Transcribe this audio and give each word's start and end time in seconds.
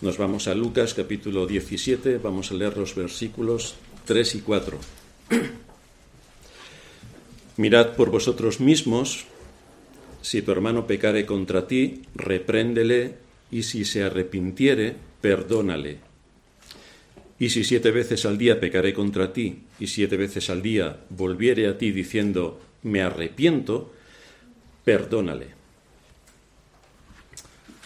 Nos 0.00 0.16
vamos 0.16 0.48
a 0.48 0.54
Lucas 0.54 0.94
capítulo 0.94 1.46
17, 1.46 2.16
vamos 2.16 2.50
a 2.50 2.54
leer 2.54 2.78
los 2.78 2.94
versículos 2.94 3.74
3 4.06 4.36
y 4.36 4.40
4. 4.40 4.78
Mirad 7.58 7.96
por 7.96 8.10
vosotros 8.10 8.60
mismos, 8.60 9.26
si 10.22 10.40
tu 10.40 10.52
hermano 10.52 10.86
pecare 10.86 11.26
contra 11.26 11.66
ti, 11.66 12.00
repréndele, 12.14 13.16
y 13.50 13.64
si 13.64 13.84
se 13.84 14.02
arrepintiere, 14.02 14.96
perdónale. 15.20 15.98
Y 17.38 17.50
si 17.50 17.62
siete 17.62 17.90
veces 17.90 18.24
al 18.24 18.38
día 18.38 18.58
pecaré 18.58 18.94
contra 18.94 19.34
ti, 19.34 19.64
y 19.78 19.88
siete 19.88 20.16
veces 20.16 20.48
al 20.48 20.62
día 20.62 21.00
volviere 21.10 21.68
a 21.68 21.76
ti 21.76 21.90
diciendo, 21.90 22.58
me 22.82 23.02
arrepiento, 23.02 23.92
perdónale. 24.82 25.59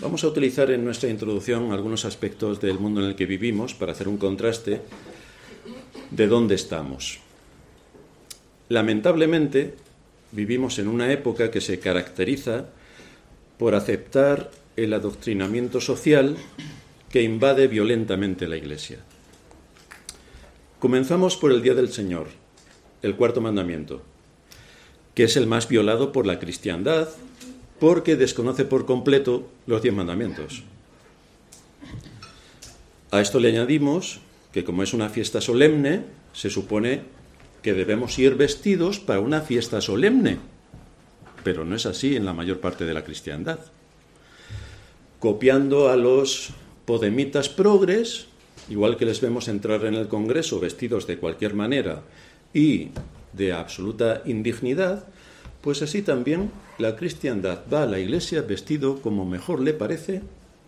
Vamos 0.00 0.24
a 0.24 0.28
utilizar 0.28 0.72
en 0.72 0.84
nuestra 0.84 1.08
introducción 1.08 1.70
algunos 1.70 2.04
aspectos 2.04 2.60
del 2.60 2.80
mundo 2.80 3.00
en 3.00 3.10
el 3.10 3.14
que 3.14 3.26
vivimos 3.26 3.74
para 3.74 3.92
hacer 3.92 4.08
un 4.08 4.18
contraste 4.18 4.80
de 6.10 6.26
dónde 6.26 6.56
estamos. 6.56 7.20
Lamentablemente, 8.68 9.76
vivimos 10.32 10.80
en 10.80 10.88
una 10.88 11.12
época 11.12 11.52
que 11.52 11.60
se 11.60 11.78
caracteriza 11.78 12.70
por 13.56 13.76
aceptar 13.76 14.50
el 14.76 14.92
adoctrinamiento 14.94 15.80
social 15.80 16.36
que 17.08 17.22
invade 17.22 17.68
violentamente 17.68 18.48
la 18.48 18.56
Iglesia. 18.56 18.98
Comenzamos 20.80 21.36
por 21.36 21.52
el 21.52 21.62
Día 21.62 21.74
del 21.74 21.92
Señor, 21.92 22.26
el 23.02 23.14
cuarto 23.14 23.40
mandamiento, 23.40 24.02
que 25.14 25.22
es 25.22 25.36
el 25.36 25.46
más 25.46 25.68
violado 25.68 26.10
por 26.10 26.26
la 26.26 26.40
cristiandad 26.40 27.08
porque 27.80 28.16
desconoce 28.16 28.64
por 28.64 28.86
completo 28.86 29.48
los 29.66 29.82
diez 29.82 29.94
mandamientos. 29.94 30.62
A 33.10 33.20
esto 33.20 33.38
le 33.40 33.48
añadimos 33.48 34.20
que 34.52 34.64
como 34.64 34.82
es 34.82 34.94
una 34.94 35.08
fiesta 35.08 35.40
solemne, 35.40 36.04
se 36.32 36.50
supone 36.50 37.02
que 37.62 37.74
debemos 37.74 38.18
ir 38.18 38.36
vestidos 38.36 39.00
para 39.00 39.20
una 39.20 39.40
fiesta 39.40 39.80
solemne, 39.80 40.38
pero 41.42 41.64
no 41.64 41.74
es 41.74 41.86
así 41.86 42.14
en 42.16 42.24
la 42.24 42.32
mayor 42.32 42.60
parte 42.60 42.84
de 42.84 42.94
la 42.94 43.04
cristiandad. 43.04 43.58
Copiando 45.18 45.88
a 45.88 45.96
los 45.96 46.50
podemitas 46.84 47.48
progres, 47.48 48.26
igual 48.68 48.96
que 48.96 49.06
les 49.06 49.20
vemos 49.20 49.48
entrar 49.48 49.84
en 49.86 49.94
el 49.94 50.08
Congreso 50.08 50.60
vestidos 50.60 51.06
de 51.06 51.18
cualquier 51.18 51.54
manera 51.54 52.02
y 52.52 52.90
de 53.32 53.52
absoluta 53.52 54.22
indignidad, 54.26 55.06
pues 55.64 55.80
así 55.80 56.02
también 56.02 56.50
la 56.76 56.94
cristiandad 56.94 57.60
va 57.72 57.84
a 57.84 57.86
la 57.86 57.98
iglesia 57.98 58.42
vestido 58.42 59.00
como 59.00 59.24
mejor 59.24 59.60
le 59.60 59.72
parece, 59.72 60.20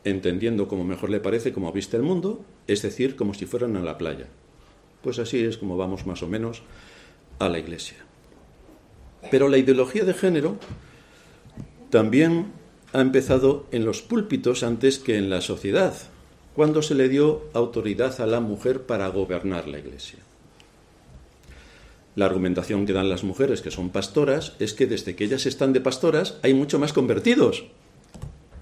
entendiendo 0.05 0.69
como 0.69 0.85
mejor 0.85 1.11
le 1.11 1.21
parece 1.21 1.53
como 1.53 1.71
viste 1.71 1.99
el 1.99 2.03
mundo, 2.03 2.43
es 2.67 2.81
decir, 2.81 3.15
como 3.15 3.35
si 3.35 3.45
fueran 3.45 3.77
a 3.77 3.83
la 3.83 3.99
playa. 3.99 4.27
Pues 5.03 5.19
así 5.19 5.45
es 5.45 5.59
como 5.59 5.77
vamos 5.77 6.07
más 6.07 6.23
o 6.23 6.29
menos 6.29 6.63
a 7.39 7.51
la 7.51 7.59
iglesia. 7.59 7.99
Pero 9.31 9.49
la 9.49 9.59
ideología 9.59 10.05
de 10.05 10.15
género 10.15 10.57
también 11.91 12.47
ha 12.95 13.03
empezado 13.03 13.67
en 13.73 13.85
los 13.85 14.01
púlpitos 14.01 14.63
antes 14.63 14.99
que 14.99 15.19
en 15.19 15.29
la 15.29 15.43
sociedad, 15.43 15.95
cuando 16.55 16.81
se 16.81 16.95
le 16.95 17.11
dio 17.11 17.43
autoridad 17.53 18.19
a 18.23 18.27
la 18.27 18.41
mujer 18.41 18.87
para 18.87 19.09
gobernar 19.09 19.69
la 19.69 19.79
iglesia. 19.79 20.21
La 22.17 22.25
argumentación 22.25 22.87
que 22.87 22.95
dan 22.95 23.11
las 23.11 23.25
mujeres 23.25 23.61
que 23.61 23.71
son 23.71 23.91
pastoras 23.91 24.55
es 24.59 24.73
que 24.73 24.87
desde 24.87 25.15
que 25.15 25.25
ellas 25.25 25.45
están 25.45 25.75
de 25.75 25.83
pastoras 25.83 26.39
hay 26.43 26.55
mucho 26.55 26.79
más 26.79 26.95
convertidos. 26.95 27.65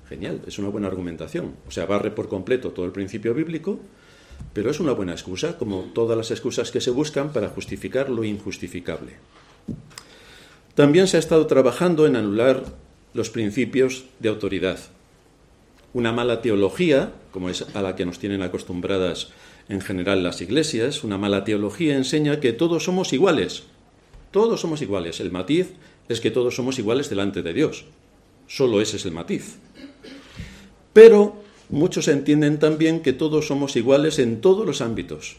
Genial, 0.09 0.43
es 0.45 0.59
una 0.59 0.69
buena 0.69 0.89
argumentación. 0.89 1.55
O 1.69 1.71
sea, 1.71 1.87
barre 1.87 2.11
por 2.11 2.29
completo 2.29 2.73
todo 2.73 2.85
el 2.85 2.91
principio 2.91 3.33
bíblico, 3.33 3.79
pero 4.53 4.73
es 4.73 4.81
una 4.81 4.91
buena 4.91 5.13
excusa, 5.13 5.57
como 5.57 5.83
todas 5.95 6.19
las 6.19 6.33
excusas 6.33 6.73
que 6.73 6.81
se 6.81 6.91
buscan 6.91 7.33
para 7.33 7.49
justificar 7.49 8.11
lo 8.11 8.25
injustificable. 8.25 9.13
También 10.75 11.07
se 11.07 11.17
ha 11.17 11.21
estado 11.21 11.47
trabajando 11.47 12.09
en 12.09 12.17
anular 12.17 12.65
los 13.15 13.31
principios 13.31 14.07
de 14.19 14.31
autoridad. 14.31 14.81
Una 15.93 16.11
mala 16.11 16.43
teología, 16.43 17.13
como 17.31 17.51
es 17.51 17.65
a 17.73 17.83
la 17.83 17.95
que 17.95 18.05
nos 18.05 18.19
tienen 18.19 18.43
acostumbradas 18.43 19.31
en 19.69 19.81
general 19.81 20.23
las 20.23 20.41
iglesias, 20.41 21.05
una 21.05 21.19
mala 21.19 21.45
teología 21.45 21.97
enseña 21.97 22.41
que 22.41 22.53
todos 22.53 22.85
somos 22.85 23.13
iguales. 23.13 23.65
Todos 24.31 24.61
somos 24.61 24.83
iguales. 24.83 25.21
El 25.21 25.31
matiz 25.31 25.73
es 26.09 26.21
que 26.21 26.31
todos 26.31 26.55
somos 26.55 26.79
iguales 26.79 27.09
delante 27.09 27.43
de 27.43 27.55
Dios. 27.55 27.85
Solo 28.47 28.81
ese 28.81 28.97
es 28.97 29.07
el 29.07 29.13
matiz. 29.13 29.57
Pero 30.93 31.43
muchos 31.71 32.09
entienden 32.09 32.59
también 32.59 33.01
que 33.01 33.13
todos 33.13 33.47
somos 33.47 33.77
iguales 33.77 34.19
en 34.19 34.41
todos 34.41 34.67
los 34.67 34.81
ámbitos. 34.81 35.37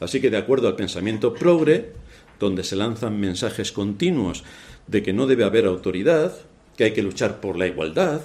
Así 0.00 0.20
que 0.20 0.30
de 0.30 0.36
acuerdo 0.36 0.68
al 0.68 0.76
pensamiento 0.76 1.34
progre, 1.34 1.92
donde 2.38 2.62
se 2.62 2.76
lanzan 2.76 3.18
mensajes 3.18 3.72
continuos 3.72 4.44
de 4.86 5.02
que 5.02 5.12
no 5.12 5.26
debe 5.26 5.44
haber 5.44 5.66
autoridad, 5.66 6.32
que 6.76 6.84
hay 6.84 6.92
que 6.92 7.02
luchar 7.02 7.40
por 7.40 7.58
la 7.58 7.66
igualdad, 7.66 8.22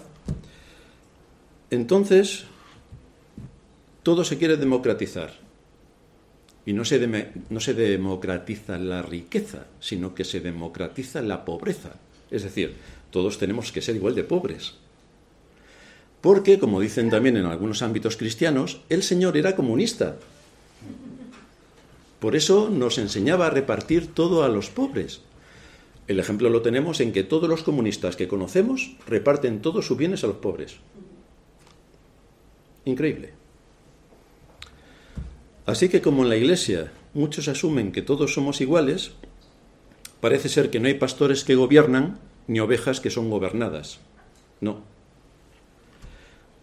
entonces 1.72 2.46
todo 4.04 4.24
se 4.24 4.38
quiere 4.38 4.58
democratizar. 4.58 5.34
Y 6.66 6.74
no 6.74 6.86
se, 6.86 7.06
no 7.50 7.60
se 7.60 7.74
democratiza 7.74 8.78
la 8.78 9.02
riqueza, 9.02 9.66
sino 9.80 10.14
que 10.14 10.24
se 10.24 10.40
democratiza 10.40 11.22
la 11.22 11.44
pobreza. 11.44 11.96
Es 12.32 12.44
decir, 12.44 12.76
todos 13.12 13.38
tenemos 13.38 13.72
que 13.72 13.82
ser 13.82 13.96
igual 13.96 14.16
de 14.16 14.24
pobres. 14.24 14.76
Porque, 16.22 16.58
como 16.58 16.80
dicen 16.80 17.10
también 17.10 17.36
en 17.36 17.46
algunos 17.46 17.82
ámbitos 17.82 18.16
cristianos, 18.16 18.82
el 18.90 19.04
Señor 19.04 19.36
era 19.36 19.58
comunista. 19.58 20.16
Por 22.20 22.38
eso 22.38 22.70
nos 22.70 22.98
enseñaba 22.98 23.48
a 23.48 23.50
repartir 23.50 24.08
todo 24.14 24.44
a 24.44 24.48
los 24.48 24.70
pobres. 24.70 25.20
El 26.08 26.20
ejemplo 26.20 26.50
lo 26.50 26.62
tenemos 26.62 27.02
en 27.02 27.12
que 27.12 27.24
todos 27.24 27.50
los 27.50 27.64
comunistas 27.64 28.16
que 28.16 28.30
conocemos 28.30 28.96
reparten 29.06 29.62
todos 29.62 29.86
sus 29.86 29.98
bienes 29.98 30.24
a 30.24 30.28
los 30.28 30.38
pobres. 30.38 30.78
Increíble. 32.86 33.43
Así 35.66 35.90
que 35.90 36.02
como 36.02 36.24
en 36.24 36.30
la 36.30 36.36
Iglesia 36.36 36.92
muchos 37.14 37.48
asumen 37.48 37.92
que 37.92 38.02
todos 38.02 38.34
somos 38.34 38.60
iguales, 38.60 39.12
parece 40.20 40.50
ser 40.50 40.70
que 40.70 40.80
no 40.80 40.88
hay 40.88 40.96
pastores 40.96 41.44
que 41.44 41.56
gobiernan 41.56 42.20
ni 42.48 42.60
ovejas 42.60 43.00
que 43.00 43.10
son 43.10 43.30
gobernadas. 43.30 44.00
No. 44.60 44.82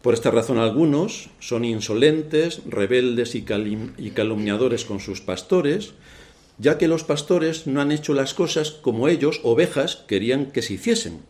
Por 0.02 0.14
esta 0.14 0.30
razón 0.30 0.58
algunos 0.58 1.28
son 1.40 1.64
insolentes, 1.64 2.62
rebeldes 2.66 3.34
y, 3.34 3.42
calumniadores 3.42 4.84
con 4.84 5.00
sus 5.00 5.20
pastores, 5.20 5.92
ya 6.58 6.78
que 6.78 6.88
los 6.88 7.04
pastores 7.04 7.66
no 7.66 7.80
han 7.80 7.92
hecho 7.92 8.14
las 8.14 8.32
cosas 8.32 8.70
como 8.70 9.08
ellos, 9.08 9.40
ovejas, 9.44 10.04
querían 10.08 10.46
que 10.46 10.62
se 10.62 10.74
hiciesen. 10.74 11.20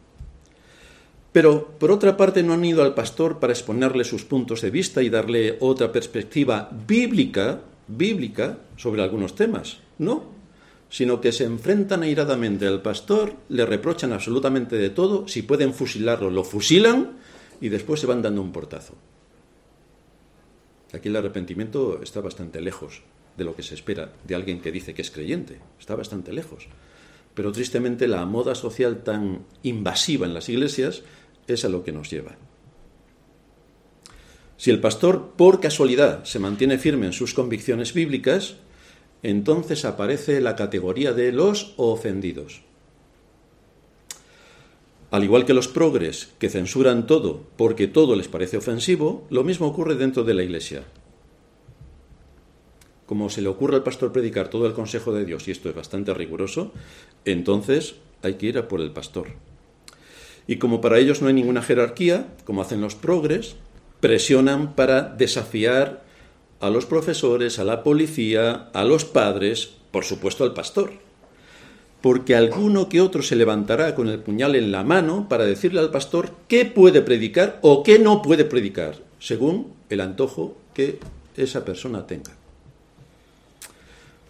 Pero, 1.33 1.69
por 1.79 1.93
otra 1.93 2.17
parte, 2.17 2.43
no 2.43 2.55
han 2.55 2.65
ido 2.65 2.83
al 2.83 2.95
pastor 2.95 3.39
para 3.39 3.53
exponerle 3.53 4.05
sus 4.05 4.25
puntos 4.25 4.63
de 4.63 4.71
vista 4.71 5.03
y 5.03 5.11
darle 5.11 5.57
otra 5.61 5.93
perspectiva 5.93 6.71
bíblica, 6.87 7.61
bíblica 7.87 8.59
sobre 8.77 9.03
algunos 9.03 9.35
temas. 9.35 9.79
No, 9.99 10.25
sino 10.89 11.21
que 11.21 11.31
se 11.31 11.45
enfrentan 11.45 12.03
airadamente 12.03 12.67
al 12.67 12.83
pastor, 12.83 13.35
le 13.49 13.65
reprochan 13.65 14.13
absolutamente 14.13 14.77
de 14.77 14.91
todo, 14.91 15.29
si 15.29 15.43
pueden 15.43 15.73
fusilarlo, 15.73 16.31
lo 16.31 16.43
fusilan 16.43 17.13
y 17.61 17.69
después 17.69 18.01
se 18.01 18.07
van 18.07 18.23
dando 18.23 18.43
un 18.43 18.51
portazo. 18.51 18.95
Aquí 20.93 21.09
el 21.09 21.17
arrepentimiento 21.17 22.03
está 22.03 22.21
bastante 22.21 22.61
lejos 22.61 23.03
de 23.37 23.45
lo 23.45 23.55
que 23.55 23.63
se 23.63 23.75
espera 23.75 24.13
de 24.25 24.35
alguien 24.35 24.61
que 24.61 24.73
dice 24.73 24.93
que 24.93 25.03
es 25.03 25.13
creyente, 25.13 25.61
está 25.79 25.95
bastante 25.95 26.33
lejos. 26.33 26.67
Pero 27.35 27.53
tristemente 27.53 28.09
la 28.09 28.27
moda 28.27 28.57
social 28.57 29.05
tan 29.05 29.45
invasiva 29.63 30.27
en 30.27 30.35
las 30.35 30.49
iglesias 30.49 31.05
es 31.51 31.65
a 31.65 31.69
lo 31.69 31.85
que 31.85 31.93
nos 31.93 32.11
lleva. 32.11 32.37
Si 34.57 34.71
el 34.71 34.81
pastor 34.81 35.31
por 35.37 35.61
casualidad 35.61 36.25
se 36.25 36.39
mantiene 36.39 36.77
firme 36.77 37.07
en 37.07 37.13
sus 37.15 37.33
convicciones 37.33 37.95
bíblicas, 37.95 38.57
entonces 39.23 39.85
aparece 39.85 40.41
la 40.41 40.55
categoría 40.55 41.13
de 41.13 41.33
los 41.33 41.73
ofendidos. 41.77 42.63
Al 45.11 45.25
igual 45.25 45.45
que 45.45 45.55
los 45.55 45.67
progres 45.67 46.29
que 46.39 46.51
censuran 46.51 47.07
todo 47.07 47.43
porque 47.57 47.89
todo 47.89 48.15
les 48.15 48.29
parece 48.29 48.59
ofensivo, 48.59 49.27
lo 49.31 49.45
mismo 49.45 49.67
ocurre 49.67 49.97
dentro 49.97 50.25
de 50.25 50.35
la 50.35 50.43
Iglesia. 50.43 50.85
Como 53.07 53.29
se 53.29 53.43
le 53.43 53.49
ocurre 53.49 53.77
al 53.77 53.83
pastor 53.83 54.13
predicar 54.13 54.49
todo 54.49 54.67
el 54.67 54.73
consejo 54.73 55.13
de 55.13 55.25
Dios, 55.25 55.49
y 55.49 55.51
esto 55.51 55.69
es 55.69 55.75
bastante 55.75 56.15
riguroso, 56.15 56.73
entonces 57.25 57.97
hay 58.23 58.35
que 58.35 58.47
ir 58.47 58.59
a 58.59 58.69
por 58.69 58.81
el 58.81 58.93
pastor. 58.93 59.29
Y 60.51 60.57
como 60.57 60.81
para 60.81 60.99
ellos 60.99 61.23
no 61.23 61.29
hay 61.29 61.35
ninguna 61.35 61.63
jerarquía, 61.63 62.27
como 62.45 62.61
hacen 62.61 62.81
los 62.81 62.97
progres, 62.97 63.55
presionan 64.01 64.75
para 64.75 65.03
desafiar 65.03 66.03
a 66.59 66.71
los 66.71 66.87
profesores, 66.87 67.61
a 67.61 67.65
la 67.65 67.85
policía, 67.85 68.69
a 68.73 68.85
los 68.85 69.05
padres, 69.05 69.71
por 69.93 70.05
supuesto 70.05 70.43
al 70.43 70.53
pastor. 70.53 70.91
Porque 72.01 72.35
alguno 72.35 72.89
que 72.89 73.01
otro 73.01 73.23
se 73.23 73.37
levantará 73.37 73.95
con 73.95 74.09
el 74.09 74.19
puñal 74.19 74.57
en 74.57 74.73
la 74.73 74.83
mano 74.83 75.29
para 75.29 75.47
decirle 75.47 75.79
al 75.79 75.93
pastor 75.93 76.33
qué 76.49 76.65
puede 76.65 77.01
predicar 77.01 77.61
o 77.63 77.85
qué 77.85 78.01
no 78.01 78.21
puede 78.21 78.45
predicar, 78.45 78.97
según 79.21 79.73
el 79.89 80.01
antojo 80.01 80.57
que 80.75 80.99
esa 81.37 81.65
persona 81.65 82.09
tenga. 82.09 82.33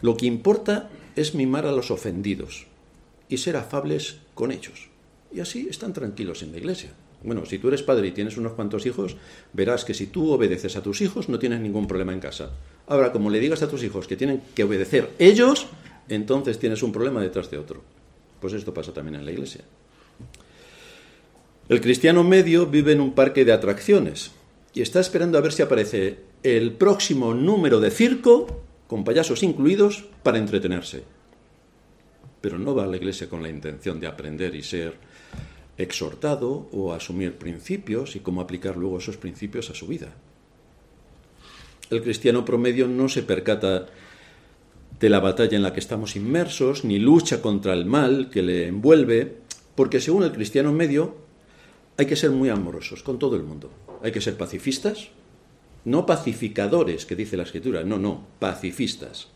Lo 0.02 0.18
que 0.18 0.26
importa 0.26 0.90
es 1.16 1.34
mimar 1.34 1.64
a 1.64 1.72
los 1.72 1.90
ofendidos 1.90 2.66
y 3.30 3.38
ser 3.38 3.56
afables 3.56 4.18
con 4.34 4.52
ellos. 4.52 4.89
Y 5.32 5.40
así 5.40 5.68
están 5.70 5.92
tranquilos 5.92 6.42
en 6.42 6.52
la 6.52 6.58
iglesia. 6.58 6.90
Bueno, 7.22 7.44
si 7.44 7.58
tú 7.58 7.68
eres 7.68 7.82
padre 7.82 8.08
y 8.08 8.12
tienes 8.12 8.36
unos 8.36 8.52
cuantos 8.52 8.86
hijos, 8.86 9.16
verás 9.52 9.84
que 9.84 9.94
si 9.94 10.06
tú 10.06 10.32
obedeces 10.32 10.76
a 10.76 10.82
tus 10.82 11.00
hijos 11.02 11.28
no 11.28 11.38
tienes 11.38 11.60
ningún 11.60 11.86
problema 11.86 12.12
en 12.12 12.20
casa. 12.20 12.50
Ahora, 12.86 13.12
como 13.12 13.30
le 13.30 13.40
digas 13.40 13.62
a 13.62 13.68
tus 13.68 13.82
hijos 13.82 14.06
que 14.06 14.16
tienen 14.16 14.42
que 14.54 14.64
obedecer 14.64 15.10
ellos, 15.18 15.66
entonces 16.08 16.58
tienes 16.58 16.82
un 16.82 16.92
problema 16.92 17.20
detrás 17.20 17.50
de 17.50 17.58
otro. 17.58 17.82
Pues 18.40 18.54
esto 18.54 18.72
pasa 18.72 18.92
también 18.92 19.16
en 19.16 19.24
la 19.26 19.32
iglesia. 19.32 19.62
El 21.68 21.80
cristiano 21.80 22.24
medio 22.24 22.66
vive 22.66 22.92
en 22.92 23.00
un 23.00 23.12
parque 23.12 23.44
de 23.44 23.52
atracciones 23.52 24.32
y 24.74 24.82
está 24.82 24.98
esperando 24.98 25.38
a 25.38 25.40
ver 25.40 25.52
si 25.52 25.62
aparece 25.62 26.18
el 26.42 26.72
próximo 26.72 27.34
número 27.34 27.80
de 27.80 27.90
circo, 27.90 28.62
con 28.86 29.04
payasos 29.04 29.42
incluidos, 29.42 30.04
para 30.22 30.38
entretenerse. 30.38 31.04
Pero 32.40 32.58
no 32.58 32.74
va 32.74 32.84
a 32.84 32.86
la 32.86 32.96
iglesia 32.96 33.28
con 33.28 33.42
la 33.42 33.50
intención 33.50 34.00
de 34.00 34.06
aprender 34.06 34.54
y 34.54 34.62
ser 34.62 34.94
exhortado 35.82 36.68
o 36.72 36.92
asumir 36.92 37.36
principios 37.36 38.16
y 38.16 38.20
cómo 38.20 38.40
aplicar 38.40 38.76
luego 38.76 38.98
esos 38.98 39.16
principios 39.16 39.70
a 39.70 39.74
su 39.74 39.86
vida. 39.86 40.14
El 41.90 42.02
cristiano 42.02 42.44
promedio 42.44 42.86
no 42.86 43.08
se 43.08 43.22
percata 43.22 43.86
de 45.00 45.08
la 45.08 45.20
batalla 45.20 45.56
en 45.56 45.62
la 45.62 45.72
que 45.72 45.80
estamos 45.80 46.14
inmersos, 46.14 46.84
ni 46.84 46.98
lucha 46.98 47.40
contra 47.40 47.72
el 47.72 47.86
mal 47.86 48.30
que 48.30 48.42
le 48.42 48.68
envuelve, 48.68 49.38
porque 49.74 50.00
según 50.00 50.22
el 50.22 50.32
cristiano 50.32 50.72
medio 50.72 51.16
hay 51.96 52.06
que 52.06 52.16
ser 52.16 52.30
muy 52.30 52.48
amorosos 52.48 53.02
con 53.02 53.18
todo 53.18 53.36
el 53.36 53.42
mundo. 53.42 53.70
Hay 54.02 54.12
que 54.12 54.20
ser 54.20 54.36
pacifistas, 54.36 55.08
no 55.84 56.06
pacificadores, 56.06 57.06
que 57.06 57.16
dice 57.16 57.36
la 57.36 57.42
escritura, 57.44 57.82
no, 57.82 57.98
no, 57.98 58.26
pacifistas. 58.38 59.28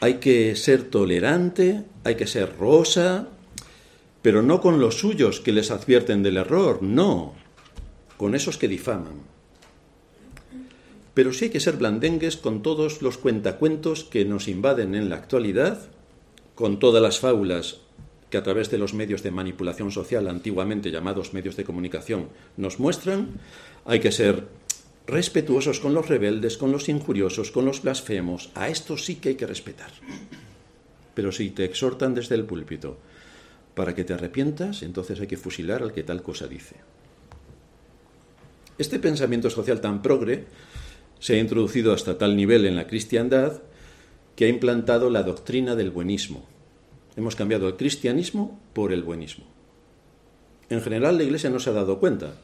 Hay 0.00 0.14
que 0.14 0.56
ser 0.56 0.84
tolerante, 0.84 1.84
hay 2.04 2.16
que 2.16 2.26
ser 2.26 2.56
rosa, 2.56 3.28
pero 4.22 4.42
no 4.42 4.60
con 4.60 4.80
los 4.80 4.98
suyos 4.98 5.40
que 5.40 5.52
les 5.52 5.70
advierten 5.70 6.22
del 6.22 6.36
error, 6.36 6.82
no, 6.82 7.34
con 8.16 8.34
esos 8.34 8.58
que 8.58 8.68
difaman. 8.68 9.22
Pero 11.14 11.32
sí 11.32 11.46
hay 11.46 11.50
que 11.50 11.60
ser 11.60 11.76
blandengues 11.76 12.36
con 12.36 12.62
todos 12.62 13.02
los 13.02 13.18
cuentacuentos 13.18 14.04
que 14.04 14.24
nos 14.24 14.48
invaden 14.48 14.94
en 14.94 15.08
la 15.08 15.16
actualidad, 15.16 15.88
con 16.54 16.78
todas 16.78 17.02
las 17.02 17.18
fábulas 17.18 17.80
que 18.30 18.38
a 18.38 18.42
través 18.42 18.70
de 18.70 18.78
los 18.78 18.94
medios 18.94 19.22
de 19.22 19.32
manipulación 19.32 19.90
social, 19.90 20.28
antiguamente 20.28 20.92
llamados 20.92 21.34
medios 21.34 21.56
de 21.56 21.64
comunicación, 21.64 22.28
nos 22.56 22.78
muestran. 22.78 23.40
Hay 23.84 23.98
que 23.98 24.12
ser 24.12 24.46
respetuosos 25.06 25.80
con 25.80 25.94
los 25.94 26.08
rebeldes, 26.08 26.56
con 26.56 26.70
los 26.70 26.88
injuriosos, 26.88 27.50
con 27.50 27.64
los 27.64 27.82
blasfemos. 27.82 28.50
A 28.54 28.68
estos 28.68 29.04
sí 29.04 29.16
que 29.16 29.30
hay 29.30 29.34
que 29.34 29.48
respetar. 29.48 29.90
Pero 31.14 31.32
si 31.32 31.50
te 31.50 31.64
exhortan 31.64 32.14
desde 32.14 32.36
el 32.36 32.44
púlpito 32.44 32.98
para 33.74 33.94
que 33.94 34.04
te 34.04 34.14
arrepientas, 34.14 34.82
entonces 34.82 35.20
hay 35.20 35.26
que 35.26 35.36
fusilar 35.36 35.82
al 35.82 35.92
que 35.92 36.02
tal 36.02 36.22
cosa 36.22 36.46
dice. 36.46 36.76
Este 38.78 38.98
pensamiento 38.98 39.50
social 39.50 39.80
tan 39.80 40.02
progre 40.02 40.46
se 41.18 41.34
ha 41.34 41.38
introducido 41.38 41.92
hasta 41.92 42.18
tal 42.18 42.36
nivel 42.36 42.64
en 42.64 42.76
la 42.76 42.86
cristiandad 42.86 43.62
que 44.34 44.46
ha 44.46 44.48
implantado 44.48 45.10
la 45.10 45.22
doctrina 45.22 45.76
del 45.76 45.90
buenismo. 45.90 46.46
Hemos 47.16 47.36
cambiado 47.36 47.68
el 47.68 47.76
cristianismo 47.76 48.58
por 48.72 48.92
el 48.92 49.02
buenismo. 49.02 49.44
En 50.70 50.80
general 50.80 51.18
la 51.18 51.24
Iglesia 51.24 51.50
no 51.50 51.58
se 51.58 51.68
ha 51.70 51.74
dado 51.74 51.98
cuenta, 51.98 52.36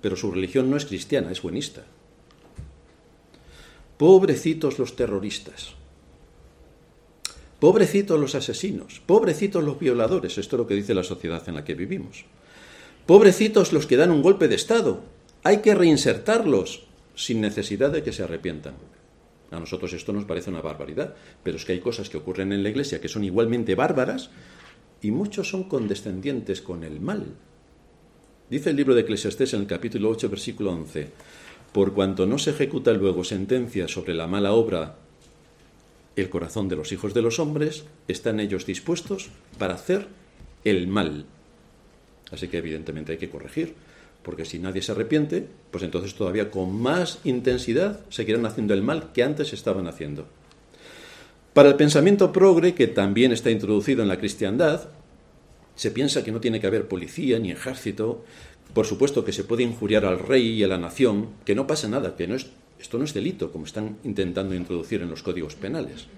pero 0.00 0.16
su 0.16 0.30
religión 0.30 0.70
no 0.70 0.76
es 0.76 0.86
cristiana, 0.86 1.30
es 1.30 1.42
buenista. 1.42 1.82
Pobrecitos 3.98 4.78
los 4.78 4.96
terroristas. 4.96 5.74
Pobrecitos 7.62 8.18
los 8.18 8.34
asesinos. 8.34 9.00
Pobrecitos 9.06 9.62
los 9.62 9.78
violadores. 9.78 10.36
Esto 10.36 10.56
es 10.56 10.58
lo 10.58 10.66
que 10.66 10.74
dice 10.74 10.94
la 10.94 11.04
sociedad 11.04 11.48
en 11.48 11.54
la 11.54 11.62
que 11.62 11.76
vivimos. 11.76 12.24
Pobrecitos 13.06 13.72
los 13.72 13.86
que 13.86 13.96
dan 13.96 14.10
un 14.10 14.20
golpe 14.20 14.48
de 14.48 14.56
Estado. 14.56 15.04
Hay 15.44 15.58
que 15.58 15.72
reinsertarlos 15.72 16.88
sin 17.14 17.40
necesidad 17.40 17.92
de 17.92 18.02
que 18.02 18.10
se 18.10 18.24
arrepientan. 18.24 18.74
A 19.52 19.60
nosotros 19.60 19.92
esto 19.92 20.12
nos 20.12 20.24
parece 20.24 20.50
una 20.50 20.60
barbaridad, 20.60 21.14
pero 21.44 21.56
es 21.56 21.64
que 21.64 21.70
hay 21.70 21.78
cosas 21.78 22.10
que 22.10 22.16
ocurren 22.16 22.52
en 22.52 22.64
la 22.64 22.68
Iglesia 22.68 23.00
que 23.00 23.06
son 23.06 23.22
igualmente 23.22 23.76
bárbaras 23.76 24.30
y 25.00 25.12
muchos 25.12 25.48
son 25.48 25.62
condescendientes 25.68 26.62
con 26.62 26.82
el 26.82 26.98
mal. 26.98 27.26
Dice 28.50 28.70
el 28.70 28.76
libro 28.76 28.96
de 28.96 29.02
Eclesiastés 29.02 29.54
en 29.54 29.60
el 29.60 29.66
capítulo 29.68 30.10
8, 30.10 30.28
versículo 30.30 30.72
11, 30.72 31.10
por 31.72 31.92
cuanto 31.94 32.26
no 32.26 32.38
se 32.38 32.50
ejecuta 32.50 32.92
luego 32.92 33.22
sentencia 33.22 33.86
sobre 33.86 34.14
la 34.14 34.26
mala 34.26 34.52
obra, 34.52 34.96
el 36.16 36.28
corazón 36.28 36.68
de 36.68 36.76
los 36.76 36.92
hijos 36.92 37.14
de 37.14 37.22
los 37.22 37.38
hombres, 37.38 37.84
están 38.08 38.40
ellos 38.40 38.66
dispuestos 38.66 39.30
para 39.58 39.74
hacer 39.74 40.08
el 40.64 40.86
mal. 40.88 41.26
Así 42.30 42.48
que 42.48 42.58
evidentemente 42.58 43.12
hay 43.12 43.18
que 43.18 43.30
corregir 43.30 43.74
porque 44.22 44.44
si 44.44 44.58
nadie 44.58 44.82
se 44.82 44.92
arrepiente, 44.92 45.46
pues 45.70 45.82
entonces 45.84 46.14
todavía 46.14 46.50
con 46.50 46.80
más 46.80 47.18
intensidad 47.24 48.00
seguirán 48.08 48.46
haciendo 48.46 48.74
el 48.74 48.82
mal 48.82 49.12
que 49.12 49.22
antes 49.22 49.52
estaban 49.52 49.86
haciendo. 49.86 50.26
Para 51.52 51.68
el 51.68 51.76
pensamiento 51.76 52.32
progre, 52.32 52.74
que 52.74 52.86
también 52.86 53.32
está 53.32 53.50
introducido 53.50 54.02
en 54.02 54.08
la 54.08 54.18
cristiandad, 54.18 54.88
se 55.74 55.90
piensa 55.90 56.24
que 56.24 56.32
no 56.32 56.40
tiene 56.40 56.60
que 56.60 56.66
haber 56.66 56.88
policía 56.88 57.38
ni 57.38 57.50
ejército, 57.50 58.24
por 58.72 58.86
supuesto 58.86 59.24
que 59.24 59.32
se 59.32 59.44
puede 59.44 59.62
injuriar 59.62 60.04
al 60.06 60.18
rey 60.18 60.48
y 60.48 60.64
a 60.64 60.68
la 60.68 60.78
nación, 60.78 61.28
que 61.44 61.54
no 61.54 61.66
pasa 61.66 61.88
nada, 61.88 62.16
que 62.16 62.26
no 62.26 62.34
es, 62.34 62.46
esto 62.82 62.98
no 62.98 63.04
es 63.04 63.14
delito, 63.14 63.52
como 63.52 63.64
están 63.64 63.96
intentando 64.02 64.56
introducir 64.56 65.02
en 65.02 65.08
los 65.08 65.22
códigos 65.22 65.54
penales. 65.54 66.08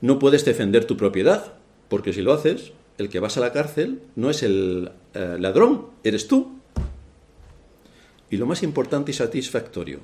No 0.00 0.18
puedes 0.18 0.44
defender 0.44 0.84
tu 0.84 0.96
propiedad, 0.96 1.54
porque 1.88 2.12
si 2.12 2.22
lo 2.22 2.32
haces, 2.32 2.72
el 2.98 3.08
que 3.08 3.20
vas 3.20 3.36
a 3.36 3.40
la 3.40 3.52
cárcel 3.52 4.02
no 4.16 4.30
es 4.30 4.42
el 4.42 4.90
eh, 5.14 5.36
ladrón, 5.38 5.86
eres 6.02 6.26
tú. 6.26 6.58
Y 8.30 8.36
lo 8.36 8.46
más 8.46 8.64
importante 8.64 9.12
y 9.12 9.14
satisfactorio, 9.14 10.00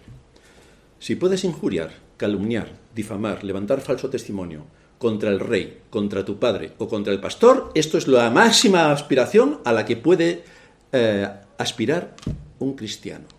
si 1.00 1.16
puedes 1.16 1.42
injuriar, 1.42 1.90
calumniar, 2.16 2.70
difamar, 2.94 3.42
levantar 3.42 3.80
falso 3.80 4.08
testimonio 4.08 4.64
contra 4.98 5.30
el 5.30 5.40
rey, 5.40 5.80
contra 5.90 6.24
tu 6.24 6.38
padre 6.38 6.74
o 6.78 6.88
contra 6.88 7.12
el 7.12 7.20
pastor, 7.20 7.72
esto 7.74 7.98
es 7.98 8.06
la 8.06 8.30
máxima 8.30 8.92
aspiración 8.92 9.60
a 9.64 9.72
la 9.72 9.84
que 9.84 9.96
puede 9.96 10.44
eh, 10.92 11.28
aspirar 11.58 12.14
un 12.60 12.76
cristiano. 12.76 13.35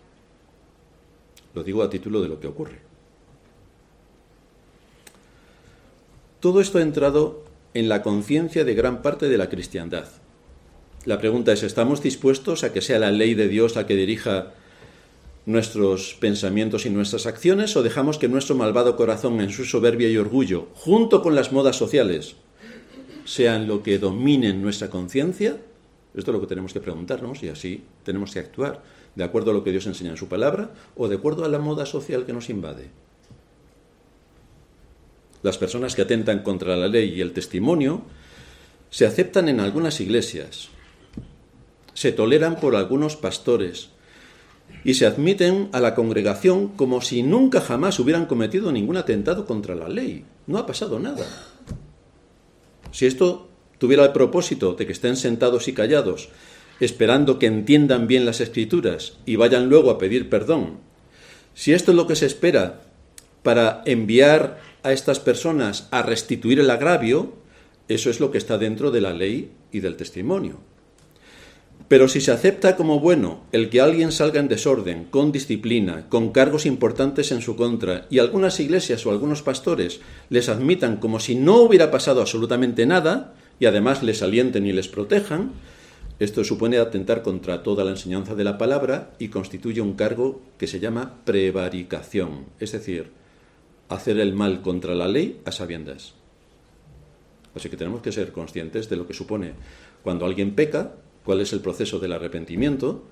Lo 1.58 1.64
digo 1.64 1.82
a 1.82 1.90
título 1.90 2.22
de 2.22 2.28
lo 2.28 2.38
que 2.38 2.46
ocurre. 2.46 2.78
Todo 6.38 6.60
esto 6.60 6.78
ha 6.78 6.82
entrado 6.82 7.42
en 7.74 7.88
la 7.88 8.00
conciencia 8.00 8.64
de 8.64 8.74
gran 8.74 9.02
parte 9.02 9.28
de 9.28 9.38
la 9.38 9.48
cristiandad. 9.48 10.06
La 11.04 11.18
pregunta 11.18 11.52
es, 11.52 11.64
¿estamos 11.64 12.00
dispuestos 12.00 12.62
a 12.62 12.72
que 12.72 12.80
sea 12.80 13.00
la 13.00 13.10
ley 13.10 13.34
de 13.34 13.48
Dios 13.48 13.74
la 13.74 13.88
que 13.88 13.96
dirija 13.96 14.52
nuestros 15.46 16.14
pensamientos 16.20 16.86
y 16.86 16.90
nuestras 16.90 17.26
acciones 17.26 17.76
o 17.76 17.82
dejamos 17.82 18.18
que 18.18 18.28
nuestro 18.28 18.54
malvado 18.54 18.94
corazón 18.94 19.40
en 19.40 19.50
su 19.50 19.64
soberbia 19.64 20.08
y 20.08 20.16
orgullo, 20.16 20.68
junto 20.74 21.22
con 21.22 21.34
las 21.34 21.50
modas 21.50 21.74
sociales, 21.74 22.36
sean 23.24 23.66
lo 23.66 23.82
que 23.82 23.98
dominen 23.98 24.62
nuestra 24.62 24.90
conciencia? 24.90 25.56
Esto 26.14 26.30
es 26.30 26.34
lo 26.34 26.40
que 26.40 26.46
tenemos 26.46 26.72
que 26.72 26.80
preguntarnos 26.80 27.42
y 27.42 27.48
así 27.48 27.84
tenemos 28.02 28.32
que 28.32 28.40
actuar, 28.40 28.82
de 29.14 29.24
acuerdo 29.24 29.50
a 29.50 29.54
lo 29.54 29.62
que 29.62 29.70
Dios 29.70 29.86
enseña 29.86 30.10
en 30.10 30.16
su 30.16 30.28
palabra 30.28 30.70
o 30.96 31.08
de 31.08 31.16
acuerdo 31.16 31.44
a 31.44 31.48
la 31.48 31.58
moda 31.58 31.86
social 31.86 32.24
que 32.24 32.32
nos 32.32 32.50
invade. 32.50 32.90
Las 35.42 35.58
personas 35.58 35.94
que 35.94 36.02
atentan 36.02 36.42
contra 36.42 36.76
la 36.76 36.88
ley 36.88 37.14
y 37.14 37.20
el 37.20 37.32
testimonio 37.32 38.02
se 38.90 39.06
aceptan 39.06 39.48
en 39.48 39.60
algunas 39.60 40.00
iglesias, 40.00 40.70
se 41.94 42.12
toleran 42.12 42.56
por 42.56 42.74
algunos 42.74 43.16
pastores, 43.16 43.90
y 44.84 44.94
se 44.94 45.06
admiten 45.06 45.68
a 45.72 45.80
la 45.80 45.94
congregación 45.94 46.68
como 46.68 47.00
si 47.00 47.22
nunca 47.22 47.60
jamás 47.60 47.98
hubieran 47.98 48.26
cometido 48.26 48.72
ningún 48.72 48.96
atentado 48.96 49.46
contra 49.46 49.74
la 49.74 49.88
ley. 49.88 50.24
No 50.46 50.58
ha 50.58 50.66
pasado 50.66 50.98
nada. 50.98 51.26
Si 52.90 53.06
esto 53.06 53.47
tuviera 53.78 54.04
el 54.04 54.12
propósito 54.12 54.74
de 54.74 54.86
que 54.86 54.92
estén 54.92 55.16
sentados 55.16 55.68
y 55.68 55.72
callados, 55.72 56.28
esperando 56.80 57.38
que 57.38 57.46
entiendan 57.46 58.06
bien 58.06 58.24
las 58.24 58.40
escrituras 58.40 59.14
y 59.26 59.36
vayan 59.36 59.68
luego 59.68 59.90
a 59.90 59.98
pedir 59.98 60.28
perdón, 60.28 60.78
si 61.54 61.72
esto 61.72 61.90
es 61.90 61.96
lo 61.96 62.06
que 62.06 62.16
se 62.16 62.26
espera 62.26 62.82
para 63.42 63.82
enviar 63.84 64.60
a 64.82 64.92
estas 64.92 65.18
personas 65.18 65.88
a 65.90 66.02
restituir 66.02 66.60
el 66.60 66.70
agravio, 66.70 67.32
eso 67.88 68.10
es 68.10 68.20
lo 68.20 68.30
que 68.30 68.38
está 68.38 68.58
dentro 68.58 68.90
de 68.90 69.00
la 69.00 69.12
ley 69.12 69.50
y 69.72 69.80
del 69.80 69.96
testimonio. 69.96 70.60
Pero 71.88 72.06
si 72.06 72.20
se 72.20 72.32
acepta 72.32 72.76
como 72.76 73.00
bueno 73.00 73.44
el 73.50 73.70
que 73.70 73.80
alguien 73.80 74.12
salga 74.12 74.40
en 74.40 74.48
desorden, 74.48 75.04
con 75.04 75.32
disciplina, 75.32 76.08
con 76.08 76.32
cargos 76.32 76.66
importantes 76.66 77.32
en 77.32 77.40
su 77.40 77.56
contra, 77.56 78.06
y 78.10 78.18
algunas 78.18 78.60
iglesias 78.60 79.06
o 79.06 79.10
algunos 79.10 79.42
pastores 79.42 80.00
les 80.28 80.50
admitan 80.50 80.98
como 80.98 81.18
si 81.18 81.34
no 81.34 81.56
hubiera 81.56 81.90
pasado 81.90 82.20
absolutamente 82.20 82.84
nada, 82.84 83.34
y 83.60 83.66
además 83.66 84.02
les 84.02 84.22
alienten 84.22 84.66
y 84.66 84.72
les 84.72 84.88
protejan, 84.88 85.52
Esto 86.18 86.42
supone 86.42 86.78
atentar 86.78 87.22
contra 87.22 87.62
toda 87.62 87.84
la 87.84 87.92
enseñanza 87.92 88.34
de 88.34 88.42
la 88.42 88.58
palabra 88.58 89.14
y 89.20 89.28
constituye 89.28 89.80
un 89.80 89.94
cargo 89.94 90.42
que 90.58 90.66
se 90.66 90.80
llama 90.80 91.20
prevaricación, 91.24 92.46
es 92.58 92.72
decir, 92.72 93.12
hacer 93.88 94.18
el 94.18 94.34
mal 94.34 94.60
contra 94.60 94.96
la 94.96 95.06
ley 95.06 95.40
a 95.44 95.52
sabiendas. 95.52 96.14
Así 97.54 97.68
que 97.70 97.76
tenemos 97.76 98.02
que 98.02 98.10
ser 98.10 98.32
conscientes 98.32 98.88
de 98.88 98.96
lo 98.96 99.06
que 99.06 99.14
supone 99.14 99.52
cuando 100.02 100.26
alguien 100.26 100.56
peca, 100.56 100.94
cuál 101.24 101.40
es 101.40 101.52
el 101.52 101.60
proceso 101.60 102.00
del 102.00 102.12
arrepentimiento, 102.12 103.04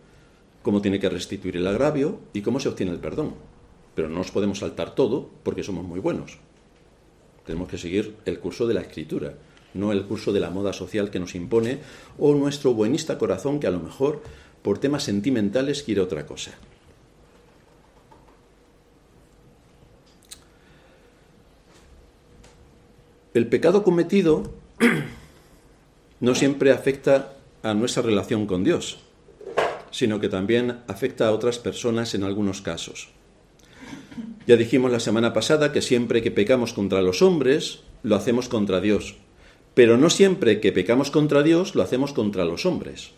cómo 0.63 0.83
tiene 0.83 0.99
que 0.99 1.09
restituir 1.09 1.57
el 1.57 1.67
agravio 1.69 2.19
y 2.33 2.43
cómo 2.43 2.59
se 2.59 2.69
obtiene 2.69 2.91
el 2.91 2.99
perdón. 2.99 3.35
Pero 3.95 4.09
no 4.09 4.17
nos 4.19 4.33
podemos 4.33 4.59
saltar 4.59 4.97
todo 4.97 5.31
porque 5.45 5.63
somos 5.63 5.85
muy 5.85 6.01
buenos. 6.01 6.39
Tenemos 7.45 7.69
que 7.69 7.79
seguir 7.79 8.17
el 8.25 8.41
curso 8.41 8.67
de 8.67 8.75
la 8.75 8.81
escritura, 8.81 9.35
no 9.77 9.93
el 9.93 10.05
curso 10.05 10.33
de 10.33 10.41
la 10.41 10.51
moda 10.51 10.73
social 10.73 11.11
que 11.11 11.21
nos 11.21 11.35
impone 11.35 11.79
o 12.19 12.35
nuestro 12.35 12.75
buenista 12.75 13.19
corazón 13.19 13.61
que 13.61 13.67
a 13.67 13.71
lo 13.71 13.81
mejor 13.81 14.23
por 14.63 14.79
temas 14.79 15.05
sentimentales 15.05 15.83
quiere 15.83 16.01
otra 16.01 16.27
cosa. 16.27 16.53
El 23.35 23.49
pecado 23.49 23.85
cometido 23.85 24.51
no 26.21 26.35
siempre 26.35 26.73
afecta 26.73 27.35
a 27.63 27.75
nuestra 27.75 28.03
relación 28.03 28.47
con 28.47 28.65
Dios, 28.65 28.99
sino 29.91 30.21
que 30.21 30.29
también 30.29 30.79
afecta 30.89 31.29
a 31.29 31.33
otras 31.33 31.59
personas 31.59 32.15
en 32.15 32.25
algunos 32.25 32.63
casos. 32.63 33.11
Ya 34.47 34.57
dijimos 34.57 34.91
la 34.91 35.01
semana 35.01 35.33
pasada 35.33 35.73
que 35.73 35.83
siempre 35.83 36.23
que 36.23 36.31
pecamos 36.31 36.73
contra 36.73 37.03
los 37.03 37.21
hombres, 37.21 37.81
lo 38.03 38.17
hacemos 38.17 38.49
contra 38.49 38.81
Dios, 38.81 39.17
pero 39.77 39.99
no 39.99 40.09
siempre 40.09 40.59
que 40.59 40.73
pecamos 40.73 41.11
contra 41.11 41.43
Dios, 41.43 41.75
lo 41.75 41.83
hacemos 41.83 42.15
contra 42.15 42.47
los 42.47 42.65
hombres. 42.65 43.11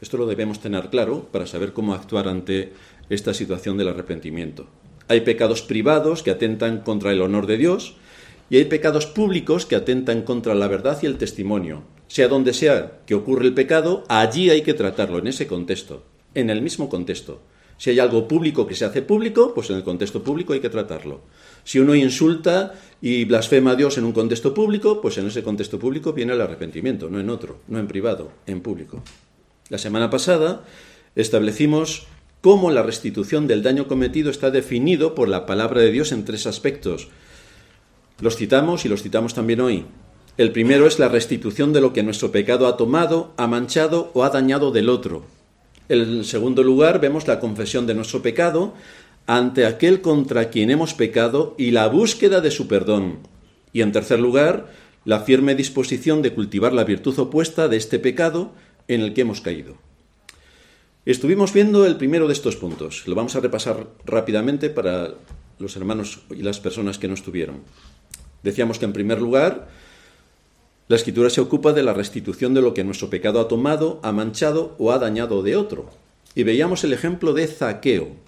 Esto 0.00 0.16
lo 0.16 0.24
debemos 0.24 0.58
tener 0.58 0.88
claro 0.88 1.28
para 1.30 1.46
saber 1.46 1.74
cómo 1.74 1.92
actuar 1.92 2.28
ante 2.28 2.72
esta 3.10 3.34
situación 3.34 3.76
del 3.76 3.88
arrepentimiento. 3.88 4.68
Hay 5.08 5.20
pecados 5.20 5.60
privados 5.60 6.22
que 6.22 6.30
atentan 6.30 6.78
contra 6.80 7.12
el 7.12 7.20
honor 7.20 7.46
de 7.46 7.58
Dios, 7.58 7.96
y 8.48 8.56
hay 8.56 8.64
pecados 8.64 9.04
públicos 9.04 9.66
que 9.66 9.76
atentan 9.76 10.22
contra 10.22 10.54
la 10.54 10.66
verdad 10.66 10.98
y 11.02 11.04
el 11.04 11.18
testimonio. 11.18 11.82
Sea 12.06 12.28
donde 12.28 12.54
sea 12.54 13.00
que 13.04 13.14
ocurre 13.14 13.44
el 13.44 13.52
pecado, 13.52 14.04
allí 14.08 14.48
hay 14.48 14.62
que 14.62 14.72
tratarlo, 14.72 15.18
en 15.18 15.26
ese 15.26 15.46
contexto, 15.46 16.04
en 16.34 16.48
el 16.48 16.62
mismo 16.62 16.88
contexto. 16.88 17.42
Si 17.76 17.90
hay 17.90 17.98
algo 17.98 18.26
público 18.26 18.66
que 18.66 18.74
se 18.74 18.86
hace 18.86 19.02
público, 19.02 19.52
pues 19.54 19.68
en 19.68 19.76
el 19.76 19.84
contexto 19.84 20.22
público 20.22 20.54
hay 20.54 20.60
que 20.60 20.70
tratarlo. 20.70 21.20
Si 21.68 21.78
uno 21.78 21.94
insulta 21.94 22.72
y 23.02 23.26
blasfema 23.26 23.72
a 23.72 23.76
Dios 23.76 23.98
en 23.98 24.04
un 24.04 24.12
contexto 24.12 24.54
público, 24.54 25.02
pues 25.02 25.18
en 25.18 25.26
ese 25.26 25.42
contexto 25.42 25.78
público 25.78 26.14
viene 26.14 26.32
el 26.32 26.40
arrepentimiento, 26.40 27.10
no 27.10 27.20
en 27.20 27.28
otro, 27.28 27.58
no 27.68 27.78
en 27.78 27.86
privado, 27.86 28.32
en 28.46 28.62
público. 28.62 29.02
La 29.68 29.76
semana 29.76 30.08
pasada 30.08 30.64
establecimos 31.14 32.06
cómo 32.40 32.70
la 32.70 32.82
restitución 32.82 33.46
del 33.46 33.62
daño 33.62 33.86
cometido 33.86 34.30
está 34.30 34.50
definido 34.50 35.14
por 35.14 35.28
la 35.28 35.44
palabra 35.44 35.82
de 35.82 35.90
Dios 35.90 36.10
en 36.12 36.24
tres 36.24 36.46
aspectos 36.46 37.08
los 38.20 38.36
citamos 38.36 38.84
y 38.84 38.88
los 38.88 39.02
citamos 39.02 39.34
también 39.34 39.60
hoy. 39.60 39.84
El 40.38 40.50
primero 40.50 40.86
es 40.86 40.98
la 40.98 41.08
restitución 41.08 41.72
de 41.72 41.80
lo 41.80 41.92
que 41.92 42.02
nuestro 42.02 42.32
pecado 42.32 42.66
ha 42.66 42.76
tomado, 42.76 43.32
ha 43.36 43.46
manchado 43.46 44.10
o 44.14 44.24
ha 44.24 44.30
dañado 44.30 44.70
del 44.72 44.88
otro. 44.88 45.24
En 45.88 46.24
segundo 46.24 46.62
lugar, 46.62 47.00
vemos 47.00 47.26
la 47.28 47.40
confesión 47.40 47.86
de 47.86 47.94
nuestro 47.94 48.20
pecado 48.20 48.74
ante 49.28 49.66
aquel 49.66 50.00
contra 50.00 50.48
quien 50.48 50.70
hemos 50.70 50.94
pecado 50.94 51.54
y 51.58 51.70
la 51.70 51.86
búsqueda 51.86 52.40
de 52.40 52.50
su 52.50 52.66
perdón. 52.66 53.18
Y 53.74 53.82
en 53.82 53.92
tercer 53.92 54.18
lugar, 54.18 54.72
la 55.04 55.20
firme 55.20 55.54
disposición 55.54 56.22
de 56.22 56.32
cultivar 56.32 56.72
la 56.72 56.84
virtud 56.84 57.16
opuesta 57.18 57.68
de 57.68 57.76
este 57.76 57.98
pecado 57.98 58.52
en 58.88 59.02
el 59.02 59.12
que 59.12 59.20
hemos 59.20 59.42
caído. 59.42 59.76
Estuvimos 61.04 61.52
viendo 61.52 61.84
el 61.84 61.96
primero 61.96 62.26
de 62.26 62.32
estos 62.32 62.56
puntos. 62.56 63.06
Lo 63.06 63.14
vamos 63.14 63.36
a 63.36 63.40
repasar 63.40 63.88
rápidamente 64.06 64.70
para 64.70 65.12
los 65.58 65.76
hermanos 65.76 66.22
y 66.30 66.42
las 66.42 66.58
personas 66.58 66.98
que 66.98 67.08
no 67.08 67.14
estuvieron. 67.14 67.60
Decíamos 68.42 68.78
que 68.78 68.86
en 68.86 68.94
primer 68.94 69.20
lugar, 69.20 69.68
la 70.88 70.96
escritura 70.96 71.28
se 71.28 71.42
ocupa 71.42 71.74
de 71.74 71.82
la 71.82 71.92
restitución 71.92 72.54
de 72.54 72.62
lo 72.62 72.72
que 72.72 72.82
nuestro 72.82 73.10
pecado 73.10 73.40
ha 73.40 73.48
tomado, 73.48 74.00
ha 74.02 74.12
manchado 74.12 74.74
o 74.78 74.90
ha 74.90 74.98
dañado 74.98 75.42
de 75.42 75.54
otro. 75.56 75.90
Y 76.34 76.44
veíamos 76.44 76.82
el 76.84 76.94
ejemplo 76.94 77.34
de 77.34 77.46
Zaqueo. 77.46 78.27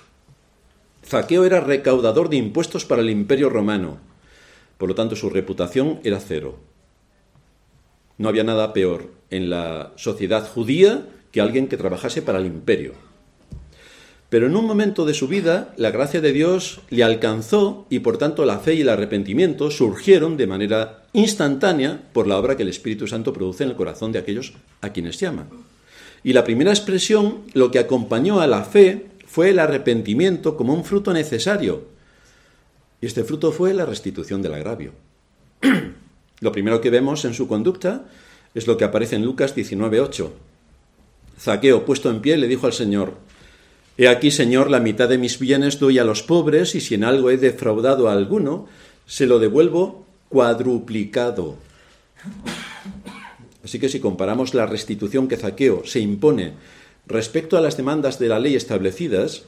Zaqueo 1.11 1.45
era 1.45 1.59
recaudador 1.59 2.29
de 2.29 2.37
impuestos 2.37 2.85
para 2.85 3.03
el 3.03 3.11
imperio 3.11 3.51
romano. 3.51 3.99
Por 4.79 4.89
lo 4.89 4.95
tanto, 4.95 5.17
su 5.17 5.29
reputación 5.29 5.99
era 6.05 6.21
cero. 6.21 6.61
No 8.17 8.29
había 8.29 8.45
nada 8.45 8.73
peor 8.73 9.11
en 9.29 9.51
la 9.51 9.93
sociedad 9.97 10.49
judía 10.49 11.09
que 11.33 11.41
alguien 11.41 11.67
que 11.67 11.77
trabajase 11.77 12.23
para 12.23 12.39
el 12.39 12.47
imperio. 12.47 12.93
Pero 14.29 14.47
en 14.47 14.55
un 14.55 14.65
momento 14.65 15.05
de 15.05 15.15
su 15.15 15.27
vida, 15.27 15.75
la 15.77 15.91
gracia 15.91 16.21
de 16.21 16.33
Dios 16.33 16.81
le 16.91 17.03
alcanzó 17.03 17.87
y 17.91 17.99
por 17.99 18.17
tanto 18.17 18.45
la 18.45 18.61
fe 18.61 18.75
y 18.75 18.83
el 18.83 18.89
arrepentimiento 18.89 19.73
surgieron 19.73 20.37
de 20.37 20.47
manera 20.47 21.07
instantánea 21.13 22.03
por 22.13 22.29
la 22.29 22.39
obra 22.39 22.57
que 22.57 22.63
el 22.63 22.69
Espíritu 22.69 23.09
Santo 23.09 23.33
produce 23.33 23.65
en 23.65 23.71
el 23.71 23.77
corazón 23.77 24.13
de 24.13 24.21
aquellos 24.21 24.53
a 24.81 24.91
quienes 24.91 25.19
llama. 25.19 25.49
Y 26.23 26.35
la 26.35 26.45
primera 26.45 26.71
expresión, 26.71 27.43
lo 27.55 27.73
que 27.73 27.81
acompañó 27.81 28.41
a 28.41 28.47
la 28.47 28.63
fe, 28.63 29.10
fue 29.31 29.51
el 29.51 29.61
arrepentimiento 29.61 30.57
como 30.57 30.75
un 30.75 30.85
fruto 30.85 31.13
necesario. 31.13 31.85
Y 33.01 33.07
este 33.07 33.23
fruto 33.23 33.53
fue 33.53 33.73
la 33.73 33.87
restitución 33.87 34.43
del 34.43 34.55
agravio. 34.55 34.93
lo 36.41 36.51
primero 36.51 36.81
que 36.81 36.91
vemos 36.91 37.25
en 37.25 37.35
su 37.35 37.47
conducta 37.47 38.07
es 38.55 38.67
lo 38.67 38.77
que 38.77 38.83
aparece 38.83 39.15
en 39.15 39.25
Lucas 39.25 39.55
19.8. 39.55 40.31
Zaqueo, 41.39 41.85
puesto 41.85 42.11
en 42.11 42.21
pie, 42.21 42.39
le 42.39 42.49
dijo 42.49 42.67
al 42.67 42.73
Señor, 42.73 43.15
He 43.97 44.09
aquí, 44.09 44.33
Señor, 44.33 44.69
la 44.69 44.81
mitad 44.81 45.09
de 45.09 45.19
mis 45.19 45.39
bienes 45.39 45.79
doy 45.79 46.01
a 46.01 46.05
los 46.05 46.25
pobres, 46.25 46.75
y 46.75 46.81
si 46.81 46.97
en 46.97 47.05
algo 47.05 47.31
he 47.31 47.37
defraudado 47.37 48.09
a 48.09 48.13
alguno, 48.13 48.67
se 49.07 49.27
lo 49.27 49.39
devuelvo 49.39 50.05
cuadruplicado. 50.29 51.57
Así 53.63 53.79
que 53.79 53.89
si 53.89 54.01
comparamos 54.01 54.55
la 54.55 54.67
restitución 54.67 55.29
que 55.29 55.37
Zaqueo 55.37 55.87
se 55.87 56.01
impone 56.01 56.55
respecto 57.11 57.57
a 57.59 57.61
las 57.61 57.77
demandas 57.77 58.19
de 58.19 58.29
la 58.29 58.39
ley 58.39 58.55
establecidas, 58.55 59.45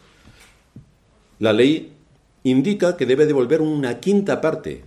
la 1.38 1.52
ley 1.52 1.92
indica 2.44 2.96
que 2.96 3.06
debe 3.06 3.26
devolver 3.26 3.60
una 3.60 4.00
quinta 4.00 4.40
parte. 4.40 4.84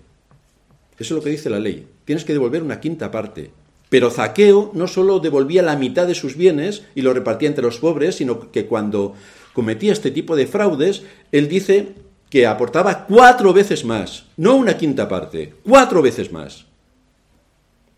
Eso 0.97 1.13
es 1.13 1.17
lo 1.17 1.21
que 1.21 1.29
dice 1.29 1.49
la 1.49 1.59
ley. 1.59 1.87
Tienes 2.05 2.25
que 2.25 2.33
devolver 2.33 2.63
una 2.63 2.79
quinta 2.79 3.11
parte. 3.11 3.51
Pero 3.89 4.09
Zaqueo 4.09 4.71
no 4.73 4.87
solo 4.87 5.19
devolvía 5.19 5.61
la 5.61 5.75
mitad 5.75 6.07
de 6.07 6.15
sus 6.15 6.35
bienes 6.35 6.83
y 6.95 7.01
lo 7.01 7.13
repartía 7.13 7.49
entre 7.49 7.63
los 7.63 7.79
pobres, 7.79 8.15
sino 8.15 8.51
que 8.51 8.65
cuando 8.65 9.13
cometía 9.53 9.93
este 9.93 10.11
tipo 10.11 10.35
de 10.35 10.47
fraudes, 10.47 11.03
él 11.31 11.47
dice 11.47 11.93
que 12.29 12.47
aportaba 12.47 13.05
cuatro 13.05 13.53
veces 13.53 13.85
más, 13.85 14.25
no 14.37 14.55
una 14.55 14.77
quinta 14.77 15.07
parte, 15.07 15.53
cuatro 15.63 16.01
veces 16.01 16.31
más. 16.31 16.65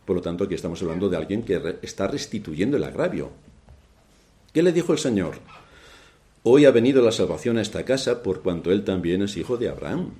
Por 0.05 0.17
lo 0.17 0.21
tanto, 0.21 0.43
aquí 0.43 0.53
estamos 0.53 0.81
hablando 0.81 1.09
de 1.09 1.17
alguien 1.17 1.43
que 1.43 1.79
está 1.81 2.07
restituyendo 2.07 2.77
el 2.77 2.83
agravio. 2.83 3.31
¿Qué 4.57 4.63
le 4.63 4.73
dijo 4.73 4.91
el 4.91 4.97
Señor? 4.97 5.35
Hoy 6.41 6.65
ha 6.65 6.71
venido 6.71 7.03
la 7.03 7.11
salvación 7.11 7.59
a 7.59 7.61
esta 7.61 7.85
casa 7.85 8.23
por 8.23 8.41
cuanto 8.41 8.71
él 8.71 8.83
también 8.83 9.21
es 9.21 9.37
hijo 9.37 9.55
de 9.57 9.69
Abraham. 9.69 10.13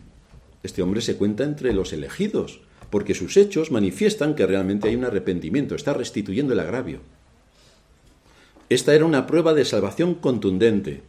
Este 0.61 0.83
hombre 0.83 1.01
se 1.01 1.15
cuenta 1.15 1.43
entre 1.43 1.73
los 1.73 1.91
elegidos, 1.91 2.59
porque 2.91 3.15
sus 3.15 3.35
hechos 3.35 3.71
manifiestan 3.71 4.35
que 4.35 4.45
realmente 4.45 4.89
hay 4.89 4.95
un 4.95 5.05
arrepentimiento, 5.05 5.73
está 5.73 5.95
restituyendo 5.95 6.53
el 6.53 6.59
agravio. 6.59 6.99
Esta 8.69 8.93
era 8.93 9.05
una 9.05 9.25
prueba 9.25 9.55
de 9.55 9.65
salvación 9.65 10.13
contundente, 10.13 11.01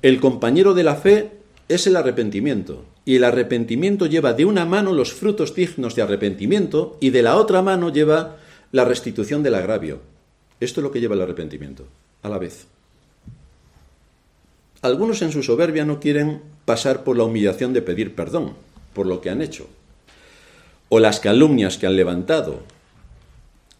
el 0.00 0.18
compañero 0.18 0.72
de 0.72 0.82
la 0.82 0.96
fe 0.96 1.32
es 1.68 1.86
el 1.86 1.94
arrepentimiento, 1.94 2.86
y 3.04 3.16
el 3.16 3.24
arrepentimiento 3.24 4.06
lleva 4.06 4.32
de 4.32 4.46
una 4.46 4.64
mano 4.64 4.94
los 4.94 5.12
frutos 5.12 5.54
dignos 5.54 5.94
de 5.94 6.00
arrepentimiento 6.00 6.96
y 7.02 7.10
de 7.10 7.20
la 7.20 7.36
otra 7.36 7.60
mano 7.60 7.92
lleva 7.92 8.38
la 8.72 8.86
restitución 8.86 9.42
del 9.42 9.56
agravio. 9.56 10.00
Esto 10.58 10.80
es 10.80 10.84
lo 10.84 10.90
que 10.90 11.00
lleva 11.02 11.16
el 11.16 11.20
arrepentimiento, 11.20 11.86
a 12.26 12.28
la 12.28 12.38
vez. 12.38 12.66
Algunos 14.82 15.22
en 15.22 15.32
su 15.32 15.42
soberbia 15.42 15.84
no 15.84 16.00
quieren 16.00 16.42
pasar 16.64 17.04
por 17.04 17.16
la 17.16 17.24
humillación 17.24 17.72
de 17.72 17.82
pedir 17.82 18.14
perdón 18.14 18.54
por 18.92 19.06
lo 19.06 19.20
que 19.20 19.30
han 19.30 19.42
hecho, 19.42 19.68
o 20.88 21.00
las 21.00 21.20
calumnias 21.20 21.78
que 21.78 21.86
han 21.86 21.96
levantado, 21.96 22.60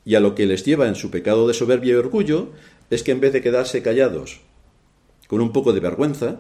y 0.04 0.14
a 0.14 0.20
lo 0.20 0.34
que 0.34 0.46
les 0.46 0.64
lleva 0.64 0.88
en 0.88 0.94
su 0.94 1.10
pecado 1.10 1.48
de 1.48 1.54
soberbia 1.54 1.92
y 1.92 1.96
orgullo 1.96 2.50
es 2.90 3.02
que 3.02 3.12
en 3.12 3.20
vez 3.20 3.32
de 3.32 3.42
quedarse 3.42 3.82
callados 3.82 4.40
con 5.26 5.40
un 5.40 5.52
poco 5.52 5.72
de 5.72 5.80
vergüenza, 5.80 6.36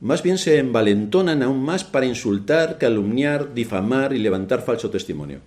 más 0.00 0.22
bien 0.22 0.36
se 0.36 0.58
envalentonan 0.58 1.42
aún 1.42 1.64
más 1.64 1.84
para 1.84 2.04
insultar, 2.04 2.76
calumniar, 2.76 3.54
difamar 3.54 4.12
y 4.12 4.18
levantar 4.18 4.62
falso 4.62 4.90
testimonio. 4.90 5.40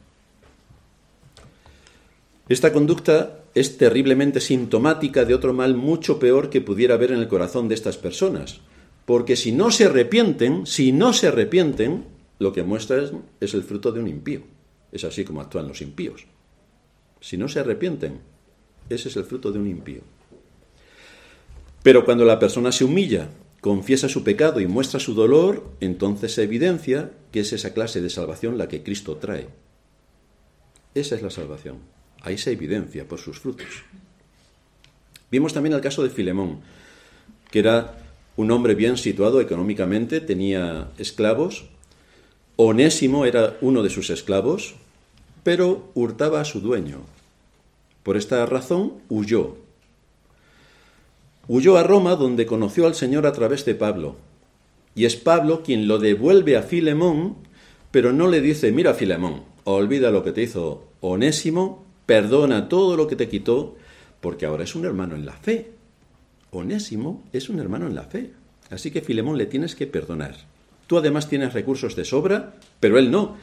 Esta 2.47 2.73
conducta 2.73 3.38
es 3.55 3.77
terriblemente 3.77 4.41
sintomática 4.41 5.25
de 5.25 5.33
otro 5.33 5.53
mal 5.53 5.75
mucho 5.75 6.19
peor 6.19 6.49
que 6.49 6.61
pudiera 6.61 6.95
haber 6.95 7.11
en 7.11 7.19
el 7.19 7.27
corazón 7.27 7.67
de 7.67 7.75
estas 7.75 7.97
personas, 7.97 8.61
porque 9.05 9.35
si 9.35 9.51
no 9.51 9.71
se 9.71 9.85
arrepienten, 9.85 10.65
si 10.65 10.91
no 10.91 11.13
se 11.13 11.27
arrepienten, 11.27 12.05
lo 12.37 12.53
que 12.53 12.63
muestra 12.63 13.03
es, 13.41 13.53
el 13.53 13.63
fruto 13.63 13.91
de 13.91 13.99
un 13.99 14.07
impío. 14.07 14.41
Es 14.91 15.03
así 15.03 15.25
como 15.25 15.41
actúan 15.41 15.67
los 15.67 15.81
impíos. 15.81 16.25
Si 17.19 17.37
no 17.37 17.49
se 17.49 17.59
arrepienten, 17.59 18.19
ese 18.89 19.09
es 19.09 19.17
el 19.17 19.25
fruto 19.25 19.51
de 19.51 19.59
un 19.59 19.67
impío. 19.67 20.01
Pero 21.83 22.05
cuando 22.05 22.25
la 22.25 22.39
persona 22.39 22.71
se 22.71 22.85
humilla, 22.85 23.29
confiesa 23.61 24.07
su 24.09 24.23
pecado 24.23 24.61
y 24.61 24.67
muestra 24.67 24.99
su 24.99 25.13
dolor, 25.13 25.69
entonces 25.79 26.33
se 26.33 26.43
evidencia 26.43 27.11
que 27.31 27.41
es 27.41 27.51
esa 27.51 27.73
clase 27.73 28.01
de 28.01 28.09
salvación 28.09 28.57
la 28.57 28.67
que 28.67 28.83
Cristo 28.83 29.17
trae. 29.17 29.47
Esa 30.95 31.15
es 31.15 31.21
la 31.21 31.29
salvación. 31.29 31.98
Ahí 32.21 32.37
se 32.37 32.51
evidencia 32.51 33.07
por 33.07 33.19
sus 33.19 33.39
frutos. 33.39 33.67
Vimos 35.31 35.53
también 35.53 35.73
el 35.75 35.81
caso 35.81 36.03
de 36.03 36.09
Filemón, 36.09 36.59
que 37.51 37.59
era 37.59 37.97
un 38.35 38.51
hombre 38.51 38.75
bien 38.75 38.97
situado 38.97 39.41
económicamente, 39.41 40.21
tenía 40.21 40.89
esclavos. 40.97 41.65
Onésimo 42.55 43.25
era 43.25 43.57
uno 43.61 43.83
de 43.83 43.89
sus 43.89 44.09
esclavos, 44.09 44.75
pero 45.43 45.91
hurtaba 45.93 46.41
a 46.41 46.45
su 46.45 46.61
dueño. 46.61 47.01
Por 48.03 48.17
esta 48.17 48.45
razón 48.45 48.93
huyó. 49.09 49.57
Huyó 51.47 51.77
a 51.77 51.83
Roma 51.83 52.15
donde 52.15 52.45
conoció 52.45 52.85
al 52.85 52.95
Señor 52.95 53.25
a 53.25 53.33
través 53.33 53.65
de 53.65 53.75
Pablo. 53.75 54.15
Y 54.95 55.05
es 55.05 55.15
Pablo 55.15 55.63
quien 55.63 55.87
lo 55.87 55.99
devuelve 55.99 56.57
a 56.57 56.63
Filemón, 56.63 57.37
pero 57.91 58.13
no 58.13 58.27
le 58.27 58.41
dice, 58.41 58.71
mira 58.71 58.93
Filemón, 58.93 59.43
olvida 59.63 60.11
lo 60.11 60.23
que 60.23 60.31
te 60.31 60.43
hizo 60.43 60.85
Onésimo, 61.01 61.88
perdona 62.09 62.69
todo 62.69 62.97
lo 62.97 63.05
que 63.05 63.15
te 63.15 63.29
quitó, 63.29 63.77
porque 64.19 64.47
ahora 64.47 64.63
es 64.63 64.73
un 64.73 64.83
hermano 64.83 65.13
en 65.13 65.27
la 65.27 65.33
fe. 65.33 65.69
Onésimo 66.49 67.23
es 67.33 67.49
un 67.49 67.59
hermano 67.59 67.85
en 67.85 67.93
la 67.93 68.05
fe. 68.05 68.31
Así 68.71 68.89
que 68.89 69.01
Filemón 69.01 69.37
le 69.37 69.45
tienes 69.45 69.75
que 69.75 69.85
perdonar. 69.85 70.35
Tú 70.87 70.97
además 70.97 71.29
tienes 71.29 71.53
recursos 71.53 71.95
de 71.95 72.05
sobra, 72.05 72.55
pero 72.79 72.97
él 72.97 73.11
no. 73.11 73.37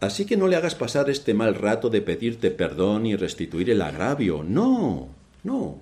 Así 0.00 0.24
que 0.24 0.38
no 0.38 0.48
le 0.48 0.56
hagas 0.56 0.74
pasar 0.74 1.10
este 1.10 1.34
mal 1.34 1.54
rato 1.54 1.90
de 1.90 2.00
pedirte 2.00 2.50
perdón 2.50 3.04
y 3.04 3.14
restituir 3.14 3.68
el 3.68 3.82
agravio. 3.82 4.42
No, 4.42 5.08
no. 5.44 5.78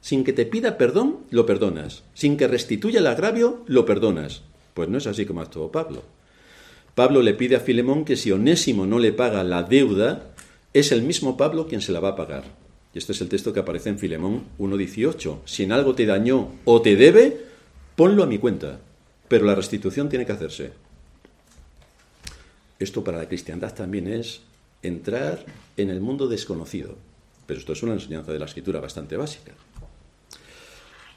Sin 0.00 0.24
que 0.24 0.32
te 0.32 0.46
pida 0.46 0.78
perdón, 0.78 1.18
lo 1.28 1.44
perdonas. 1.44 2.02
Sin 2.14 2.38
que 2.38 2.48
restituya 2.48 3.00
el 3.00 3.06
agravio, 3.06 3.62
lo 3.66 3.84
perdonas. 3.84 4.40
Pues 4.72 4.88
no 4.88 4.96
es 4.96 5.06
así 5.06 5.26
como 5.26 5.42
actuó 5.42 5.70
Pablo. 5.70 6.02
Pablo 6.94 7.20
le 7.20 7.34
pide 7.34 7.56
a 7.56 7.60
Filemón 7.60 8.06
que 8.06 8.16
si 8.16 8.32
Onésimo 8.32 8.86
no 8.86 8.98
le 8.98 9.12
paga 9.12 9.44
la 9.44 9.62
deuda, 9.62 10.31
es 10.74 10.92
el 10.92 11.02
mismo 11.02 11.36
Pablo 11.36 11.66
quien 11.66 11.80
se 11.80 11.92
la 11.92 12.00
va 12.00 12.10
a 12.10 12.16
pagar. 12.16 12.44
Y 12.94 12.98
este 12.98 13.12
es 13.12 13.20
el 13.20 13.28
texto 13.28 13.52
que 13.52 13.60
aparece 13.60 13.88
en 13.88 13.98
Filemón 13.98 14.44
1.18. 14.58 15.40
Si 15.44 15.62
en 15.62 15.72
algo 15.72 15.94
te 15.94 16.06
dañó 16.06 16.52
o 16.64 16.82
te 16.82 16.96
debe, 16.96 17.40
ponlo 17.96 18.22
a 18.22 18.26
mi 18.26 18.38
cuenta. 18.38 18.80
Pero 19.28 19.46
la 19.46 19.54
restitución 19.54 20.08
tiene 20.08 20.26
que 20.26 20.32
hacerse. 20.32 20.72
Esto 22.78 23.02
para 23.02 23.18
la 23.18 23.28
cristiandad 23.28 23.74
también 23.74 24.08
es 24.08 24.40
entrar 24.82 25.44
en 25.76 25.90
el 25.90 26.00
mundo 26.00 26.26
desconocido. 26.26 26.96
Pero 27.46 27.60
esto 27.60 27.72
es 27.72 27.82
una 27.82 27.94
enseñanza 27.94 28.32
de 28.32 28.38
la 28.38 28.46
escritura 28.46 28.80
bastante 28.80 29.16
básica. 29.16 29.52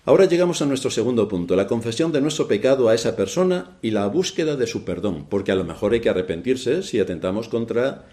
Ahora 0.07 0.25
llegamos 0.25 0.61
a 0.61 0.67
nuestro 0.67 0.91
segundo 0.91 1.27
punto, 1.27 1.55
la 1.55 1.65
confesión 1.65 2.11
de 2.11 2.21
nuestro 2.21 2.47
pecado 2.47 2.89
a 2.89 2.93
esa 2.93 3.15
persona 3.15 3.77
y 3.81 3.89
la 3.89 4.05
búsqueda 4.05 4.55
de 4.55 4.67
su 4.67 4.85
perdón, 4.85 5.25
porque 5.27 5.51
a 5.51 5.55
lo 5.55 5.63
mejor 5.63 5.93
hay 5.93 5.99
que 5.99 6.09
arrepentirse 6.09 6.83
si 6.83 6.99
atentamos 6.99 7.49
contra 7.49 8.05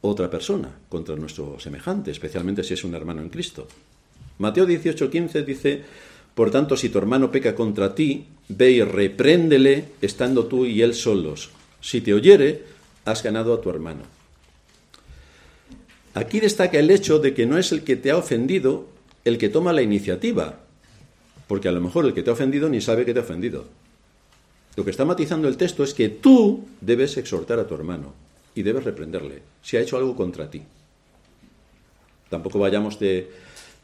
otra 0.00 0.30
persona, 0.30 0.70
contra 0.88 1.16
nuestro 1.16 1.58
semejante, 1.58 2.10
especialmente 2.10 2.62
si 2.62 2.74
es 2.74 2.84
un 2.84 2.94
hermano 2.94 3.20
en 3.20 3.30
Cristo. 3.30 3.66
Mateo 4.38 4.66
18:15 4.66 5.44
dice, 5.44 5.82
por 6.34 6.50
tanto, 6.50 6.76
si 6.76 6.88
tu 6.88 6.98
hermano 6.98 7.32
peca 7.32 7.54
contra 7.54 7.94
ti, 7.94 8.26
ve 8.48 8.70
y 8.70 8.82
repréndele 8.82 9.86
estando 10.00 10.46
tú 10.46 10.66
y 10.66 10.82
él 10.82 10.94
solos. 10.94 11.50
Si 11.80 12.00
te 12.00 12.14
oyere, 12.14 12.62
has 13.04 13.22
ganado 13.22 13.52
a 13.52 13.60
tu 13.60 13.70
hermano. 13.70 14.02
Aquí 16.14 16.40
destaca 16.40 16.78
el 16.78 16.90
hecho 16.90 17.18
de 17.18 17.34
que 17.34 17.46
no 17.46 17.58
es 17.58 17.72
el 17.72 17.82
que 17.82 17.96
te 17.96 18.10
ha 18.10 18.16
ofendido 18.16 18.86
el 19.24 19.36
que 19.36 19.48
toma 19.48 19.72
la 19.72 19.82
iniciativa, 19.82 20.60
porque 21.48 21.68
a 21.68 21.72
lo 21.72 21.80
mejor 21.80 22.06
el 22.06 22.14
que 22.14 22.22
te 22.22 22.30
ha 22.30 22.32
ofendido 22.32 22.68
ni 22.68 22.80
sabe 22.80 23.04
que 23.04 23.12
te 23.12 23.20
ha 23.20 23.22
ofendido. 23.22 23.66
Lo 24.76 24.84
que 24.84 24.90
está 24.90 25.04
matizando 25.04 25.48
el 25.48 25.56
texto 25.56 25.82
es 25.82 25.92
que 25.92 26.08
tú 26.08 26.66
debes 26.80 27.16
exhortar 27.16 27.58
a 27.58 27.66
tu 27.66 27.74
hermano 27.74 28.27
y 28.58 28.64
debes 28.64 28.82
reprenderle 28.82 29.42
si 29.62 29.76
ha 29.76 29.80
hecho 29.80 29.96
algo 29.96 30.16
contra 30.16 30.50
ti. 30.50 30.62
Tampoco 32.28 32.58
vayamos 32.58 32.98
de 32.98 33.30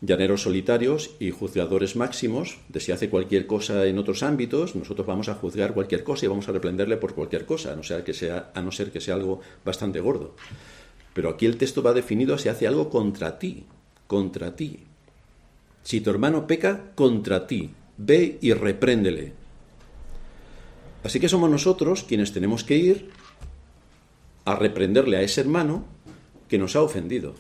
llaneros 0.01 0.43
solitarios 0.43 1.13
y 1.21 1.31
juzgadores 1.31 1.95
máximos 1.95 2.59
de 2.69 2.81
si 2.81 2.91
hace 2.91 3.09
cualquier 3.09 3.47
cosa 3.47 3.87
en 3.87 4.01
otros 4.01 4.25
ámbitos, 4.25 4.75
nosotros 4.75 5.07
vamos 5.07 5.29
a 5.29 5.35
juzgar 5.35 5.75
cualquier 5.75 6.03
cosa 6.03 6.25
y 6.25 6.29
vamos 6.29 6.49
a 6.49 6.53
reprenderle 6.53 6.97
por 6.97 7.15
cualquier 7.15 7.47
cosa, 7.47 7.73
a 7.73 7.77
no 7.77 7.85
ser 7.85 8.03
que 8.03 8.15
sea, 8.15 8.51
a 8.53 8.61
no 8.63 8.73
ser, 8.73 8.91
que 8.91 9.01
sea 9.01 9.15
algo 9.15 9.41
bastante 9.65 10.01
gordo. 10.01 10.35
Pero 11.15 11.29
aquí 11.29 11.47
el 11.47 11.57
texto 11.57 11.81
va 11.81 11.93
definido 11.93 12.37
si 12.37 12.49
hace 12.49 12.67
algo 12.67 12.91
contra 12.91 13.39
ti, 13.39 13.67
contra 14.09 14.57
ti, 14.57 14.81
si 15.85 16.01
tu 16.01 16.11
hermano 16.11 16.49
peca 16.49 16.91
contra 16.97 17.47
ti, 17.47 17.71
ve 17.97 18.39
y 18.41 18.53
repréndele. 18.55 19.35
Así 21.05 21.21
que 21.21 21.29
somos 21.29 21.49
nosotros 21.49 22.03
quienes 22.03 22.33
tenemos 22.33 22.65
que 22.65 22.77
ir 22.77 23.11
a 24.45 24.57
reprenderle 24.57 25.17
a 25.17 25.23
ese 25.23 25.41
hermano 25.41 25.85
que 26.49 26.59
nos 26.59 26.77
ha 26.77 26.83
ofendido. 26.83 27.35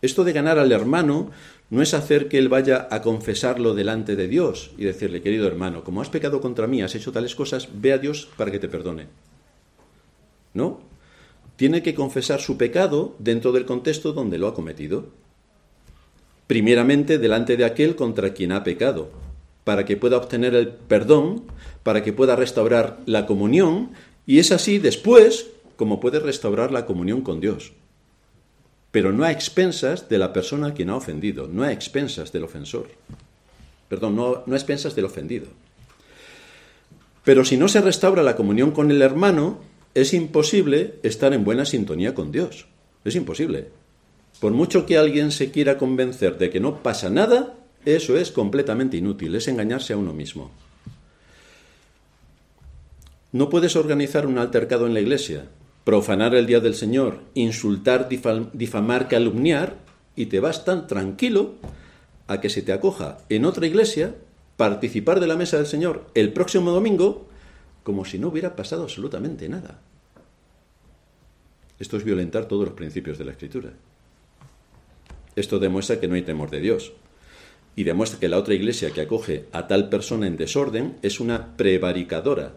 Esto 0.00 0.24
de 0.24 0.32
ganar 0.32 0.58
al 0.58 0.72
hermano 0.72 1.30
no 1.70 1.80
es 1.80 1.94
hacer 1.94 2.28
que 2.28 2.38
él 2.38 2.48
vaya 2.48 2.88
a 2.90 3.02
confesarlo 3.02 3.74
delante 3.74 4.16
de 4.16 4.28
Dios 4.28 4.72
y 4.76 4.84
decirle, 4.84 5.22
querido 5.22 5.46
hermano, 5.46 5.84
como 5.84 6.02
has 6.02 6.10
pecado 6.10 6.40
contra 6.40 6.66
mí, 6.66 6.82
has 6.82 6.94
hecho 6.94 7.12
tales 7.12 7.34
cosas, 7.34 7.68
ve 7.72 7.92
a 7.92 7.98
Dios 7.98 8.28
para 8.36 8.50
que 8.50 8.58
te 8.58 8.68
perdone. 8.68 9.06
No, 10.54 10.80
tiene 11.56 11.82
que 11.82 11.94
confesar 11.94 12.40
su 12.40 12.58
pecado 12.58 13.14
dentro 13.18 13.52
del 13.52 13.64
contexto 13.64 14.12
donde 14.12 14.38
lo 14.38 14.48
ha 14.48 14.54
cometido 14.54 15.06
primeramente 16.52 17.16
delante 17.16 17.56
de 17.56 17.64
aquel 17.64 17.96
contra 17.96 18.34
quien 18.34 18.52
ha 18.52 18.62
pecado, 18.62 19.08
para 19.64 19.86
que 19.86 19.96
pueda 19.96 20.18
obtener 20.18 20.54
el 20.54 20.68
perdón, 20.68 21.44
para 21.82 22.02
que 22.02 22.12
pueda 22.12 22.36
restaurar 22.36 22.98
la 23.06 23.24
comunión, 23.24 23.92
y 24.26 24.38
es 24.38 24.52
así 24.52 24.78
después 24.78 25.46
como 25.76 26.00
puede 26.00 26.20
restaurar 26.20 26.72
la 26.72 26.86
comunión 26.86 27.22
con 27.22 27.40
Dios. 27.40 27.72
Pero 28.90 29.12
no 29.12 29.24
a 29.24 29.30
expensas 29.30 30.08
de 30.08 30.18
la 30.18 30.32
persona 30.32 30.74
quien 30.74 30.90
ha 30.90 30.96
ofendido, 30.96 31.48
no 31.48 31.62
a 31.62 31.72
expensas 31.72 32.32
del 32.32 32.44
ofensor. 32.44 32.88
Perdón, 33.88 34.16
no 34.16 34.42
a 34.46 34.54
expensas 34.54 34.94
del 34.94 35.06
ofendido. 35.06 35.46
Pero 37.24 37.44
si 37.44 37.56
no 37.56 37.68
se 37.68 37.80
restaura 37.80 38.22
la 38.22 38.36
comunión 38.36 38.72
con 38.72 38.90
el 38.90 39.00
hermano, 39.00 39.60
es 39.94 40.14
imposible 40.14 40.94
estar 41.02 41.32
en 41.32 41.44
buena 41.44 41.64
sintonía 41.64 42.14
con 42.14 42.32
Dios. 42.32 42.66
Es 43.04 43.14
imposible. 43.14 43.68
Por 44.40 44.52
mucho 44.52 44.86
que 44.86 44.98
alguien 44.98 45.30
se 45.30 45.50
quiera 45.50 45.78
convencer 45.78 46.38
de 46.38 46.50
que 46.50 46.60
no 46.60 46.82
pasa 46.82 47.10
nada, 47.10 47.54
eso 47.84 48.16
es 48.16 48.32
completamente 48.32 48.96
inútil, 48.96 49.34
es 49.34 49.48
engañarse 49.48 49.92
a 49.92 49.96
uno 49.96 50.12
mismo. 50.12 50.50
No 53.30 53.48
puedes 53.48 53.76
organizar 53.76 54.26
un 54.26 54.38
altercado 54.38 54.86
en 54.86 54.94
la 54.94 55.00
iglesia, 55.00 55.46
profanar 55.84 56.34
el 56.34 56.46
día 56.46 56.60
del 56.60 56.74
Señor, 56.74 57.20
insultar, 57.34 58.08
difamar, 58.08 59.08
calumniar, 59.08 59.76
y 60.14 60.26
te 60.26 60.40
vas 60.40 60.64
tan 60.64 60.86
tranquilo 60.86 61.54
a 62.26 62.40
que 62.40 62.50
se 62.50 62.62
te 62.62 62.72
acoja 62.72 63.18
en 63.28 63.44
otra 63.44 63.66
iglesia, 63.66 64.14
participar 64.56 65.20
de 65.20 65.26
la 65.26 65.36
mesa 65.36 65.56
del 65.56 65.66
Señor 65.66 66.06
el 66.14 66.32
próximo 66.32 66.70
domingo, 66.70 67.26
como 67.82 68.04
si 68.04 68.18
no 68.18 68.28
hubiera 68.28 68.54
pasado 68.54 68.84
absolutamente 68.84 69.48
nada. 69.48 69.80
Esto 71.78 71.96
es 71.96 72.04
violentar 72.04 72.46
todos 72.46 72.66
los 72.66 72.74
principios 72.74 73.18
de 73.18 73.24
la 73.24 73.32
Escritura. 73.32 73.72
Esto 75.34 75.58
demuestra 75.58 75.98
que 75.98 76.06
no 76.06 76.14
hay 76.14 76.22
temor 76.22 76.50
de 76.50 76.60
Dios. 76.60 76.92
Y 77.74 77.84
demuestra 77.84 78.20
que 78.20 78.28
la 78.28 78.38
otra 78.38 78.54
iglesia 78.54 78.90
que 78.90 79.00
acoge 79.00 79.46
a 79.50 79.66
tal 79.66 79.88
persona 79.88 80.26
en 80.26 80.36
desorden 80.36 80.98
es 81.02 81.20
una 81.20 81.56
prevaricadora, 81.56 82.52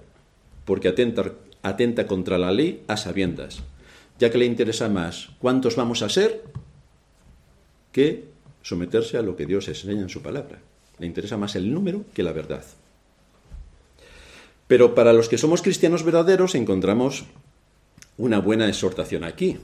porque 0.65 0.89
atenta, 0.89 1.31
atenta 1.65 2.05
contra 2.05 2.37
la 2.37 2.51
ley 2.51 2.83
a 2.87 2.95
sabiendas, 2.95 3.63
ya 4.19 4.29
que 4.29 4.37
le 4.37 4.45
interesa 4.45 4.87
más 4.87 5.29
cuántos 5.39 5.75
vamos 5.75 6.03
a 6.03 6.09
ser 6.09 6.43
que 7.91 8.25
someterse 8.61 9.17
a 9.17 9.21
lo 9.21 9.35
que 9.35 9.45
Dios 9.45 9.67
enseña 9.67 10.01
en 10.01 10.09
su 10.09 10.21
palabra. 10.21 10.59
Le 10.99 11.07
interesa 11.07 11.37
más 11.37 11.55
el 11.55 11.73
número 11.73 12.05
que 12.13 12.23
la 12.23 12.31
verdad. 12.31 12.63
Pero 14.67 14.95
para 14.95 15.13
los 15.13 15.27
que 15.27 15.37
somos 15.37 15.61
cristianos 15.61 16.03
verdaderos 16.03 16.55
encontramos 16.55 17.25
una 18.17 18.39
buena 18.39 18.67
exhortación 18.67 19.23
aquí. 19.23 19.57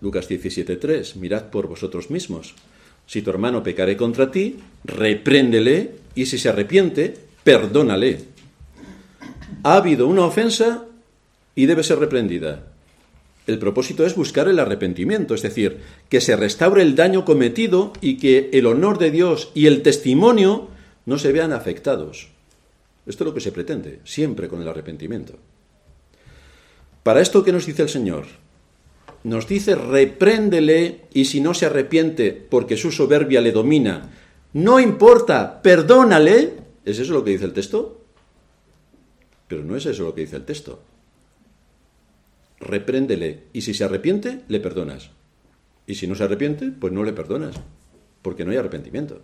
Lucas 0.00 0.28
17:3, 0.28 1.16
mirad 1.16 1.50
por 1.50 1.68
vosotros 1.68 2.10
mismos. 2.10 2.54
Si 3.06 3.22
tu 3.22 3.30
hermano 3.30 3.62
pecare 3.62 3.96
contra 3.96 4.30
ti, 4.30 4.58
repréndele 4.84 5.96
y 6.14 6.26
si 6.26 6.38
se 6.38 6.48
arrepiente, 6.48 7.14
perdónale. 7.44 8.24
Ha 9.62 9.76
habido 9.76 10.06
una 10.06 10.24
ofensa 10.24 10.86
y 11.54 11.66
debe 11.66 11.82
ser 11.82 11.98
reprendida. 11.98 12.64
El 13.46 13.58
propósito 13.58 14.06
es 14.06 14.14
buscar 14.14 14.48
el 14.48 14.58
arrepentimiento, 14.58 15.34
es 15.34 15.42
decir, 15.42 15.80
que 16.08 16.20
se 16.20 16.36
restaure 16.36 16.82
el 16.82 16.94
daño 16.94 17.24
cometido 17.24 17.92
y 18.00 18.18
que 18.18 18.50
el 18.52 18.66
honor 18.66 18.98
de 18.98 19.10
Dios 19.10 19.50
y 19.54 19.66
el 19.66 19.82
testimonio 19.82 20.68
no 21.06 21.18
se 21.18 21.32
vean 21.32 21.52
afectados. 21.52 22.28
Esto 23.06 23.24
es 23.24 23.28
lo 23.28 23.34
que 23.34 23.40
se 23.40 23.52
pretende, 23.52 24.00
siempre 24.04 24.48
con 24.48 24.62
el 24.62 24.68
arrepentimiento. 24.68 25.34
Para 27.02 27.20
esto, 27.20 27.42
¿qué 27.42 27.52
nos 27.52 27.66
dice 27.66 27.82
el 27.82 27.88
Señor? 27.88 28.26
nos 29.22 29.46
dice 29.46 29.74
repréndele 29.74 31.02
y 31.12 31.26
si 31.26 31.42
no 31.42 31.52
se 31.52 31.66
arrepiente 31.66 32.32
porque 32.32 32.78
su 32.78 32.90
soberbia 32.90 33.42
le 33.42 33.52
domina 33.52 34.08
no 34.52 34.80
importa, 34.80 35.62
perdónale. 35.62 36.54
¿Es 36.84 36.98
eso 36.98 37.12
lo 37.12 37.24
que 37.24 37.30
dice 37.30 37.44
el 37.44 37.52
texto? 37.52 38.00
Pero 39.46 39.62
no 39.64 39.76
es 39.76 39.86
eso 39.86 40.04
lo 40.04 40.14
que 40.14 40.22
dice 40.22 40.36
el 40.36 40.44
texto. 40.44 40.82
Repréndele 42.60 43.44
y 43.52 43.62
si 43.62 43.74
se 43.74 43.84
arrepiente, 43.84 44.42
le 44.48 44.60
perdonas. 44.60 45.10
Y 45.86 45.94
si 45.94 46.06
no 46.06 46.14
se 46.14 46.24
arrepiente, 46.24 46.70
pues 46.70 46.92
no 46.92 47.02
le 47.02 47.12
perdonas, 47.12 47.56
porque 48.22 48.44
no 48.44 48.52
hay 48.52 48.58
arrepentimiento. 48.58 49.22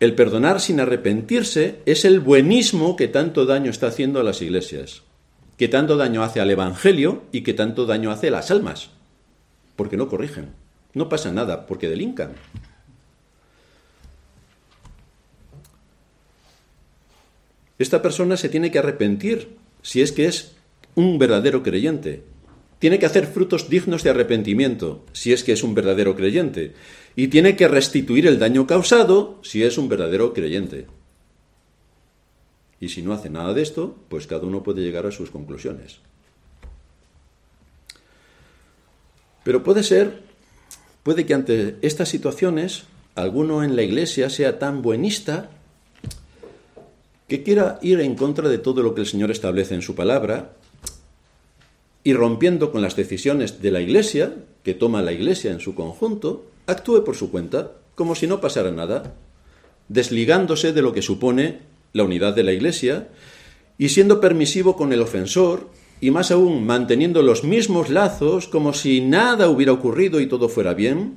El 0.00 0.14
perdonar 0.14 0.60
sin 0.60 0.80
arrepentirse 0.80 1.80
es 1.84 2.04
el 2.04 2.20
buenismo 2.20 2.96
que 2.96 3.08
tanto 3.08 3.46
daño 3.46 3.70
está 3.70 3.88
haciendo 3.88 4.20
a 4.20 4.22
las 4.22 4.40
iglesias, 4.42 5.02
que 5.56 5.68
tanto 5.68 5.96
daño 5.96 6.22
hace 6.22 6.40
al 6.40 6.50
Evangelio 6.50 7.24
y 7.32 7.42
que 7.42 7.52
tanto 7.52 7.84
daño 7.84 8.10
hace 8.10 8.28
a 8.28 8.32
las 8.32 8.50
almas, 8.50 8.90
porque 9.76 9.96
no 9.96 10.08
corrigen. 10.08 10.52
No 10.94 11.08
pasa 11.08 11.32
nada, 11.32 11.66
porque 11.66 11.88
delincan. 11.88 12.32
Esta 17.78 18.02
persona 18.02 18.36
se 18.36 18.48
tiene 18.48 18.70
que 18.70 18.78
arrepentir 18.78 19.56
si 19.82 20.00
es 20.00 20.12
que 20.12 20.26
es 20.26 20.57
un 20.98 21.16
verdadero 21.16 21.62
creyente. 21.62 22.24
Tiene 22.80 22.98
que 22.98 23.06
hacer 23.06 23.28
frutos 23.28 23.68
dignos 23.68 24.02
de 24.02 24.10
arrepentimiento 24.10 25.04
si 25.12 25.32
es 25.32 25.44
que 25.44 25.52
es 25.52 25.62
un 25.62 25.72
verdadero 25.72 26.16
creyente 26.16 26.74
y 27.14 27.28
tiene 27.28 27.54
que 27.54 27.68
restituir 27.68 28.26
el 28.26 28.40
daño 28.40 28.66
causado 28.66 29.38
si 29.44 29.62
es 29.62 29.78
un 29.78 29.88
verdadero 29.88 30.32
creyente. 30.32 30.88
Y 32.80 32.88
si 32.88 33.02
no 33.02 33.12
hace 33.12 33.30
nada 33.30 33.54
de 33.54 33.62
esto, 33.62 33.96
pues 34.08 34.26
cada 34.26 34.44
uno 34.44 34.64
puede 34.64 34.82
llegar 34.82 35.06
a 35.06 35.12
sus 35.12 35.30
conclusiones. 35.30 36.00
Pero 39.44 39.62
puede 39.62 39.84
ser, 39.84 40.22
puede 41.04 41.26
que 41.26 41.34
ante 41.34 41.76
estas 41.80 42.08
situaciones 42.08 42.86
alguno 43.14 43.62
en 43.62 43.76
la 43.76 43.82
iglesia 43.82 44.30
sea 44.30 44.58
tan 44.58 44.82
buenista 44.82 45.50
que 47.28 47.44
quiera 47.44 47.78
ir 47.82 48.00
en 48.00 48.16
contra 48.16 48.48
de 48.48 48.58
todo 48.58 48.82
lo 48.82 48.96
que 48.96 49.02
el 49.02 49.06
Señor 49.06 49.30
establece 49.30 49.76
en 49.76 49.82
su 49.82 49.94
palabra 49.94 50.57
y 52.08 52.14
rompiendo 52.14 52.72
con 52.72 52.80
las 52.80 52.96
decisiones 52.96 53.60
de 53.60 53.70
la 53.70 53.82
iglesia, 53.82 54.34
que 54.62 54.72
toma 54.72 55.02
la 55.02 55.12
iglesia 55.12 55.52
en 55.52 55.60
su 55.60 55.74
conjunto, 55.74 56.46
actúe 56.66 57.04
por 57.04 57.16
su 57.16 57.30
cuenta, 57.30 57.72
como 57.94 58.14
si 58.14 58.26
no 58.26 58.40
pasara 58.40 58.70
nada, 58.70 59.14
desligándose 59.88 60.72
de 60.72 60.80
lo 60.80 60.94
que 60.94 61.02
supone 61.02 61.58
la 61.92 62.04
unidad 62.04 62.34
de 62.34 62.44
la 62.44 62.52
Iglesia 62.52 63.08
y 63.76 63.90
siendo 63.90 64.22
permisivo 64.22 64.74
con 64.74 64.94
el 64.94 65.02
ofensor 65.02 65.68
y 66.00 66.10
más 66.10 66.30
aún 66.30 66.64
manteniendo 66.64 67.20
los 67.20 67.44
mismos 67.44 67.90
lazos 67.90 68.48
como 68.48 68.72
si 68.72 69.02
nada 69.02 69.50
hubiera 69.50 69.72
ocurrido 69.72 70.18
y 70.18 70.28
todo 70.28 70.48
fuera 70.48 70.72
bien, 70.72 71.16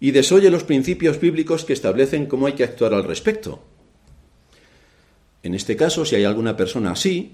y 0.00 0.12
desoye 0.12 0.48
los 0.48 0.64
principios 0.64 1.20
bíblicos 1.20 1.66
que 1.66 1.74
establecen 1.74 2.24
cómo 2.24 2.46
hay 2.46 2.54
que 2.54 2.64
actuar 2.64 2.94
al 2.94 3.04
respecto. 3.04 3.60
En 5.42 5.54
este 5.54 5.76
caso, 5.76 6.06
si 6.06 6.16
hay 6.16 6.24
alguna 6.24 6.56
persona 6.56 6.92
así, 6.92 7.32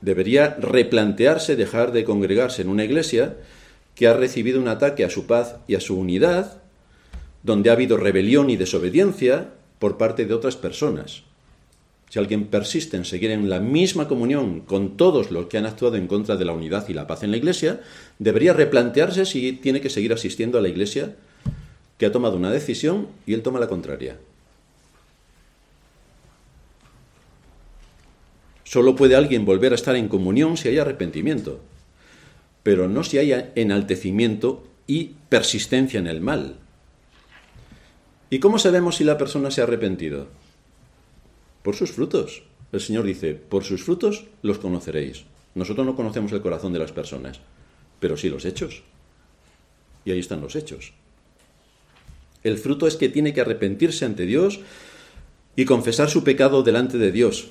debería 0.00 0.56
replantearse 0.58 1.56
dejar 1.56 1.92
de 1.92 2.04
congregarse 2.04 2.62
en 2.62 2.68
una 2.68 2.84
iglesia 2.84 3.36
que 3.94 4.06
ha 4.06 4.14
recibido 4.14 4.60
un 4.60 4.68
ataque 4.68 5.04
a 5.04 5.10
su 5.10 5.26
paz 5.26 5.56
y 5.68 5.74
a 5.74 5.80
su 5.80 5.98
unidad, 5.98 6.62
donde 7.42 7.70
ha 7.70 7.74
habido 7.74 7.96
rebelión 7.96 8.50
y 8.50 8.56
desobediencia 8.56 9.50
por 9.78 9.96
parte 9.96 10.26
de 10.26 10.34
otras 10.34 10.56
personas. 10.56 11.22
Si 12.08 12.18
alguien 12.18 12.46
persiste 12.46 12.96
en 12.96 13.04
seguir 13.04 13.30
en 13.30 13.48
la 13.48 13.60
misma 13.60 14.08
comunión 14.08 14.60
con 14.60 14.96
todos 14.96 15.30
los 15.30 15.46
que 15.46 15.58
han 15.58 15.66
actuado 15.66 15.96
en 15.96 16.08
contra 16.08 16.36
de 16.36 16.44
la 16.44 16.52
unidad 16.52 16.88
y 16.88 16.94
la 16.94 17.06
paz 17.06 17.22
en 17.22 17.30
la 17.30 17.36
Iglesia, 17.36 17.80
debería 18.18 18.52
replantearse 18.52 19.24
si 19.24 19.52
tiene 19.52 19.80
que 19.80 19.90
seguir 19.90 20.12
asistiendo 20.12 20.58
a 20.58 20.60
la 20.60 20.68
Iglesia 20.68 21.14
que 21.98 22.06
ha 22.06 22.12
tomado 22.12 22.36
una 22.36 22.50
decisión 22.50 23.06
y 23.26 23.34
él 23.34 23.42
toma 23.42 23.60
la 23.60 23.68
contraria. 23.68 24.16
Solo 28.70 28.94
puede 28.94 29.16
alguien 29.16 29.44
volver 29.44 29.72
a 29.72 29.74
estar 29.74 29.96
en 29.96 30.08
comunión 30.08 30.56
si 30.56 30.68
hay 30.68 30.78
arrepentimiento 30.78 31.60
pero 32.62 32.88
no 32.88 33.04
si 33.04 33.18
haya 33.18 33.52
enaltecimiento 33.54 34.64
y 34.86 35.14
persistencia 35.28 35.98
en 35.98 36.06
el 36.06 36.20
mal. 36.20 36.56
¿Y 38.28 38.38
cómo 38.38 38.58
sabemos 38.58 38.96
si 38.96 39.04
la 39.04 39.18
persona 39.18 39.50
se 39.50 39.60
ha 39.60 39.64
arrepentido? 39.64 40.28
Por 41.62 41.74
sus 41.74 41.92
frutos. 41.92 42.42
El 42.72 42.80
Señor 42.80 43.04
dice, 43.04 43.34
por 43.34 43.64
sus 43.64 43.82
frutos 43.82 44.26
los 44.42 44.58
conoceréis. 44.58 45.24
Nosotros 45.54 45.84
no 45.84 45.96
conocemos 45.96 46.32
el 46.32 46.42
corazón 46.42 46.72
de 46.72 46.78
las 46.78 46.92
personas, 46.92 47.40
pero 47.98 48.16
sí 48.16 48.28
los 48.28 48.44
hechos. 48.44 48.82
Y 50.04 50.12
ahí 50.12 50.20
están 50.20 50.40
los 50.40 50.54
hechos. 50.54 50.92
El 52.44 52.56
fruto 52.58 52.86
es 52.86 52.96
que 52.96 53.08
tiene 53.08 53.34
que 53.34 53.40
arrepentirse 53.40 54.04
ante 54.04 54.26
Dios 54.26 54.60
y 55.56 55.64
confesar 55.64 56.08
su 56.08 56.22
pecado 56.22 56.62
delante 56.62 56.98
de 56.98 57.10
Dios. 57.10 57.50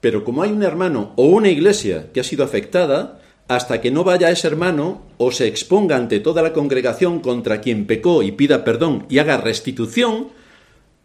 Pero 0.00 0.24
como 0.24 0.42
hay 0.42 0.50
un 0.50 0.62
hermano 0.62 1.12
o 1.16 1.26
una 1.26 1.50
iglesia 1.50 2.10
que 2.12 2.20
ha 2.20 2.24
sido 2.24 2.44
afectada, 2.44 3.20
hasta 3.48 3.80
que 3.80 3.90
no 3.90 4.04
vaya 4.04 4.30
ese 4.30 4.46
hermano 4.46 5.02
o 5.18 5.32
se 5.32 5.46
exponga 5.48 5.96
ante 5.96 6.20
toda 6.20 6.40
la 6.40 6.52
congregación 6.52 7.20
contra 7.20 7.60
quien 7.60 7.86
pecó 7.86 8.22
y 8.22 8.32
pida 8.32 8.64
perdón 8.64 9.06
y 9.08 9.18
haga 9.18 9.38
restitución, 9.38 10.28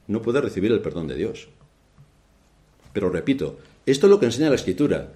no 0.08 0.22
puede 0.22 0.42
recibir 0.42 0.72
el 0.72 0.80
perdón 0.80 1.08
de 1.08 1.16
Dios. 1.16 1.48
Pero 2.94 3.10
repito, 3.10 3.58
esto 3.86 4.08
es 4.08 4.12
lo 4.12 4.20
que 4.20 4.28
enseña 4.28 4.50
la 4.50 4.56
Escritura. 4.56 5.12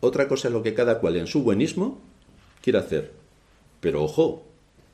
Otra 0.00 0.28
cosa 0.28 0.48
es 0.48 0.54
lo 0.54 0.62
que 0.62 0.74
cada 0.74 0.98
cual 0.98 1.16
en 1.16 1.26
su 1.26 1.42
buenismo 1.42 2.00
quiere 2.62 2.78
hacer. 2.78 3.12
Pero 3.80 4.02
ojo, 4.02 4.44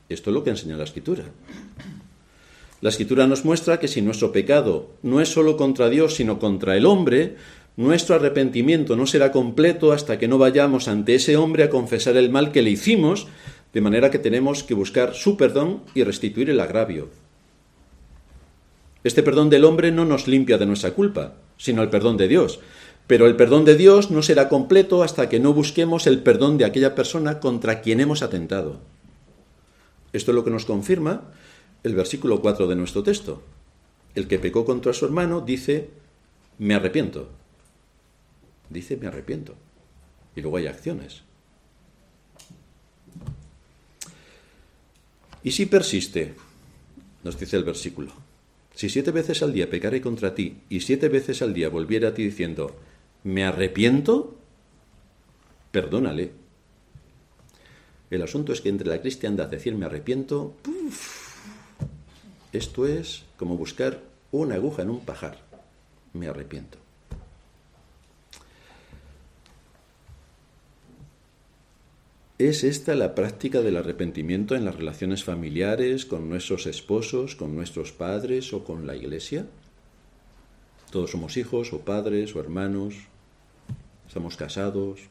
esto 0.08 0.30
es 0.30 0.34
lo 0.34 0.44
que 0.44 0.50
enseña 0.50 0.76
la 0.76 0.84
Escritura. 0.84 1.24
La 2.80 2.88
Escritura 2.88 3.28
nos 3.28 3.44
muestra 3.44 3.78
que 3.78 3.86
si 3.86 4.02
nuestro 4.02 4.32
pecado 4.32 4.90
no 5.02 5.20
es 5.20 5.28
solo 5.28 5.56
contra 5.56 5.88
Dios, 5.88 6.16
sino 6.16 6.40
contra 6.40 6.76
el 6.76 6.86
hombre, 6.86 7.36
nuestro 7.76 8.16
arrepentimiento 8.16 8.96
no 8.96 9.06
será 9.06 9.32
completo 9.32 9.92
hasta 9.92 10.18
que 10.18 10.28
no 10.28 10.36
vayamos 10.36 10.88
ante 10.88 11.14
ese 11.14 11.38
hombre 11.38 11.64
a 11.64 11.70
confesar 11.70 12.16
el 12.16 12.28
mal 12.28 12.52
que 12.52 12.60
le 12.60 12.70
hicimos, 12.70 13.28
de 13.72 13.80
manera 13.80 14.10
que 14.10 14.18
tenemos 14.18 14.62
que 14.62 14.74
buscar 14.74 15.14
su 15.14 15.38
perdón 15.38 15.82
y 15.94 16.04
restituir 16.04 16.50
el 16.50 16.60
agravio. 16.60 17.08
Este 19.04 19.22
perdón 19.22 19.48
del 19.48 19.64
hombre 19.64 19.90
no 19.90 20.04
nos 20.04 20.28
limpia 20.28 20.58
de 20.58 20.66
nuestra 20.66 20.92
culpa, 20.92 21.34
sino 21.56 21.82
el 21.82 21.88
perdón 21.88 22.18
de 22.18 22.28
Dios. 22.28 22.60
Pero 23.06 23.26
el 23.26 23.36
perdón 23.36 23.64
de 23.64 23.74
Dios 23.74 24.10
no 24.10 24.22
será 24.22 24.48
completo 24.50 25.02
hasta 25.02 25.28
que 25.28 25.40
no 25.40 25.54
busquemos 25.54 26.06
el 26.06 26.22
perdón 26.22 26.58
de 26.58 26.66
aquella 26.66 26.94
persona 26.94 27.40
contra 27.40 27.80
quien 27.80 28.00
hemos 28.00 28.22
atentado. 28.22 28.80
Esto 30.12 30.30
es 30.30 30.34
lo 30.34 30.44
que 30.44 30.50
nos 30.50 30.66
confirma 30.66 31.22
el 31.82 31.94
versículo 31.94 32.42
4 32.42 32.68
de 32.68 32.76
nuestro 32.76 33.02
texto. 33.02 33.42
El 34.14 34.28
que 34.28 34.38
pecó 34.38 34.66
contra 34.66 34.92
su 34.92 35.06
hermano 35.06 35.40
dice, 35.40 35.88
me 36.58 36.74
arrepiento 36.74 37.28
dice 38.72 38.96
me 38.96 39.06
arrepiento. 39.06 39.54
Y 40.34 40.40
luego 40.40 40.56
hay 40.56 40.66
acciones. 40.66 41.22
Y 45.44 45.50
si 45.50 45.66
persiste, 45.66 46.34
nos 47.24 47.38
dice 47.38 47.56
el 47.56 47.64
versículo, 47.64 48.12
si 48.74 48.88
siete 48.88 49.10
veces 49.10 49.42
al 49.42 49.52
día 49.52 49.68
pecaré 49.68 50.00
contra 50.00 50.34
ti 50.34 50.62
y 50.68 50.80
siete 50.80 51.08
veces 51.08 51.42
al 51.42 51.52
día 51.52 51.68
volviera 51.68 52.08
a 52.08 52.14
ti 52.14 52.24
diciendo, 52.24 52.76
me 53.24 53.44
arrepiento, 53.44 54.36
perdónale. 55.70 56.32
El 58.10 58.22
asunto 58.22 58.52
es 58.52 58.60
que 58.60 58.68
entre 58.68 58.88
la 58.88 59.00
cristiandad 59.00 59.48
decir 59.48 59.74
me 59.74 59.86
arrepiento, 59.86 60.54
esto 62.52 62.86
es 62.86 63.24
como 63.36 63.56
buscar 63.56 64.00
una 64.30 64.56
aguja 64.56 64.82
en 64.82 64.90
un 64.90 65.00
pajar. 65.00 65.40
Me 66.12 66.28
arrepiento. 66.28 66.81
¿Es 72.42 72.64
esta 72.64 72.96
la 72.96 73.14
práctica 73.14 73.60
del 73.60 73.76
arrepentimiento 73.76 74.56
en 74.56 74.64
las 74.64 74.74
relaciones 74.74 75.22
familiares, 75.22 76.04
con 76.04 76.28
nuestros 76.28 76.66
esposos, 76.66 77.36
con 77.36 77.54
nuestros 77.54 77.92
padres 77.92 78.52
o 78.52 78.64
con 78.64 78.84
la 78.84 78.96
iglesia? 78.96 79.46
Todos 80.90 81.12
somos 81.12 81.36
hijos 81.36 81.72
o 81.72 81.82
padres 81.82 82.34
o 82.34 82.40
hermanos, 82.40 82.96
estamos 84.08 84.36
casados. 84.36 85.02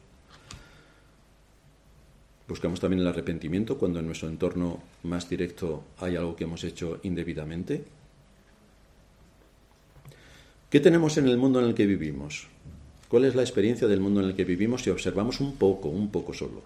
Buscamos 2.48 2.80
también 2.80 3.00
el 3.00 3.08
arrepentimiento 3.08 3.78
cuando 3.78 4.00
en 4.00 4.08
nuestro 4.08 4.28
entorno 4.28 4.82
más 5.02 5.30
directo 5.30 5.84
hay 6.00 6.16
algo 6.16 6.36
que 6.36 6.44
hemos 6.44 6.62
hecho 6.64 7.00
indebidamente. 7.02 7.82
¿Qué 10.68 10.80
tenemos 10.80 11.16
en 11.16 11.28
el 11.28 11.38
mundo 11.38 11.60
en 11.60 11.68
el 11.68 11.74
que 11.74 11.86
vivimos? 11.86 12.48
¿Cuál 13.08 13.24
es 13.24 13.34
la 13.34 13.40
experiencia 13.40 13.88
del 13.88 14.00
mundo 14.00 14.20
en 14.20 14.26
el 14.26 14.36
que 14.36 14.44
vivimos 14.44 14.82
si 14.82 14.90
observamos 14.90 15.40
un 15.40 15.56
poco, 15.56 15.88
un 15.88 16.10
poco 16.10 16.34
solo? 16.34 16.62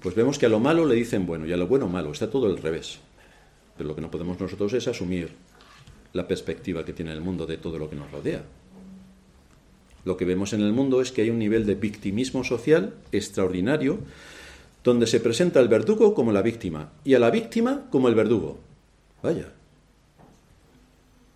Pues 0.00 0.14
vemos 0.14 0.38
que 0.38 0.46
a 0.46 0.48
lo 0.48 0.60
malo 0.60 0.86
le 0.86 0.94
dicen 0.94 1.26
bueno 1.26 1.46
y 1.46 1.52
a 1.52 1.56
lo 1.56 1.66
bueno 1.66 1.88
malo, 1.88 2.12
está 2.12 2.30
todo 2.30 2.46
al 2.46 2.58
revés. 2.58 2.98
Pero 3.76 3.88
lo 3.88 3.94
que 3.94 4.00
no 4.00 4.10
podemos 4.10 4.40
nosotros 4.40 4.72
es 4.72 4.88
asumir 4.88 5.30
la 6.12 6.26
perspectiva 6.26 6.84
que 6.84 6.92
tiene 6.92 7.12
el 7.12 7.20
mundo 7.20 7.46
de 7.46 7.56
todo 7.56 7.78
lo 7.78 7.88
que 7.88 7.96
nos 7.96 8.10
rodea. 8.10 8.42
Lo 10.04 10.16
que 10.16 10.24
vemos 10.24 10.52
en 10.52 10.62
el 10.62 10.72
mundo 10.72 11.02
es 11.02 11.12
que 11.12 11.22
hay 11.22 11.30
un 11.30 11.38
nivel 11.38 11.66
de 11.66 11.74
victimismo 11.74 12.42
social 12.42 12.94
extraordinario 13.12 13.98
donde 14.82 15.06
se 15.06 15.20
presenta 15.20 15.60
al 15.60 15.68
verdugo 15.68 16.14
como 16.14 16.32
la 16.32 16.42
víctima 16.42 16.92
y 17.04 17.14
a 17.14 17.18
la 17.18 17.30
víctima 17.30 17.86
como 17.90 18.08
el 18.08 18.14
verdugo. 18.14 18.58
Vaya, 19.22 19.52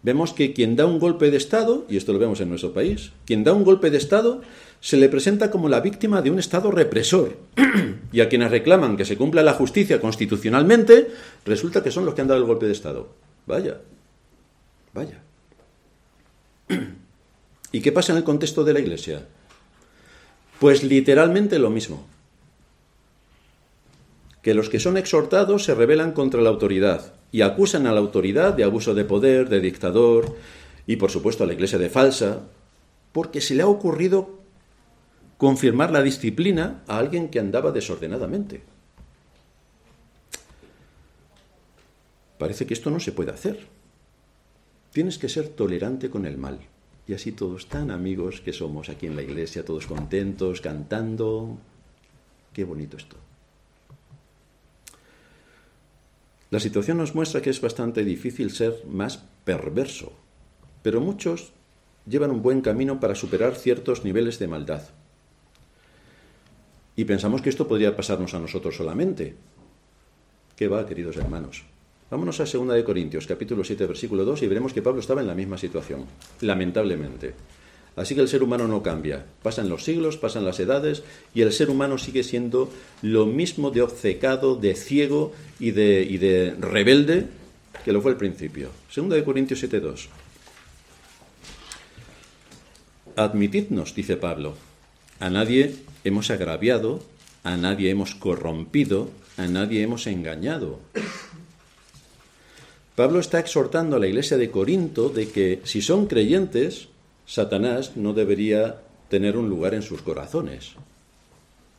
vemos 0.02 0.32
que 0.32 0.54
quien 0.54 0.76
da 0.76 0.86
un 0.86 0.98
golpe 0.98 1.30
de 1.30 1.36
Estado, 1.36 1.84
y 1.90 1.98
esto 1.98 2.14
lo 2.14 2.18
vemos 2.18 2.40
en 2.40 2.48
nuestro 2.48 2.72
país, 2.72 3.12
quien 3.26 3.44
da 3.44 3.52
un 3.52 3.64
golpe 3.64 3.90
de 3.90 3.98
Estado 3.98 4.40
se 4.84 4.98
le 4.98 5.08
presenta 5.08 5.50
como 5.50 5.70
la 5.70 5.80
víctima 5.80 6.20
de 6.20 6.30
un 6.30 6.38
Estado 6.38 6.70
represor. 6.70 7.38
y 8.12 8.20
a 8.20 8.28
quienes 8.28 8.50
reclaman 8.50 8.98
que 8.98 9.06
se 9.06 9.16
cumpla 9.16 9.42
la 9.42 9.54
justicia 9.54 9.98
constitucionalmente, 9.98 11.10
resulta 11.46 11.82
que 11.82 11.90
son 11.90 12.04
los 12.04 12.12
que 12.12 12.20
han 12.20 12.28
dado 12.28 12.40
el 12.40 12.46
golpe 12.46 12.66
de 12.66 12.72
Estado. 12.72 13.08
Vaya, 13.46 13.80
vaya. 14.92 15.22
¿Y 17.72 17.80
qué 17.80 17.92
pasa 17.92 18.12
en 18.12 18.18
el 18.18 18.24
contexto 18.24 18.62
de 18.62 18.74
la 18.74 18.80
Iglesia? 18.80 19.26
Pues 20.60 20.84
literalmente 20.84 21.58
lo 21.58 21.70
mismo. 21.70 22.06
Que 24.42 24.52
los 24.52 24.68
que 24.68 24.80
son 24.80 24.98
exhortados 24.98 25.64
se 25.64 25.74
rebelan 25.74 26.12
contra 26.12 26.42
la 26.42 26.50
autoridad 26.50 27.14
y 27.32 27.40
acusan 27.40 27.86
a 27.86 27.92
la 27.92 28.00
autoridad 28.00 28.52
de 28.52 28.64
abuso 28.64 28.92
de 28.92 29.06
poder, 29.06 29.48
de 29.48 29.60
dictador 29.60 30.36
y 30.86 30.96
por 30.96 31.10
supuesto 31.10 31.42
a 31.42 31.46
la 31.46 31.54
Iglesia 31.54 31.78
de 31.78 31.88
falsa, 31.88 32.42
porque 33.12 33.40
se 33.40 33.54
le 33.54 33.62
ha 33.62 33.66
ocurrido 33.66 34.43
confirmar 35.44 35.90
la 35.90 36.02
disciplina 36.02 36.82
a 36.88 36.96
alguien 36.96 37.28
que 37.28 37.38
andaba 37.38 37.70
desordenadamente. 37.70 38.62
Parece 42.38 42.64
que 42.66 42.72
esto 42.72 42.90
no 42.90 42.98
se 42.98 43.12
puede 43.12 43.30
hacer. 43.30 43.66
Tienes 44.90 45.18
que 45.18 45.28
ser 45.28 45.50
tolerante 45.50 46.08
con 46.08 46.24
el 46.24 46.38
mal. 46.38 46.60
Y 47.06 47.12
así 47.12 47.30
todos 47.30 47.68
tan 47.68 47.90
amigos 47.90 48.40
que 48.40 48.54
somos 48.54 48.88
aquí 48.88 49.04
en 49.04 49.16
la 49.16 49.22
iglesia, 49.22 49.66
todos 49.66 49.86
contentos, 49.86 50.62
cantando. 50.62 51.58
Qué 52.54 52.64
bonito 52.64 52.96
esto. 52.96 53.16
La 56.48 56.58
situación 56.58 56.96
nos 56.96 57.14
muestra 57.14 57.42
que 57.42 57.50
es 57.50 57.60
bastante 57.60 58.02
difícil 58.02 58.50
ser 58.50 58.82
más 58.86 59.26
perverso, 59.44 60.14
pero 60.82 61.02
muchos 61.02 61.52
llevan 62.06 62.30
un 62.30 62.40
buen 62.40 62.62
camino 62.62 62.98
para 62.98 63.14
superar 63.14 63.56
ciertos 63.56 64.04
niveles 64.06 64.38
de 64.38 64.48
maldad. 64.48 64.88
Y 66.96 67.04
pensamos 67.04 67.42
que 67.42 67.50
esto 67.50 67.66
podría 67.66 67.96
pasarnos 67.96 68.34
a 68.34 68.38
nosotros 68.38 68.76
solamente. 68.76 69.34
¿Qué 70.56 70.68
va, 70.68 70.86
queridos 70.86 71.16
hermanos? 71.16 71.64
Vámonos 72.10 72.38
a 72.38 72.44
2 72.44 72.68
de 72.68 72.84
Corintios, 72.84 73.26
capítulo 73.26 73.64
7, 73.64 73.86
versículo 73.86 74.24
2, 74.24 74.42
y 74.42 74.46
veremos 74.46 74.72
que 74.72 74.82
Pablo 74.82 75.00
estaba 75.00 75.20
en 75.20 75.26
la 75.26 75.34
misma 75.34 75.58
situación, 75.58 76.04
lamentablemente. 76.42 77.34
Así 77.96 78.14
que 78.14 78.20
el 78.20 78.28
ser 78.28 78.42
humano 78.42 78.68
no 78.68 78.82
cambia. 78.82 79.24
Pasan 79.42 79.68
los 79.68 79.84
siglos, 79.84 80.16
pasan 80.16 80.44
las 80.44 80.60
edades, 80.60 81.02
y 81.34 81.42
el 81.42 81.52
ser 81.52 81.70
humano 81.70 81.98
sigue 81.98 82.22
siendo 82.22 82.70
lo 83.02 83.26
mismo 83.26 83.70
de 83.70 83.82
obcecado, 83.82 84.56
de 84.56 84.74
ciego 84.74 85.32
y 85.58 85.72
de, 85.72 86.54
rebelde 86.60 87.26
que 87.84 87.92
lo 87.92 88.00
fue 88.00 88.12
al 88.12 88.16
principio. 88.16 88.70
2 88.94 89.08
de 89.10 89.24
Corintios 89.24 89.60
7, 89.60 89.80
2. 89.80 90.08
Admitidnos, 93.16 93.94
dice 93.94 94.16
Pablo, 94.16 94.54
a 95.20 95.30
nadie 95.30 95.76
hemos 96.04 96.30
agraviado, 96.30 97.02
a 97.42 97.56
nadie 97.56 97.90
hemos 97.90 98.14
corrompido, 98.14 99.10
a 99.36 99.46
nadie 99.46 99.82
hemos 99.82 100.06
engañado. 100.06 100.80
Pablo 102.94 103.18
está 103.18 103.40
exhortando 103.40 103.96
a 103.96 103.98
la 103.98 104.06
iglesia 104.06 104.36
de 104.36 104.50
Corinto 104.50 105.08
de 105.08 105.28
que 105.28 105.60
si 105.64 105.82
son 105.82 106.06
creyentes, 106.06 106.88
Satanás 107.26 107.96
no 107.96 108.12
debería 108.12 108.82
tener 109.08 109.36
un 109.36 109.48
lugar 109.48 109.74
en 109.74 109.82
sus 109.82 110.02
corazones, 110.02 110.72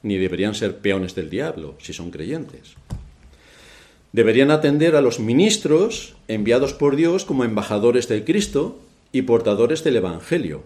ni 0.03 0.17
deberían 0.17 0.55
ser 0.55 0.77
peones 0.77 1.15
del 1.15 1.29
diablo 1.29 1.75
si 1.79 1.93
son 1.93 2.11
creyentes. 2.11 2.75
Deberían 4.11 4.51
atender 4.51 4.95
a 4.95 5.01
los 5.01 5.19
ministros 5.19 6.15
enviados 6.27 6.73
por 6.73 6.95
Dios 6.95 7.25
como 7.25 7.43
embajadores 7.43 8.07
del 8.07 8.23
Cristo 8.23 8.79
y 9.11 9.23
portadores 9.23 9.83
del 9.83 9.97
Evangelio. 9.97 10.63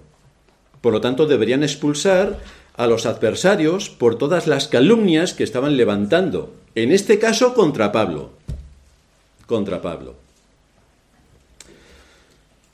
Por 0.81 0.93
lo 0.93 1.01
tanto, 1.01 1.25
deberían 1.25 1.63
expulsar 1.63 2.39
a 2.75 2.87
los 2.87 3.05
adversarios 3.05 3.89
por 3.89 4.17
todas 4.17 4.47
las 4.47 4.67
calumnias 4.67 5.33
que 5.33 5.43
estaban 5.43 5.75
levantando, 5.75 6.53
en 6.75 6.91
este 6.91 7.19
caso 7.19 7.53
contra 7.53 7.91
Pablo. 7.91 8.31
Contra 9.45 9.81
Pablo. 9.81 10.15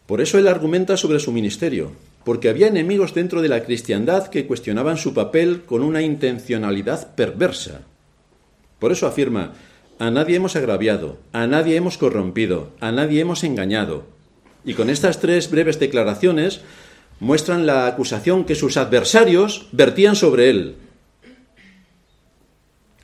Por 0.06 0.22
eso 0.22 0.38
él 0.38 0.48
argumenta 0.48 0.98
sobre 0.98 1.20
su 1.20 1.32
ministerio, 1.32 1.92
porque 2.24 2.50
había 2.50 2.68
enemigos 2.68 3.16
dentro 3.16 3.42
de 3.42 3.50
la 3.50 3.64
cristiandad 3.64 4.28
que 4.28 4.46
cuestionaban 4.46 4.98
su 4.98 5.16
papel 5.16 5.64
con 5.66 5.82
una 5.82 6.04
intencionalidad 6.04 7.16
perversa. 7.16 7.82
Por 8.78 8.92
eso 8.92 9.08
afirma, 9.08 9.54
a 9.98 10.12
nadie 10.12 10.36
hemos 10.36 10.56
agraviado, 10.56 11.18
a 11.32 11.48
nadie 11.48 11.76
hemos 11.78 11.98
corrompido, 11.98 12.70
a 12.80 12.92
nadie 12.92 13.22
hemos 13.22 13.44
engañado. 13.44 14.04
Y 14.64 14.74
con 14.74 14.90
estas 14.90 15.20
tres 15.20 15.50
breves 15.50 15.80
declaraciones 15.80 16.62
muestran 17.20 17.66
la 17.66 17.88
acusación 17.88 18.46
que 18.46 18.56
sus 18.56 18.78
adversarios 18.78 19.68
vertían 19.72 20.16
sobre 20.16 20.50
él. 20.50 20.76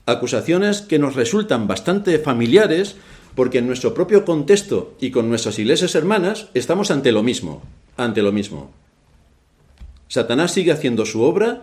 Acusaciones 0.05 0.81
que 0.81 0.99
nos 0.99 1.15
resultan 1.15 1.67
bastante 1.67 2.19
familiares 2.19 2.95
porque 3.35 3.59
en 3.59 3.67
nuestro 3.67 3.93
propio 3.93 4.25
contexto 4.25 4.95
y 4.99 5.11
con 5.11 5.29
nuestras 5.29 5.57
iglesias 5.59 5.95
hermanas 5.95 6.47
estamos 6.53 6.91
ante 6.91 7.11
lo 7.11 7.23
mismo, 7.23 7.63
ante 7.97 8.21
lo 8.21 8.31
mismo. 8.31 8.71
Satanás 10.07 10.51
sigue 10.51 10.71
haciendo 10.73 11.05
su 11.05 11.21
obra 11.21 11.61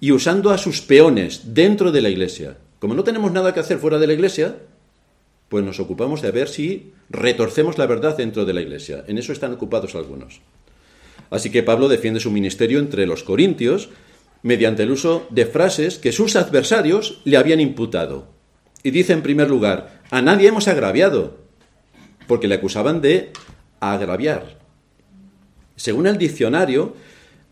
y 0.00 0.10
usando 0.10 0.50
a 0.50 0.58
sus 0.58 0.80
peones 0.80 1.54
dentro 1.54 1.92
de 1.92 2.02
la 2.02 2.08
iglesia. 2.08 2.58
Como 2.80 2.94
no 2.94 3.04
tenemos 3.04 3.30
nada 3.32 3.54
que 3.54 3.60
hacer 3.60 3.78
fuera 3.78 3.98
de 3.98 4.08
la 4.08 4.12
iglesia, 4.14 4.56
pues 5.48 5.64
nos 5.64 5.78
ocupamos 5.78 6.20
de 6.20 6.32
ver 6.32 6.48
si 6.48 6.92
retorcemos 7.08 7.78
la 7.78 7.86
verdad 7.86 8.16
dentro 8.16 8.44
de 8.44 8.52
la 8.52 8.62
iglesia. 8.62 9.04
En 9.06 9.18
eso 9.18 9.32
están 9.32 9.52
ocupados 9.52 9.94
algunos. 9.94 10.40
Así 11.30 11.50
que 11.50 11.62
Pablo 11.62 11.88
defiende 11.88 12.20
su 12.20 12.30
ministerio 12.30 12.78
entre 12.78 13.06
los 13.06 13.22
corintios 13.22 13.90
mediante 14.42 14.82
el 14.82 14.90
uso 14.90 15.26
de 15.30 15.46
frases 15.46 15.98
que 15.98 16.12
sus 16.12 16.36
adversarios 16.36 17.20
le 17.24 17.36
habían 17.36 17.60
imputado. 17.60 18.28
Y 18.82 18.90
dice 18.90 19.14
en 19.14 19.22
primer 19.22 19.48
lugar, 19.48 20.02
a 20.10 20.20
nadie 20.20 20.48
hemos 20.48 20.68
agraviado, 20.68 21.38
porque 22.26 22.46
le 22.46 22.56
acusaban 22.56 23.00
de 23.00 23.32
agraviar. 23.80 24.58
Según 25.76 26.06
el 26.06 26.18
diccionario, 26.18 26.94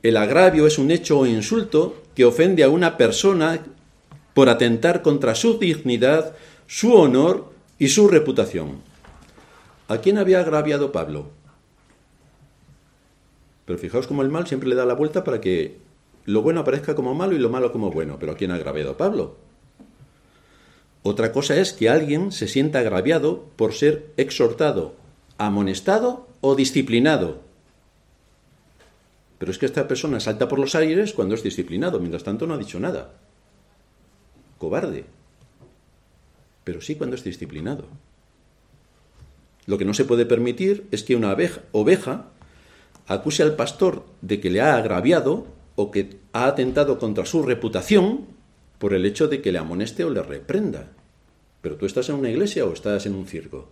el 0.03 0.17
agravio 0.17 0.67
es 0.67 0.79
un 0.79 0.91
hecho 0.91 1.21
o 1.21 1.27
insulto 1.27 2.03
que 2.15 2.25
ofende 2.25 2.63
a 2.63 2.69
una 2.69 2.97
persona 2.97 3.61
por 4.35 4.49
atentar 4.49 5.03
contra 5.03 5.35
su 5.35 5.59
dignidad, 5.59 6.35
su 6.67 6.95
honor 6.95 7.53
y 7.79 7.89
su 7.89 8.09
reputación. 8.09 8.81
¿A 9.89 9.99
quién 9.99 10.19
había 10.19 10.41
agraviado 10.41 10.93
Pablo? 10.93 11.31
Pero 13.73 13.81
fijaos 13.81 14.07
cómo 14.07 14.21
el 14.21 14.29
mal 14.29 14.47
siempre 14.47 14.69
le 14.69 14.75
da 14.75 14.85
la 14.85 14.93
vuelta 14.93 15.25
para 15.25 15.41
que 15.41 15.79
lo 16.27 16.43
bueno 16.43 16.61
aparezca 16.61 16.95
como 16.95 17.15
malo 17.15 17.35
y 17.35 17.39
lo 17.39 17.49
malo 17.49 17.73
como 17.73 17.91
bueno. 17.91 18.19
¿Pero 18.21 18.33
a 18.33 18.37
quién 18.37 18.51
ha 18.51 18.57
agraviado 18.57 18.99
Pablo? 18.99 19.37
Otra 21.03 21.33
cosa 21.33 21.57
es 21.57 21.73
que 21.73 21.89
alguien 21.89 22.33
se 22.33 22.49
sienta 22.49 22.81
agraviado 22.81 23.47
por 23.57 23.73
ser 23.73 24.11
exhortado, 24.19 24.95
amonestado 25.39 26.29
o 26.43 26.55
disciplinado. 26.55 27.41
Pero 29.39 29.51
es 29.51 29.57
que 29.57 29.65
esta 29.65 29.89
persona 29.89 30.21
salta 30.21 30.49
por 30.49 30.59
los 30.59 30.75
aires 30.75 31.15
cuando 31.15 31.35
es 31.35 31.43
disciplinado, 31.43 31.99
mientras 31.99 32.25
tanto 32.25 32.47
no 32.47 32.53
ha 32.53 32.59
dicho 32.59 32.79
nada. 32.79 33.15
Cobarde. 34.59 35.07
Pero 36.65 36.83
sí 36.83 36.97
cuando 36.97 37.17
es 37.17 37.25
disciplinado. 37.25 37.87
Lo 39.65 39.79
que 39.79 39.87
no 39.87 39.95
se 39.95 40.05
puede 40.05 40.27
permitir 40.27 40.87
es 40.91 41.05
que 41.05 41.17
una 41.17 41.35
oveja 41.73 42.27
acuse 43.07 43.43
al 43.43 43.57
pastor 43.57 44.05
de 44.21 44.41
que 44.41 44.51
le 44.51 44.61
ha 44.61 44.77
agraviado 44.77 45.47
o 45.77 45.91
que 45.91 46.19
ha 46.33 46.47
atentado 46.47 46.99
contra 46.99 47.27
su 47.27 47.43
reputación 47.43 48.27
por 48.79 48.95
el 48.95 49.07
hecho 49.07 49.29
de 49.29 49.41
que 49.41 49.53
le 49.53 49.59
amoneste 49.59 50.05
o 50.05 50.11
le 50.11 50.23
reprenda. 50.23 50.91
Pero 51.61 51.77
tú 51.77 51.87
estás 51.87 52.09
en 52.09 52.17
una 52.17 52.31
iglesia 52.31 52.65
o 52.65 52.73
estás 52.73 53.07
en 53.07 53.15
un 53.15 53.27
circo. 53.27 53.69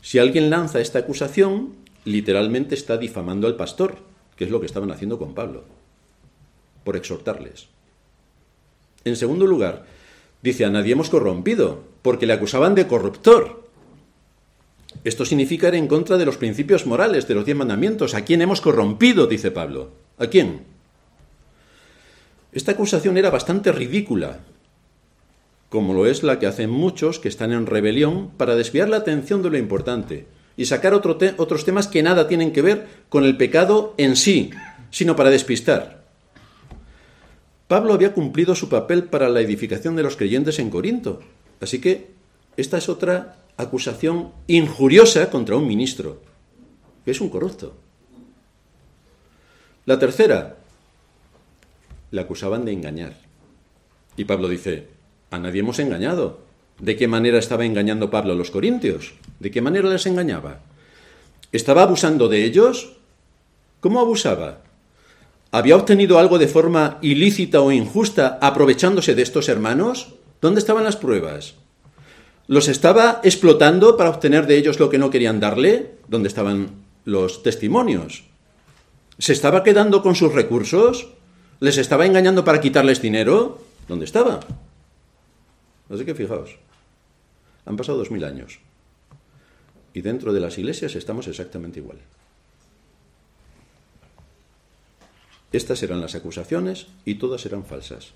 Si 0.00 0.18
alguien 0.18 0.50
lanza 0.50 0.80
esta 0.80 0.98
acusación, 0.98 1.74
literalmente 2.04 2.74
está 2.74 2.96
difamando 2.96 3.46
al 3.46 3.56
pastor, 3.56 3.98
que 4.36 4.44
es 4.44 4.50
lo 4.50 4.58
que 4.58 4.66
estaban 4.66 4.90
haciendo 4.90 5.18
con 5.18 5.34
Pablo, 5.34 5.64
por 6.82 6.96
exhortarles. 6.96 7.68
En 9.04 9.16
segundo 9.16 9.46
lugar, 9.46 9.84
dice, 10.42 10.64
a 10.64 10.70
nadie 10.70 10.92
hemos 10.92 11.10
corrompido, 11.10 11.84
porque 12.02 12.26
le 12.26 12.32
acusaban 12.32 12.74
de 12.74 12.86
corruptor. 12.86 13.61
Esto 15.04 15.24
significa 15.24 15.68
ir 15.68 15.74
en 15.74 15.88
contra 15.88 16.16
de 16.16 16.24
los 16.24 16.36
principios 16.36 16.86
morales 16.86 17.26
de 17.26 17.34
los 17.34 17.44
diez 17.44 17.56
mandamientos. 17.56 18.14
¿A 18.14 18.24
quién 18.24 18.42
hemos 18.42 18.60
corrompido? 18.60 19.26
dice 19.26 19.50
Pablo. 19.50 19.90
¿A 20.18 20.28
quién? 20.28 20.62
Esta 22.52 22.72
acusación 22.72 23.16
era 23.16 23.30
bastante 23.30 23.72
ridícula, 23.72 24.40
como 25.70 25.94
lo 25.94 26.06
es 26.06 26.22
la 26.22 26.38
que 26.38 26.46
hacen 26.46 26.70
muchos 26.70 27.18
que 27.18 27.28
están 27.28 27.52
en 27.52 27.66
rebelión 27.66 28.30
para 28.36 28.54
desviar 28.54 28.90
la 28.90 28.98
atención 28.98 29.42
de 29.42 29.50
lo 29.50 29.56
importante 29.56 30.26
y 30.56 30.66
sacar 30.66 30.92
otros 30.92 31.64
temas 31.64 31.88
que 31.88 32.02
nada 32.02 32.28
tienen 32.28 32.52
que 32.52 32.62
ver 32.62 32.86
con 33.08 33.24
el 33.24 33.38
pecado 33.38 33.94
en 33.96 34.16
sí, 34.16 34.50
sino 34.90 35.16
para 35.16 35.30
despistar. 35.30 36.04
Pablo 37.68 37.94
había 37.94 38.12
cumplido 38.12 38.54
su 38.54 38.68
papel 38.68 39.04
para 39.04 39.30
la 39.30 39.40
edificación 39.40 39.96
de 39.96 40.02
los 40.02 40.16
creyentes 40.16 40.58
en 40.58 40.68
Corinto, 40.68 41.20
así 41.58 41.80
que 41.80 42.10
esta 42.58 42.76
es 42.76 42.90
otra 42.90 43.41
acusación 43.56 44.32
injuriosa 44.46 45.30
contra 45.30 45.56
un 45.56 45.66
ministro. 45.66 46.20
que 47.04 47.10
es 47.10 47.20
un 47.20 47.30
corrupto. 47.30 47.74
La 49.86 49.98
tercera, 49.98 50.56
le 52.12 52.20
acusaban 52.20 52.64
de 52.64 52.72
engañar. 52.72 53.14
Y 54.16 54.24
Pablo 54.24 54.48
dice, 54.48 54.86
a 55.32 55.38
nadie 55.38 55.60
hemos 55.60 55.80
engañado. 55.80 56.40
¿De 56.78 56.96
qué 56.96 57.08
manera 57.08 57.38
estaba 57.38 57.64
engañando 57.64 58.10
Pablo 58.10 58.34
a 58.34 58.36
los 58.36 58.50
corintios? 58.50 59.14
¿De 59.40 59.50
qué 59.50 59.60
manera 59.60 59.88
les 59.88 60.06
engañaba? 60.06 60.60
¿Estaba 61.50 61.82
abusando 61.82 62.28
de 62.28 62.44
ellos? 62.44 62.92
¿Cómo 63.80 63.98
abusaba? 63.98 64.62
¿Había 65.50 65.76
obtenido 65.76 66.18
algo 66.18 66.38
de 66.38 66.48
forma 66.48 66.98
ilícita 67.02 67.60
o 67.60 67.72
injusta 67.72 68.38
aprovechándose 68.40 69.14
de 69.14 69.22
estos 69.22 69.48
hermanos? 69.48 70.14
¿Dónde 70.40 70.60
estaban 70.60 70.84
las 70.84 70.96
pruebas? 70.96 71.54
¿Los 72.52 72.68
estaba 72.68 73.22
explotando 73.24 73.96
para 73.96 74.10
obtener 74.10 74.46
de 74.46 74.58
ellos 74.58 74.78
lo 74.78 74.90
que 74.90 74.98
no 74.98 75.08
querían 75.08 75.40
darle? 75.40 75.92
¿Dónde 76.06 76.28
estaban 76.28 76.84
los 77.06 77.42
testimonios? 77.42 78.24
¿Se 79.18 79.32
estaba 79.32 79.64
quedando 79.64 80.02
con 80.02 80.14
sus 80.14 80.34
recursos? 80.34 81.14
¿Les 81.60 81.78
estaba 81.78 82.04
engañando 82.04 82.44
para 82.44 82.60
quitarles 82.60 83.00
dinero? 83.00 83.62
¿Dónde 83.88 84.04
estaba? 84.04 84.40
Así 85.88 86.04
que 86.04 86.14
fijaos, 86.14 86.58
han 87.64 87.78
pasado 87.78 87.96
dos 87.96 88.10
mil 88.10 88.22
años 88.22 88.58
y 89.94 90.02
dentro 90.02 90.34
de 90.34 90.40
las 90.40 90.58
iglesias 90.58 90.94
estamos 90.94 91.28
exactamente 91.28 91.80
igual. 91.80 92.00
Estas 95.52 95.82
eran 95.82 96.02
las 96.02 96.14
acusaciones 96.14 96.88
y 97.06 97.14
todas 97.14 97.46
eran 97.46 97.64
falsas. 97.64 98.12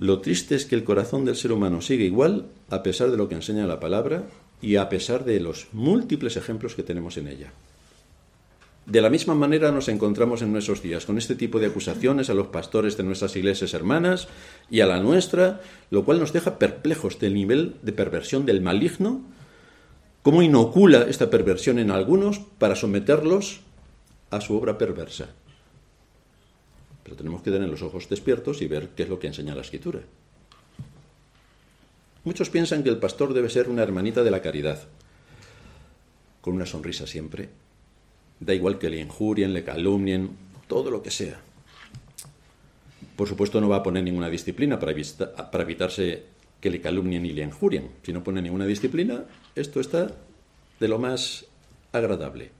Lo 0.00 0.22
triste 0.22 0.54
es 0.54 0.64
que 0.64 0.74
el 0.74 0.82
corazón 0.82 1.26
del 1.26 1.36
ser 1.36 1.52
humano 1.52 1.82
sigue 1.82 2.06
igual 2.06 2.46
a 2.70 2.82
pesar 2.82 3.10
de 3.10 3.18
lo 3.18 3.28
que 3.28 3.34
enseña 3.34 3.66
la 3.66 3.80
palabra 3.80 4.24
y 4.62 4.76
a 4.76 4.88
pesar 4.88 5.26
de 5.26 5.38
los 5.40 5.68
múltiples 5.72 6.38
ejemplos 6.38 6.74
que 6.74 6.82
tenemos 6.82 7.18
en 7.18 7.28
ella. 7.28 7.52
De 8.86 9.02
la 9.02 9.10
misma 9.10 9.34
manera 9.34 9.70
nos 9.72 9.90
encontramos 9.90 10.40
en 10.40 10.52
nuestros 10.52 10.82
días 10.82 11.04
con 11.04 11.18
este 11.18 11.34
tipo 11.34 11.58
de 11.58 11.66
acusaciones 11.66 12.30
a 12.30 12.34
los 12.34 12.46
pastores 12.46 12.96
de 12.96 13.02
nuestras 13.02 13.36
iglesias 13.36 13.74
hermanas 13.74 14.28
y 14.70 14.80
a 14.80 14.86
la 14.86 15.00
nuestra, 15.00 15.60
lo 15.90 16.02
cual 16.06 16.18
nos 16.18 16.32
deja 16.32 16.58
perplejos 16.58 17.18
del 17.18 17.34
nivel 17.34 17.74
de 17.82 17.92
perversión 17.92 18.46
del 18.46 18.62
maligno, 18.62 19.20
cómo 20.22 20.40
inocula 20.40 21.02
esta 21.10 21.28
perversión 21.28 21.78
en 21.78 21.90
algunos 21.90 22.38
para 22.38 22.74
someterlos 22.74 23.60
a 24.30 24.40
su 24.40 24.56
obra 24.56 24.78
perversa. 24.78 25.28
Pero 27.10 27.18
tenemos 27.18 27.42
que 27.42 27.50
tener 27.50 27.68
los 27.68 27.82
ojos 27.82 28.08
despiertos 28.08 28.62
y 28.62 28.68
ver 28.68 28.90
qué 28.90 29.02
es 29.02 29.08
lo 29.08 29.18
que 29.18 29.26
enseña 29.26 29.52
la 29.52 29.62
escritura. 29.62 29.98
Muchos 32.22 32.50
piensan 32.50 32.84
que 32.84 32.88
el 32.88 32.98
pastor 32.98 33.34
debe 33.34 33.50
ser 33.50 33.68
una 33.68 33.82
hermanita 33.82 34.22
de 34.22 34.30
la 34.30 34.40
caridad, 34.40 34.86
con 36.40 36.54
una 36.54 36.66
sonrisa 36.66 37.08
siempre. 37.08 37.48
Da 38.38 38.54
igual 38.54 38.78
que 38.78 38.88
le 38.88 39.00
injurien, 39.00 39.52
le 39.52 39.64
calumnien, 39.64 40.30
todo 40.68 40.88
lo 40.88 41.02
que 41.02 41.10
sea. 41.10 41.40
Por 43.16 43.26
supuesto 43.26 43.60
no 43.60 43.68
va 43.68 43.78
a 43.78 43.82
poner 43.82 44.04
ninguna 44.04 44.30
disciplina 44.30 44.78
para, 44.78 44.94
para 45.50 45.64
evitarse 45.64 46.22
que 46.60 46.70
le 46.70 46.80
calumnien 46.80 47.26
y 47.26 47.32
le 47.32 47.42
injurien. 47.42 47.90
Si 48.04 48.12
no 48.12 48.22
pone 48.22 48.40
ninguna 48.40 48.66
disciplina, 48.66 49.24
esto 49.56 49.80
está 49.80 50.14
de 50.78 50.86
lo 50.86 51.00
más 51.00 51.44
agradable. 51.90 52.59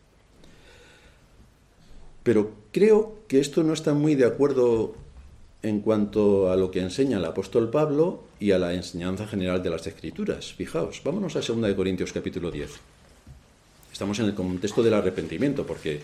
Pero 2.22 2.52
creo 2.72 3.18
que 3.28 3.40
esto 3.40 3.62
no 3.62 3.72
está 3.72 3.94
muy 3.94 4.14
de 4.14 4.26
acuerdo 4.26 4.94
en 5.62 5.80
cuanto 5.80 6.50
a 6.50 6.56
lo 6.56 6.70
que 6.70 6.80
enseña 6.80 7.18
el 7.18 7.24
apóstol 7.24 7.70
Pablo 7.70 8.22
y 8.38 8.52
a 8.52 8.58
la 8.58 8.72
enseñanza 8.74 9.26
general 9.26 9.62
de 9.62 9.70
las 9.70 9.86
Escrituras. 9.86 10.52
Fijaos, 10.54 11.02
vámonos 11.04 11.36
a 11.36 11.40
2 11.40 11.60
de 11.62 11.76
Corintios 11.76 12.12
capítulo 12.12 12.50
10. 12.50 12.70
Estamos 13.92 14.18
en 14.18 14.26
el 14.26 14.34
contexto 14.34 14.82
del 14.82 14.94
arrepentimiento, 14.94 15.66
porque 15.66 16.00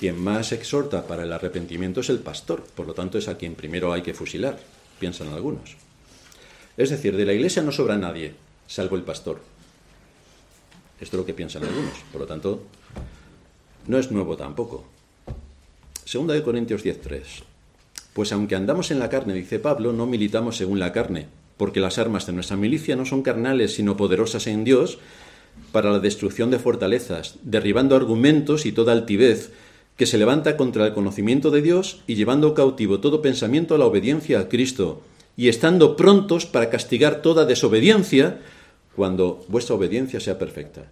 quien 0.00 0.20
más 0.20 0.50
exhorta 0.52 1.06
para 1.06 1.22
el 1.22 1.32
arrepentimiento 1.32 2.00
es 2.00 2.10
el 2.10 2.18
pastor, 2.18 2.62
por 2.74 2.86
lo 2.86 2.94
tanto 2.94 3.18
es 3.18 3.28
a 3.28 3.36
quien 3.36 3.54
primero 3.54 3.92
hay 3.92 4.02
que 4.02 4.14
fusilar, 4.14 4.58
piensan 4.98 5.28
algunos. 5.28 5.76
Es 6.76 6.90
decir, 6.90 7.16
de 7.16 7.26
la 7.26 7.32
iglesia 7.32 7.62
no 7.62 7.70
sobra 7.70 7.96
nadie, 7.96 8.34
salvo 8.66 8.96
el 8.96 9.02
pastor. 9.02 9.40
Esto 11.00 11.16
es 11.16 11.20
lo 11.20 11.26
que 11.26 11.34
piensan 11.34 11.62
algunos, 11.62 11.94
por 12.10 12.22
lo 12.22 12.26
tanto, 12.26 12.62
no 13.86 13.98
es 13.98 14.10
nuevo 14.10 14.36
tampoco. 14.36 14.97
Segunda 16.08 16.32
de 16.32 16.42
Corintios 16.42 16.86
10.3. 16.86 17.20
Pues 18.14 18.32
aunque 18.32 18.56
andamos 18.56 18.90
en 18.90 18.98
la 18.98 19.10
carne, 19.10 19.34
dice 19.34 19.58
Pablo, 19.58 19.92
no 19.92 20.06
militamos 20.06 20.56
según 20.56 20.78
la 20.78 20.90
carne, 20.90 21.26
porque 21.58 21.80
las 21.80 21.98
armas 21.98 22.24
de 22.26 22.32
nuestra 22.32 22.56
milicia 22.56 22.96
no 22.96 23.04
son 23.04 23.20
carnales, 23.20 23.74
sino 23.74 23.98
poderosas 23.98 24.46
en 24.46 24.64
Dios 24.64 24.96
para 25.70 25.90
la 25.90 25.98
destrucción 25.98 26.50
de 26.50 26.58
fortalezas, 26.58 27.34
derribando 27.42 27.94
argumentos 27.94 28.64
y 28.64 28.72
toda 28.72 28.94
altivez 28.94 29.52
que 29.98 30.06
se 30.06 30.16
levanta 30.16 30.56
contra 30.56 30.86
el 30.86 30.94
conocimiento 30.94 31.50
de 31.50 31.60
Dios 31.60 32.00
y 32.06 32.14
llevando 32.14 32.54
cautivo 32.54 33.00
todo 33.00 33.20
pensamiento 33.20 33.74
a 33.74 33.78
la 33.78 33.84
obediencia 33.84 34.40
a 34.40 34.48
Cristo, 34.48 35.02
y 35.36 35.50
estando 35.50 35.94
prontos 35.94 36.46
para 36.46 36.70
castigar 36.70 37.20
toda 37.20 37.44
desobediencia 37.44 38.38
cuando 38.96 39.44
vuestra 39.48 39.74
obediencia 39.74 40.20
sea 40.20 40.38
perfecta. 40.38 40.90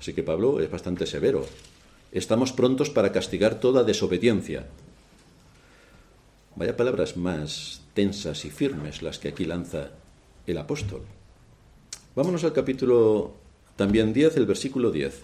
Así 0.00 0.14
que 0.14 0.22
Pablo 0.22 0.58
es 0.60 0.70
bastante 0.70 1.04
severo 1.04 1.44
estamos 2.18 2.52
prontos 2.52 2.90
para 2.90 3.12
castigar 3.12 3.60
toda 3.60 3.84
desobediencia. 3.84 4.66
Vaya 6.56 6.76
palabras 6.76 7.16
más 7.16 7.82
tensas 7.94 8.44
y 8.44 8.50
firmes 8.50 9.02
las 9.02 9.18
que 9.18 9.28
aquí 9.28 9.44
lanza 9.44 9.90
el 10.46 10.58
apóstol. 10.58 11.02
Vámonos 12.14 12.44
al 12.44 12.52
capítulo 12.52 13.34
también 13.76 14.12
10, 14.12 14.36
el 14.36 14.46
versículo 14.46 14.92
10. 14.92 15.20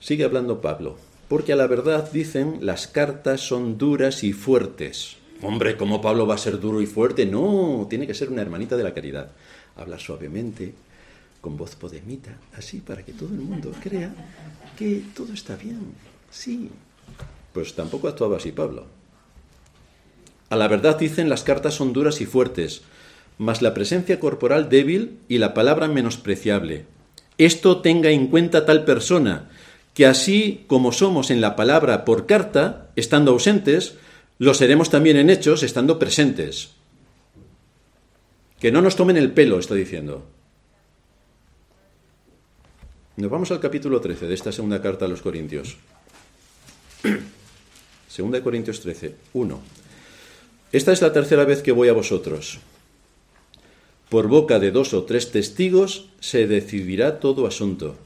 Sigue 0.00 0.24
hablando 0.24 0.60
Pablo. 0.60 0.96
Porque 1.28 1.52
a 1.52 1.56
la 1.56 1.68
verdad 1.68 2.10
dicen 2.10 2.58
las 2.60 2.88
cartas 2.88 3.40
son 3.40 3.78
duras 3.78 4.24
y 4.24 4.32
fuertes. 4.32 5.16
Hombre, 5.42 5.76
¿cómo 5.76 6.00
Pablo 6.00 6.26
va 6.26 6.34
a 6.34 6.38
ser 6.38 6.58
duro 6.58 6.82
y 6.82 6.86
fuerte? 6.86 7.24
No, 7.24 7.86
tiene 7.88 8.08
que 8.08 8.14
ser 8.14 8.30
una 8.30 8.42
hermanita 8.42 8.76
de 8.76 8.82
la 8.82 8.92
caridad. 8.92 9.30
Habla 9.76 10.00
suavemente, 10.00 10.74
con 11.40 11.56
voz 11.56 11.74
podemita, 11.74 12.36
así 12.56 12.80
para 12.80 13.04
que 13.04 13.12
todo 13.12 13.30
el 13.30 13.40
mundo 13.40 13.72
crea 13.82 14.12
que 14.76 15.02
todo 15.14 15.32
está 15.32 15.56
bien. 15.56 15.94
Sí. 16.30 16.70
Pues 17.52 17.74
tampoco 17.74 18.08
actuaba 18.08 18.36
así 18.36 18.52
Pablo. 18.52 18.86
A 20.48 20.56
la 20.56 20.68
verdad 20.68 20.98
dicen 20.98 21.28
las 21.28 21.44
cartas 21.44 21.74
son 21.74 21.92
duras 21.92 22.20
y 22.20 22.26
fuertes, 22.26 22.82
mas 23.38 23.62
la 23.62 23.74
presencia 23.74 24.20
corporal 24.20 24.68
débil 24.68 25.18
y 25.28 25.38
la 25.38 25.54
palabra 25.54 25.88
menospreciable. 25.88 26.86
Esto 27.38 27.80
tenga 27.80 28.10
en 28.10 28.26
cuenta 28.26 28.66
tal 28.66 28.84
persona, 28.84 29.50
que 29.94 30.06
así 30.06 30.64
como 30.66 30.92
somos 30.92 31.30
en 31.30 31.40
la 31.40 31.56
palabra 31.56 32.04
por 32.04 32.26
carta, 32.26 32.90
estando 32.96 33.30
ausentes, 33.32 33.94
lo 34.38 34.54
seremos 34.54 34.90
también 34.90 35.16
en 35.16 35.30
hechos, 35.30 35.62
estando 35.62 35.98
presentes. 35.98 36.70
Que 38.58 38.72
no 38.72 38.82
nos 38.82 38.96
tomen 38.96 39.16
el 39.16 39.32
pelo, 39.32 39.58
está 39.58 39.74
diciendo. 39.74 40.26
Nos 43.20 43.30
vamos 43.30 43.50
al 43.50 43.60
capítulo 43.60 44.00
13 44.00 44.28
de 44.28 44.34
esta 44.34 44.50
segunda 44.50 44.80
carta 44.80 45.04
a 45.04 45.08
los 45.08 45.20
Corintios. 45.20 45.76
Segunda 48.08 48.38
de 48.38 48.42
Corintios 48.42 48.80
13, 48.80 49.14
1. 49.34 49.60
Esta 50.72 50.92
es 50.92 51.02
la 51.02 51.12
tercera 51.12 51.44
vez 51.44 51.60
que 51.60 51.72
voy 51.72 51.90
a 51.90 51.92
vosotros. 51.92 52.60
Por 54.08 54.28
boca 54.28 54.58
de 54.58 54.70
dos 54.70 54.94
o 54.94 55.04
tres 55.04 55.32
testigos 55.32 56.08
se 56.20 56.46
decidirá 56.46 57.20
todo 57.20 57.46
asunto. 57.46 57.96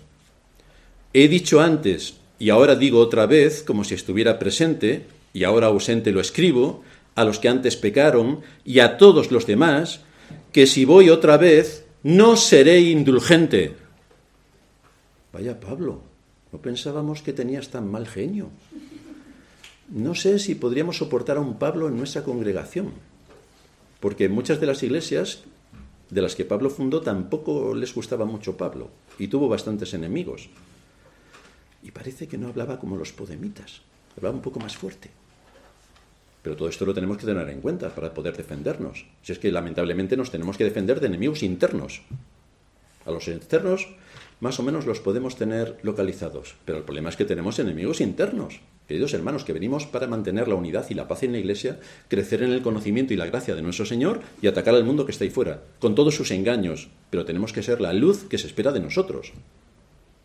He 1.13 1.29
dicho 1.29 1.61
antes, 1.61 2.17
y 2.41 2.51
ahora 2.51 2.75
digo 2.75 2.99
otra 2.99 3.27
vez, 3.27 3.63
como 3.63 3.85
si 3.85 3.95
estuviera 3.95 4.41
presente, 4.41 5.07
y 5.33 5.45
ahora 5.45 5.69
ausente 5.69 6.11
lo 6.11 6.21
escribo, 6.21 6.83
a 7.15 7.25
los 7.25 7.39
que 7.39 7.49
antes 7.49 7.77
pecaron, 7.77 8.41
y 8.65 8.81
a 8.81 8.97
todos 8.97 9.31
los 9.31 9.47
demás, 9.47 10.01
que 10.51 10.67
si 10.67 10.85
voy 10.85 11.09
otra 11.09 11.37
vez, 11.37 11.85
no 12.03 12.37
seré 12.37 12.81
indulgente 12.81 13.84
Vaya 15.35 15.59
Pablo, 15.59 16.01
no 16.53 16.63
pensábamos 16.63 17.21
que 17.21 17.33
tenías 17.33 17.69
tan 17.69 17.91
mal 17.91 18.07
genio. 18.07 18.51
No 19.91 20.15
sé 20.15 20.39
si 20.39 20.55
podríamos 20.55 20.99
soportar 20.99 21.39
a 21.39 21.41
un 21.41 21.59
Pablo 21.59 21.89
en 21.89 21.97
nuestra 21.97 22.23
congregación, 22.23 22.93
porque 23.99 24.29
muchas 24.29 24.61
de 24.61 24.67
las 24.67 24.85
iglesias 24.85 25.43
de 26.09 26.23
las 26.23 26.37
que 26.37 26.45
Pablo 26.45 26.71
fundó 26.71 27.01
tampoco 27.01 27.75
les 27.75 27.93
gustaba 27.93 28.25
mucho 28.25 28.57
Pablo 28.57 28.91
y 29.19 29.27
tuvo 29.27 29.49
bastantes 29.49 29.93
enemigos. 29.93 30.49
Y 31.83 31.91
parece 31.91 32.29
que 32.29 32.39
no 32.39 32.47
hablaba 32.47 32.79
como 32.79 32.97
los 32.97 33.11
podemitas, 33.11 33.83
hablaba 34.17 34.37
un 34.37 34.43
poco 34.43 34.61
más 34.61 34.77
fuerte. 34.77 35.11
Pero 36.43 36.55
todo 36.55 36.69
esto 36.69 36.87
lo 36.87 36.95
tenemos 36.95 37.19
que 37.19 37.27
tener 37.27 37.49
en 37.49 37.61
cuenta 37.61 37.93
para 37.93 38.15
poder 38.15 38.37
defendernos. 38.37 39.05
Si 39.23 39.33
es 39.33 39.41
que 39.41 39.51
lamentablemente 39.51 40.17
nos 40.17 40.31
tenemos 40.31 40.57
que 40.57 40.65
defender 40.65 41.01
de 41.01 41.09
enemigos 41.09 41.43
internos. 41.43 42.03
A 43.05 43.11
los 43.11 43.27
externos 43.27 43.89
más 44.41 44.59
o 44.59 44.63
menos 44.63 44.87
los 44.87 45.01
podemos 45.01 45.37
tener 45.37 45.79
localizados, 45.83 46.57
pero 46.65 46.79
el 46.79 46.85
problema 46.85 47.09
es 47.09 47.17
que 47.17 47.25
tenemos 47.25 47.59
enemigos 47.59 48.01
internos. 48.01 48.61
Queridos 48.87 49.15
hermanos, 49.15 49.45
que 49.45 49.55
venimos 49.55 49.87
para 49.87 50.07
mantener 50.07 50.49
la 50.49 50.57
unidad 50.57 50.87
y 50.91 50.95
la 50.95 51.09
paz 51.09 51.23
en 51.23 51.33
la 51.33 51.39
Iglesia, 51.39 51.81
crecer 52.09 52.43
en 52.43 52.53
el 52.53 52.61
conocimiento 52.61 53.15
y 53.15 53.17
la 53.17 53.27
gracia 53.27 53.55
de 53.55 53.63
nuestro 53.63 53.87
Señor 53.87 54.21
y 54.43 54.47
atacar 54.47 54.75
al 54.75 54.85
mundo 54.85 55.07
que 55.07 55.13
está 55.13 55.25
ahí 55.25 55.31
fuera, 55.31 55.63
con 55.79 55.95
todos 55.95 56.15
sus 56.15 56.31
engaños, 56.31 56.89
pero 57.11 57.25
tenemos 57.25 57.53
que 57.53 57.63
ser 57.63 57.81
la 57.81 57.93
luz 57.93 58.25
que 58.25 58.39
se 58.39 58.47
espera 58.47 58.73
de 58.73 58.81
nosotros. 58.81 59.33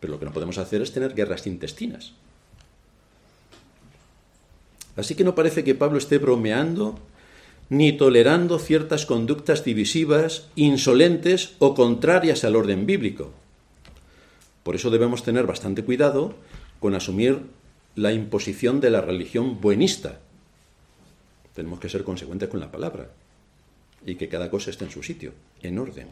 Pero 0.00 0.12
lo 0.12 0.18
que 0.18 0.26
no 0.26 0.32
podemos 0.32 0.58
hacer 0.58 0.82
es 0.82 0.92
tener 0.92 1.14
guerras 1.14 1.46
intestinas. 1.46 2.12
Así 4.96 5.14
que 5.14 5.24
no 5.24 5.34
parece 5.34 5.64
que 5.64 5.74
Pablo 5.74 5.98
esté 5.98 6.18
bromeando 6.18 6.98
ni 7.70 7.92
tolerando 7.92 8.58
ciertas 8.58 9.06
conductas 9.06 9.64
divisivas, 9.64 10.48
insolentes 10.56 11.54
o 11.60 11.74
contrarias 11.74 12.44
al 12.44 12.56
orden 12.56 12.84
bíblico. 12.84 13.32
Por 14.70 14.76
eso 14.76 14.90
debemos 14.90 15.24
tener 15.24 15.48
bastante 15.48 15.82
cuidado 15.82 16.32
con 16.78 16.94
asumir 16.94 17.40
la 17.96 18.12
imposición 18.12 18.80
de 18.80 18.90
la 18.90 19.00
religión 19.00 19.60
buenista. 19.60 20.20
Tenemos 21.56 21.80
que 21.80 21.88
ser 21.88 22.04
consecuentes 22.04 22.48
con 22.48 22.60
la 22.60 22.70
palabra 22.70 23.10
y 24.06 24.14
que 24.14 24.28
cada 24.28 24.48
cosa 24.48 24.70
esté 24.70 24.84
en 24.84 24.92
su 24.92 25.02
sitio, 25.02 25.32
en 25.60 25.76
orden. 25.76 26.06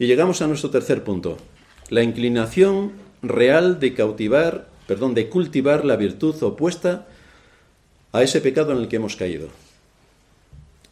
Y 0.00 0.08
llegamos 0.08 0.42
a 0.42 0.48
nuestro 0.48 0.70
tercer 0.70 1.04
punto, 1.04 1.36
la 1.90 2.02
inclinación 2.02 2.94
real 3.22 3.78
de 3.78 3.94
cautivar, 3.94 4.68
perdón, 4.88 5.14
de 5.14 5.28
cultivar 5.28 5.84
la 5.84 5.94
virtud 5.94 6.42
opuesta 6.42 7.06
a 8.10 8.24
ese 8.24 8.40
pecado 8.40 8.72
en 8.72 8.78
el 8.78 8.88
que 8.88 8.96
hemos 8.96 9.14
caído. 9.14 9.46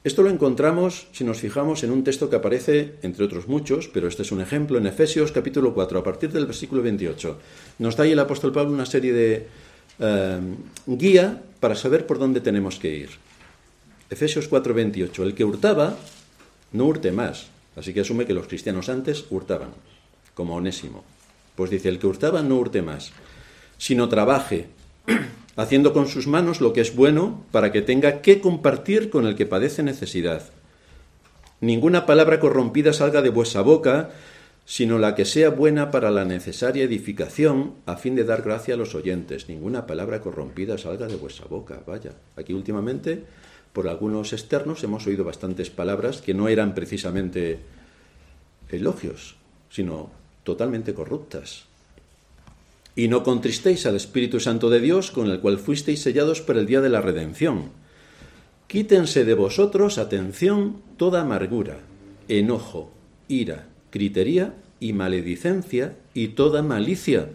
Esto 0.04 0.22
lo 0.22 0.28
encontramos 0.28 1.06
si 1.12 1.24
nos 1.24 1.40
fijamos 1.40 1.82
en 1.82 1.90
un 1.90 2.04
texto 2.04 2.28
que 2.28 2.36
aparece, 2.36 2.96
entre 3.00 3.24
otros 3.24 3.48
muchos, 3.48 3.88
pero 3.88 4.06
este 4.06 4.20
es 4.20 4.32
un 4.32 4.42
ejemplo, 4.42 4.76
en 4.76 4.86
Efesios 4.86 5.32
capítulo 5.32 5.72
4, 5.72 5.98
a 5.98 6.04
partir 6.04 6.30
del 6.30 6.44
versículo 6.44 6.82
28. 6.82 7.38
Nos 7.78 7.96
da 7.96 8.04
ahí 8.04 8.12
el 8.12 8.18
apóstol 8.18 8.52
Pablo 8.52 8.74
una 8.74 8.84
serie 8.84 9.14
de 9.14 9.46
eh, 9.98 10.40
guía 10.86 11.42
para 11.58 11.74
saber 11.74 12.06
por 12.06 12.18
dónde 12.18 12.42
tenemos 12.42 12.78
que 12.78 12.94
ir. 12.94 13.08
Efesios 14.10 14.46
4, 14.46 14.74
28. 14.74 15.22
El 15.22 15.34
que 15.34 15.44
hurtaba, 15.44 15.96
no 16.72 16.84
hurte 16.84 17.10
más. 17.10 17.46
Así 17.74 17.94
que 17.94 18.00
asume 18.00 18.26
que 18.26 18.34
los 18.34 18.46
cristianos 18.46 18.90
antes 18.90 19.24
hurtaban, 19.30 19.70
como 20.34 20.54
onésimo. 20.54 21.02
Pues 21.56 21.70
dice, 21.70 21.88
el 21.88 21.98
que 21.98 22.08
hurtaba, 22.08 22.42
no 22.42 22.56
hurte 22.56 22.82
más, 22.82 23.12
sino 23.78 24.10
trabaje 24.10 24.66
haciendo 25.56 25.92
con 25.92 26.08
sus 26.08 26.26
manos 26.26 26.60
lo 26.60 26.72
que 26.72 26.80
es 26.80 26.94
bueno 26.94 27.44
para 27.50 27.72
que 27.72 27.82
tenga 27.82 28.20
que 28.22 28.40
compartir 28.40 29.10
con 29.10 29.26
el 29.26 29.36
que 29.36 29.46
padece 29.46 29.82
necesidad. 29.82 30.42
Ninguna 31.60 32.06
palabra 32.06 32.40
corrompida 32.40 32.92
salga 32.92 33.22
de 33.22 33.30
vuestra 33.30 33.62
boca, 33.62 34.10
sino 34.66 34.98
la 34.98 35.14
que 35.14 35.24
sea 35.24 35.50
buena 35.50 35.90
para 35.90 36.10
la 36.10 36.24
necesaria 36.24 36.84
edificación, 36.84 37.74
a 37.86 37.96
fin 37.96 38.16
de 38.16 38.24
dar 38.24 38.42
gracia 38.42 38.74
a 38.74 38.76
los 38.76 38.94
oyentes. 38.94 39.48
Ninguna 39.48 39.86
palabra 39.86 40.20
corrompida 40.20 40.78
salga 40.78 41.06
de 41.06 41.16
vuestra 41.16 41.46
boca. 41.46 41.80
Vaya, 41.86 42.12
aquí 42.36 42.52
últimamente, 42.52 43.24
por 43.72 43.88
algunos 43.88 44.32
externos, 44.32 44.82
hemos 44.84 45.06
oído 45.06 45.24
bastantes 45.24 45.70
palabras 45.70 46.20
que 46.20 46.34
no 46.34 46.48
eran 46.48 46.74
precisamente 46.74 47.60
elogios, 48.68 49.36
sino 49.70 50.10
totalmente 50.42 50.94
corruptas. 50.94 51.66
Y 52.96 53.08
no 53.08 53.22
contristéis 53.22 53.86
al 53.86 53.96
Espíritu 53.96 54.38
Santo 54.40 54.70
de 54.70 54.80
Dios, 54.80 55.10
con 55.10 55.30
el 55.30 55.40
cual 55.40 55.58
fuisteis 55.58 56.00
sellados 56.00 56.40
para 56.40 56.60
el 56.60 56.66
día 56.66 56.80
de 56.80 56.88
la 56.88 57.00
redención. 57.00 57.70
Quítense 58.68 59.24
de 59.24 59.34
vosotros, 59.34 59.98
atención, 59.98 60.82
toda 60.96 61.22
amargura, 61.22 61.80
enojo, 62.28 62.92
ira, 63.28 63.68
critería 63.90 64.54
y 64.80 64.92
maledicencia 64.92 65.96
y 66.14 66.28
toda 66.28 66.62
malicia. 66.62 67.30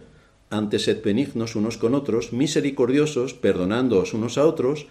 Antes 0.50 0.84
sed 0.84 1.04
benignos 1.04 1.56
unos 1.56 1.78
con 1.78 1.94
otros, 1.94 2.34
misericordiosos, 2.34 3.34
perdonándoos 3.34 4.14
unos 4.14 4.38
a 4.38 4.46
otros, 4.46 4.88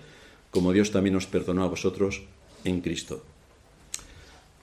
como 0.51 0.73
Dios 0.73 0.91
también 0.93 1.16
os 1.16 1.27
perdonó 1.27 1.64
a 1.64 1.69
vosotros 1.69 2.23
en 2.64 2.81
Cristo. 2.81 3.25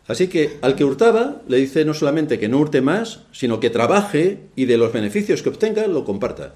Así 0.08 0.28
que 0.28 0.60
al 0.62 0.76
que 0.76 0.84
hurtaba 0.84 1.42
le 1.48 1.58
dice 1.58 1.84
no 1.84 1.94
solamente 1.94 2.38
que 2.38 2.48
no 2.48 2.60
hurte 2.60 2.82
más, 2.82 3.22
sino 3.32 3.60
que 3.60 3.70
trabaje 3.72 4.40
y 4.56 4.66
de 4.66 4.78
los 4.78 4.94
beneficios 4.94 5.42
que 5.42 5.50
obtenga 5.50 5.88
lo 5.88 6.06
comparta. 6.06 6.56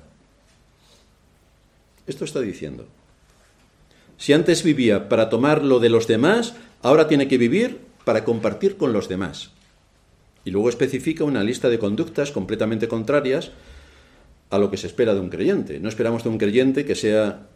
Esto 2.05 2.25
está 2.25 2.41
diciendo. 2.41 2.87
Si 4.17 4.33
antes 4.33 4.63
vivía 4.63 5.09
para 5.09 5.29
tomar 5.29 5.63
lo 5.63 5.79
de 5.79 5.89
los 5.89 6.07
demás, 6.07 6.53
ahora 6.81 7.07
tiene 7.07 7.27
que 7.27 7.37
vivir 7.37 7.79
para 8.03 8.23
compartir 8.23 8.77
con 8.77 8.93
los 8.93 9.09
demás. 9.09 9.51
Y 10.45 10.51
luego 10.51 10.69
especifica 10.69 11.23
una 11.23 11.43
lista 11.43 11.69
de 11.69 11.79
conductas 11.79 12.31
completamente 12.31 12.87
contrarias 12.87 13.51
a 14.49 14.57
lo 14.57 14.69
que 14.71 14.77
se 14.77 14.87
espera 14.87 15.13
de 15.13 15.19
un 15.19 15.29
creyente. 15.29 15.79
No 15.79 15.89
esperamos 15.89 16.23
de 16.23 16.29
un 16.29 16.37
creyente 16.37 16.85
que 16.85 16.95
sea 16.95 17.47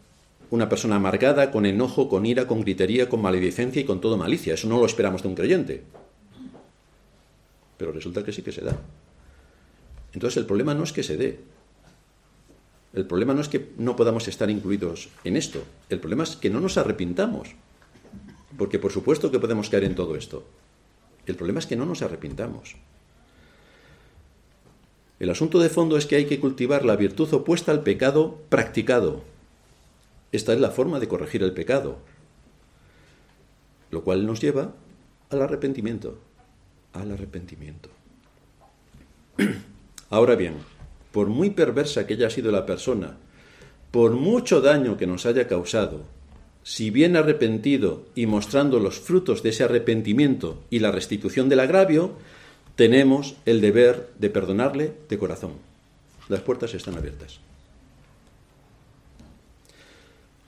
una 0.50 0.68
persona 0.68 0.96
amargada, 0.96 1.50
con 1.50 1.66
enojo, 1.66 2.08
con 2.08 2.26
ira, 2.26 2.46
con 2.46 2.60
gritería, 2.60 3.08
con 3.08 3.22
maledicencia 3.22 3.82
y 3.82 3.84
con 3.84 4.00
todo 4.00 4.16
malicia. 4.16 4.54
Eso 4.54 4.68
no 4.68 4.78
lo 4.78 4.86
esperamos 4.86 5.22
de 5.22 5.28
un 5.28 5.34
creyente. 5.34 5.82
Pero 7.76 7.92
resulta 7.92 8.22
que 8.24 8.32
sí 8.32 8.42
que 8.42 8.52
se 8.52 8.62
da. 8.62 8.76
Entonces 10.12 10.36
el 10.36 10.46
problema 10.46 10.74
no 10.74 10.84
es 10.84 10.92
que 10.92 11.02
se 11.02 11.16
dé. 11.16 11.40
El 12.92 13.06
problema 13.06 13.34
no 13.34 13.40
es 13.40 13.48
que 13.48 13.72
no 13.76 13.96
podamos 13.96 14.28
estar 14.28 14.48
incluidos 14.48 15.08
en 15.24 15.36
esto. 15.36 15.64
El 15.88 15.98
problema 15.98 16.22
es 16.22 16.36
que 16.36 16.50
no 16.50 16.60
nos 16.60 16.78
arrepintamos. 16.78 17.48
Porque 18.56 18.78
por 18.78 18.92
supuesto 18.92 19.32
que 19.32 19.40
podemos 19.40 19.68
caer 19.68 19.84
en 19.84 19.96
todo 19.96 20.14
esto. 20.14 20.46
El 21.26 21.34
problema 21.34 21.58
es 21.58 21.66
que 21.66 21.76
no 21.76 21.86
nos 21.86 22.02
arrepintamos. 22.02 22.76
El 25.18 25.30
asunto 25.30 25.58
de 25.58 25.70
fondo 25.70 25.96
es 25.96 26.06
que 26.06 26.16
hay 26.16 26.26
que 26.26 26.38
cultivar 26.38 26.84
la 26.84 26.96
virtud 26.96 27.32
opuesta 27.32 27.72
al 27.72 27.82
pecado 27.82 28.38
practicado, 28.48 29.24
esta 30.36 30.52
es 30.52 30.60
la 30.60 30.70
forma 30.70 31.00
de 31.00 31.08
corregir 31.08 31.42
el 31.42 31.52
pecado, 31.52 31.98
lo 33.90 34.02
cual 34.02 34.26
nos 34.26 34.40
lleva 34.40 34.72
al 35.30 35.42
arrepentimiento, 35.42 36.18
al 36.92 37.12
arrepentimiento. 37.12 37.88
Ahora 40.10 40.34
bien, 40.34 40.54
por 41.12 41.28
muy 41.28 41.50
perversa 41.50 42.06
que 42.06 42.14
haya 42.14 42.30
sido 42.30 42.50
la 42.50 42.66
persona, 42.66 43.16
por 43.90 44.12
mucho 44.12 44.60
daño 44.60 44.96
que 44.96 45.06
nos 45.06 45.26
haya 45.26 45.46
causado, 45.46 46.02
si 46.64 46.90
bien 46.90 47.16
arrepentido 47.16 48.06
y 48.14 48.26
mostrando 48.26 48.80
los 48.80 48.98
frutos 48.98 49.42
de 49.42 49.50
ese 49.50 49.64
arrepentimiento 49.64 50.62
y 50.70 50.78
la 50.80 50.90
restitución 50.90 51.48
del 51.48 51.60
agravio, 51.60 52.12
tenemos 52.74 53.36
el 53.44 53.60
deber 53.60 54.08
de 54.18 54.30
perdonarle 54.30 54.92
de 55.08 55.18
corazón. 55.18 55.52
Las 56.28 56.40
puertas 56.40 56.74
están 56.74 56.96
abiertas. 56.96 57.38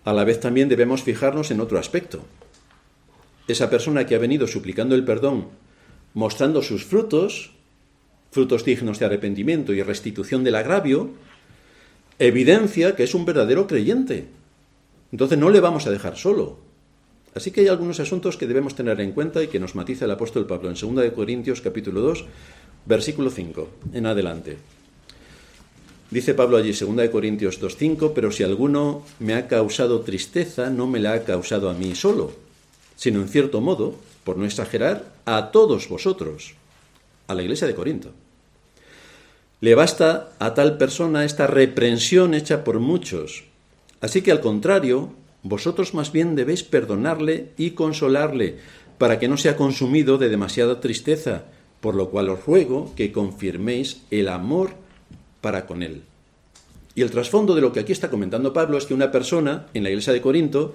A 0.07 0.13
la 0.13 0.23
vez 0.23 0.39
también 0.39 0.69
debemos 0.69 1.03
fijarnos 1.03 1.51
en 1.51 1.61
otro 1.61 1.81
aspecto. 1.81 2.21
Esa 3.49 3.69
persona 3.71 4.07
que 4.07 4.15
ha 4.15 4.21
venido 4.21 4.47
suplicando 4.47 4.95
el 4.95 5.05
perdón, 5.05 5.49
mostrando 6.15 6.63
sus 6.63 6.85
frutos, 6.85 7.51
frutos 8.31 8.65
dignos 8.65 9.01
de 9.01 9.07
arrepentimiento 9.07 9.73
y 9.73 9.83
restitución 9.83 10.45
del 10.45 10.55
agravio, 10.55 11.11
evidencia 12.21 12.95
que 12.95 13.03
es 13.03 13.17
un 13.17 13.25
verdadero 13.25 13.67
creyente. 13.67 14.29
Entonces 15.11 15.39
no 15.39 15.51
le 15.51 15.59
vamos 15.59 15.89
a 15.89 15.91
dejar 15.91 16.17
solo. 16.17 16.61
Así 17.35 17.51
que 17.51 17.63
hay 17.63 17.69
algunos 17.69 17.99
asuntos 17.99 18.37
que 18.37 18.47
debemos 18.47 18.77
tener 18.77 19.01
en 19.01 19.11
cuenta 19.11 19.43
y 19.43 19.49
que 19.49 19.59
nos 19.59 19.75
matiza 19.75 20.05
el 20.05 20.13
apóstol 20.13 20.47
Pablo 20.47 20.71
en 20.71 20.77
2 20.77 21.13
Corintios 21.15 21.61
capítulo 21.61 22.01
2, 22.01 22.25
versículo 22.87 23.29
5 23.29 23.71
en 23.93 24.07
adelante. 24.07 24.57
Dice 26.11 26.35
Pablo 26.35 26.57
allí, 26.57 26.73
2 26.73 27.11
Corintios 27.11 27.61
2.5, 27.61 28.13
pero 28.15 28.31
si 28.31 28.45
alguno 28.45 29.03
me 29.19 29.35
ha 29.35 29.49
causado 29.49 30.01
tristeza, 30.01 30.71
no 30.71 30.87
me 30.87 31.01
la 31.01 31.15
ha 31.15 31.25
causado 31.25 31.69
a 31.69 31.75
mí 31.75 31.95
solo, 31.97 32.33
sino 32.95 33.21
en 33.21 33.29
cierto 33.29 33.61
modo, 33.61 33.97
por 34.23 34.37
no 34.37 34.45
exagerar, 34.45 35.13
a 35.25 35.51
todos 35.51 35.89
vosotros, 35.89 36.55
a 37.27 37.35
la 37.35 37.43
iglesia 37.43 37.67
de 37.67 37.75
Corinto. 37.75 38.13
Le 39.61 39.75
basta 39.75 40.33
a 40.39 40.55
tal 40.55 40.79
persona 40.79 41.25
esta 41.25 41.49
reprensión 41.49 42.35
hecha 42.35 42.63
por 42.63 42.79
muchos. 42.79 43.45
Así 44.01 44.23
que 44.23 44.31
al 44.31 44.41
contrario, 44.41 45.11
vosotros 45.43 45.93
más 45.93 46.13
bien 46.13 46.37
debéis 46.37 46.63
perdonarle 46.63 47.51
y 47.57 47.71
consolarle, 47.71 48.59
para 48.99 49.19
que 49.19 49.29
no 49.29 49.37
sea 49.37 49.57
consumido 49.57 50.19
de 50.19 50.29
demasiada 50.29 50.81
tristeza, 50.81 51.45
por 51.81 51.97
lo 51.97 52.11
cual 52.11 52.29
os 52.29 52.45
ruego 52.47 52.93
que 52.95 53.13
confirméis 53.13 54.03
el 54.11 54.29
amor 54.29 54.86
con 55.67 55.83
él. 55.83 56.03
Y 56.97 57.03
el 57.03 57.11
trasfondo 57.11 57.55
de 57.55 57.61
lo 57.61 57.73
que 57.73 57.81
aquí 57.81 57.93
está 57.93 58.09
comentando 58.09 58.55
Pablo 58.55 58.79
es 58.79 58.87
que 58.87 58.95
una 58.95 59.13
persona 59.13 59.67
en 59.75 59.83
la 59.85 59.91
iglesia 59.91 60.15
de 60.15 60.23
Corinto 60.23 60.75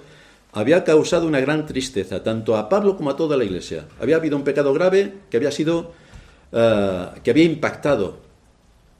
había 0.52 0.84
causado 0.84 1.26
una 1.26 1.40
gran 1.40 1.66
tristeza, 1.66 2.22
tanto 2.22 2.56
a 2.56 2.68
Pablo 2.68 2.96
como 2.96 3.10
a 3.10 3.16
toda 3.16 3.36
la 3.36 3.44
iglesia. 3.44 3.86
Había 4.00 4.16
habido 4.16 4.36
un 4.36 4.44
pecado 4.44 4.72
grave 4.72 5.14
que 5.28 5.36
había 5.36 5.50
sido, 5.50 5.92
eh, 6.52 7.06
que 7.24 7.30
había 7.32 7.44
impactado 7.44 8.20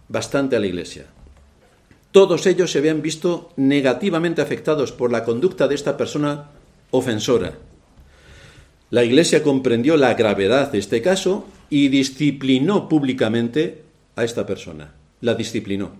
bastante 0.08 0.56
a 0.56 0.60
la 0.60 0.66
iglesia. 0.66 1.06
Todos 2.10 2.44
ellos 2.46 2.72
se 2.72 2.78
habían 2.78 3.00
visto 3.00 3.52
negativamente 3.56 4.42
afectados 4.42 4.90
por 4.90 5.12
la 5.12 5.24
conducta 5.24 5.68
de 5.68 5.76
esta 5.76 5.96
persona 5.96 6.50
ofensora. 6.90 7.52
La 8.90 9.04
iglesia 9.04 9.44
comprendió 9.44 9.96
la 9.96 10.12
gravedad 10.14 10.72
de 10.72 10.78
este 10.78 11.00
caso 11.00 11.46
y 11.70 11.88
disciplinó 11.88 12.88
públicamente 12.88 13.82
a 14.16 14.24
esta 14.24 14.44
persona 14.44 14.92
la 15.22 15.34
disciplinó. 15.34 15.92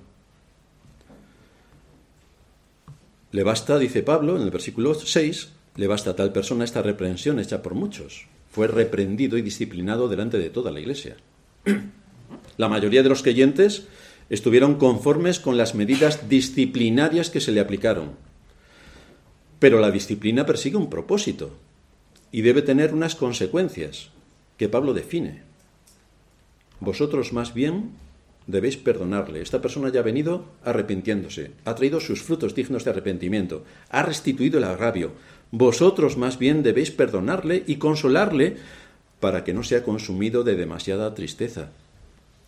Le 3.31 3.45
basta, 3.45 3.79
dice 3.79 4.03
Pablo 4.03 4.37
en 4.37 4.43
el 4.43 4.51
versículo 4.51 4.93
6, 4.93 5.49
le 5.77 5.87
basta 5.87 6.11
a 6.11 6.16
tal 6.16 6.33
persona 6.33 6.64
esta 6.64 6.83
reprensión 6.83 7.39
hecha 7.39 7.62
por 7.62 7.75
muchos. 7.75 8.27
Fue 8.51 8.66
reprendido 8.66 9.39
y 9.39 9.43
disciplinado 9.43 10.09
delante 10.09 10.39
de 10.39 10.51
toda 10.51 10.70
la 10.70 10.81
iglesia. 10.81 11.16
La 12.59 12.68
mayoría 12.68 13.03
de 13.03 13.09
los 13.09 13.23
creyentes 13.23 13.87
estuvieron 14.29 14.75
conformes 14.75 15.41
con 15.41 15.57
las 15.57 15.75
medidas 15.75 16.29
disciplinarias 16.29 17.31
que 17.31 17.41
se 17.41 17.53
le 17.53 17.61
aplicaron. 17.61 18.11
Pero 19.59 19.79
la 19.79 19.91
disciplina 19.91 20.45
persigue 20.45 20.77
un 20.77 20.91
propósito 20.91 21.57
y 22.31 22.43
debe 22.43 22.62
tener 22.62 22.93
unas 22.93 23.14
consecuencias 23.14 24.11
que 24.59 24.68
Pablo 24.68 24.93
define. 24.93 25.43
Vosotros 26.81 27.33
más 27.33 27.55
bien 27.55 27.93
debéis 28.47 28.76
perdonarle. 28.76 29.40
Esta 29.40 29.61
persona 29.61 29.90
ya 29.90 30.01
ha 30.01 30.05
venido 30.05 30.45
arrepintiéndose, 30.64 31.53
ha 31.64 31.74
traído 31.74 32.01
sus 32.01 32.22
frutos 32.22 32.55
dignos 32.55 32.84
de 32.84 32.90
arrepentimiento, 32.90 33.64
ha 33.90 34.03
restituido 34.03 34.59
el 34.59 34.64
agravio. 34.64 35.12
Vosotros 35.51 36.16
más 36.16 36.38
bien 36.38 36.62
debéis 36.62 36.90
perdonarle 36.90 37.62
y 37.66 37.76
consolarle 37.76 38.57
para 39.20 39.45
que 39.45 39.55
no 39.55 39.62
sea 39.62 39.84
consumido 39.84 40.45
de 40.45 40.57
demasiada 40.57 41.14
tristeza. 41.14 41.70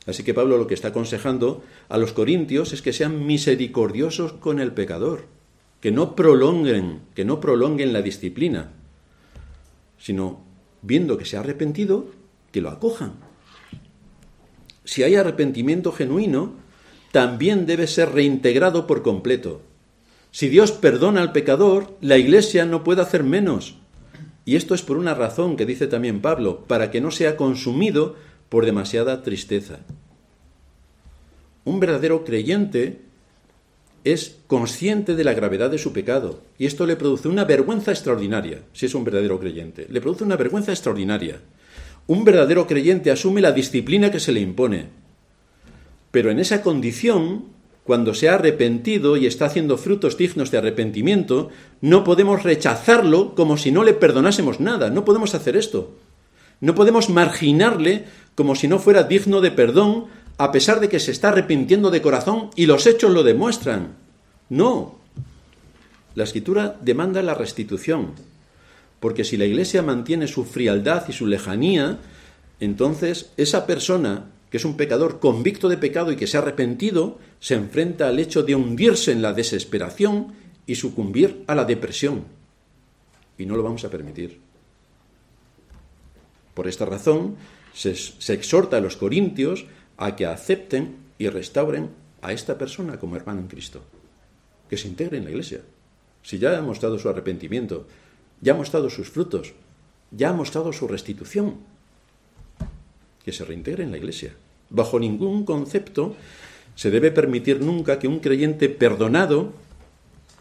Así 0.07 0.23
que 0.23 0.35
Pablo 0.35 0.59
lo 0.59 0.67
que 0.67 0.75
está 0.75 0.89
aconsejando 0.89 1.63
a 1.89 1.97
los 1.99 2.13
corintios 2.13 2.73
es 2.73 2.83
que 2.83 2.93
sean 2.93 3.25
misericordiosos 3.27 4.33
con 4.35 4.61
el 4.61 4.73
pecador, 4.73 5.27
que 5.81 5.93
no 5.93 6.15
prolonguen, 6.15 7.01
que 7.15 7.25
no 7.25 7.41
prolonguen 7.41 7.93
la 7.93 8.03
disciplina, 8.03 8.73
sino 9.99 10.43
viendo 10.83 11.17
que 11.17 11.25
se 11.25 11.37
ha 11.37 11.41
arrepentido, 11.41 12.07
que 12.53 12.61
lo 12.61 12.69
acojan. 12.71 13.24
Si 14.85 15.03
hay 15.03 15.17
arrepentimiento 15.17 15.93
genuino, 15.93 16.55
también 17.13 17.67
debe 17.67 17.87
ser 17.87 18.13
reintegrado 18.13 18.87
por 18.87 19.03
completo. 19.03 19.63
Si 20.31 20.49
Dios 20.49 20.73
perdona 20.73 21.23
al 21.23 21.33
pecador, 21.33 21.97
la 22.01 22.19
Iglesia 22.19 22.65
no 22.65 22.83
puede 22.83 23.03
hacer 23.03 23.23
menos. 23.23 23.77
Y 24.45 24.57
esto 24.57 24.75
es 24.75 24.83
por 24.83 24.97
una 24.97 25.15
razón 25.15 25.57
que 25.57 25.65
dice 25.65 25.87
también 25.87 26.21
Pablo, 26.21 26.65
para 26.67 26.91
que 26.91 27.01
no 27.01 27.11
sea 27.11 27.37
consumido 27.37 28.17
por 28.49 28.67
demasiada 28.67 29.23
tristeza. 29.23 29.79
Un 31.65 31.81
verdadero 31.81 32.25
creyente 32.25 33.01
es 34.05 34.37
consciente 34.47 35.15
de 35.15 35.25
la 35.25 35.33
gravedad 35.33 35.71
de 35.71 35.79
su 35.79 35.93
pecado 35.95 36.43
y 36.59 36.67
esto 36.67 36.85
le 36.85 36.97
produce 36.97 37.29
una 37.29 37.45
vergüenza 37.45 37.91
extraordinaria, 37.91 38.61
si 38.75 38.85
es 38.85 38.95
un 38.95 39.03
verdadero 39.03 39.41
creyente. 39.41 39.87
Le 39.89 40.01
produce 40.01 40.25
una 40.25 40.37
vergüenza 40.37 40.73
extraordinaria. 40.73 41.41
Un 42.07 42.25
verdadero 42.25 42.67
creyente 42.67 43.11
asume 43.11 43.41
la 43.41 43.53
disciplina 43.53 44.11
que 44.11 44.21
se 44.21 44.33
le 44.33 44.41
impone. 44.41 44.89
Pero 46.11 46.31
en 46.31 46.39
esa 46.39 46.63
condición, 46.63 47.47
cuando 47.85 48.15
se 48.15 48.29
ha 48.29 48.35
arrepentido 48.35 49.17
y 49.17 49.27
está 49.27 49.47
haciendo 49.47 49.79
frutos 49.79 50.17
dignos 50.17 50.51
de 50.51 50.59
arrepentimiento, 50.59 51.51
no 51.81 52.05
podemos 52.05 52.43
rechazarlo 52.43 53.35
como 53.35 53.57
si 53.57 53.73
no 53.73 53.83
le 53.85 53.95
perdonásemos 53.95 54.61
nada. 54.61 54.91
No 54.91 55.05
podemos 55.05 55.35
hacer 55.35 55.57
esto. 55.57 55.95
No 56.61 56.75
podemos 56.75 57.11
marginarle 57.11 58.05
como 58.35 58.55
si 58.55 58.69
no 58.69 58.79
fuera 58.79 59.05
digno 59.05 59.41
de 59.41 59.51
perdón, 59.51 60.07
a 60.39 60.53
pesar 60.53 60.81
de 60.81 60.89
que 60.89 61.01
se 61.01 61.11
está 61.11 61.29
arrepintiendo 61.29 61.91
de 61.91 62.03
corazón 62.03 62.51
y 62.57 62.67
los 62.67 62.87
hechos 62.87 63.13
lo 63.13 63.23
demuestran. 63.23 63.95
No. 64.49 64.97
La 66.15 66.25
escritura 66.25 66.77
demanda 66.81 67.23
la 67.23 67.35
restitución, 67.35 68.13
porque 69.05 69.23
si 69.23 69.37
la 69.37 69.45
Iglesia 69.45 69.83
mantiene 69.83 70.27
su 70.27 70.47
frialdad 70.47 71.07
y 71.11 71.13
su 71.13 71.27
lejanía, 71.27 71.99
entonces 72.59 73.33
esa 73.37 73.67
persona, 73.67 74.31
que 74.49 74.57
es 74.57 74.65
un 74.65 74.79
pecador 74.79 75.21
convicto 75.21 75.69
de 75.69 75.77
pecado 75.77 76.11
y 76.11 76.17
que 76.17 76.27
se 76.27 76.39
ha 76.39 76.41
arrepentido, 76.41 77.19
se 77.39 77.53
enfrenta 77.53 78.09
al 78.09 78.19
hecho 78.19 78.43
de 78.45 78.55
hundirse 78.55 79.13
en 79.13 79.21
la 79.21 79.35
desesperación 79.35 80.33
y 80.65 80.77
sucumbir 80.77 81.45
a 81.49 81.55
la 81.55 81.67
depresión. 81.67 82.25
Y 83.37 83.45
no 83.45 83.57
lo 83.57 83.63
vamos 83.63 83.85
a 83.85 83.91
permitir. 83.91 84.41
Por 86.55 86.67
esta 86.67 86.87
razón, 86.87 87.37
se, 87.75 87.93
exhorta 88.33 88.79
a 88.79 88.81
los 88.81 88.97
corintios 88.97 89.67
a 89.99 90.17
que 90.17 90.25
acepten 90.25 90.97
y 91.19 91.29
restauren 91.29 91.91
a 92.23 92.33
esta 92.33 92.57
persona 92.57 92.99
como 92.99 93.17
hermano 93.17 93.41
en 93.41 93.49
Cristo, 93.49 93.83
que 94.71 94.79
se 94.79 94.89
integre 94.89 95.19
en 95.19 95.25
la 95.25 95.31
iglesia. 95.31 95.61
Si 96.23 96.39
ya 96.39 96.57
ha 96.57 96.63
mostrado 96.63 96.99
su 96.99 97.11
arrepentimiento, 97.11 97.87
ya 98.45 98.53
ha 98.53 98.57
mostrado 98.57 98.91
sus 98.91 99.09
frutos, 99.09 99.55
ya 100.11 100.29
ha 100.29 100.33
mostrado 100.35 100.71
su 100.75 100.87
restitución, 100.87 101.57
que 103.25 103.33
se 103.33 103.43
reintegre 103.43 103.85
en 103.85 103.91
la 103.91 103.97
iglesia. 103.97 104.35
Bajo 104.69 105.01
ningún 105.01 105.47
concepto 105.47 106.15
se 106.75 106.91
debe 106.91 107.11
permitir 107.11 107.63
nunca 107.63 107.99
que 107.99 108.07
un 108.07 108.21
creyente 108.21 108.69
perdonado 108.69 109.53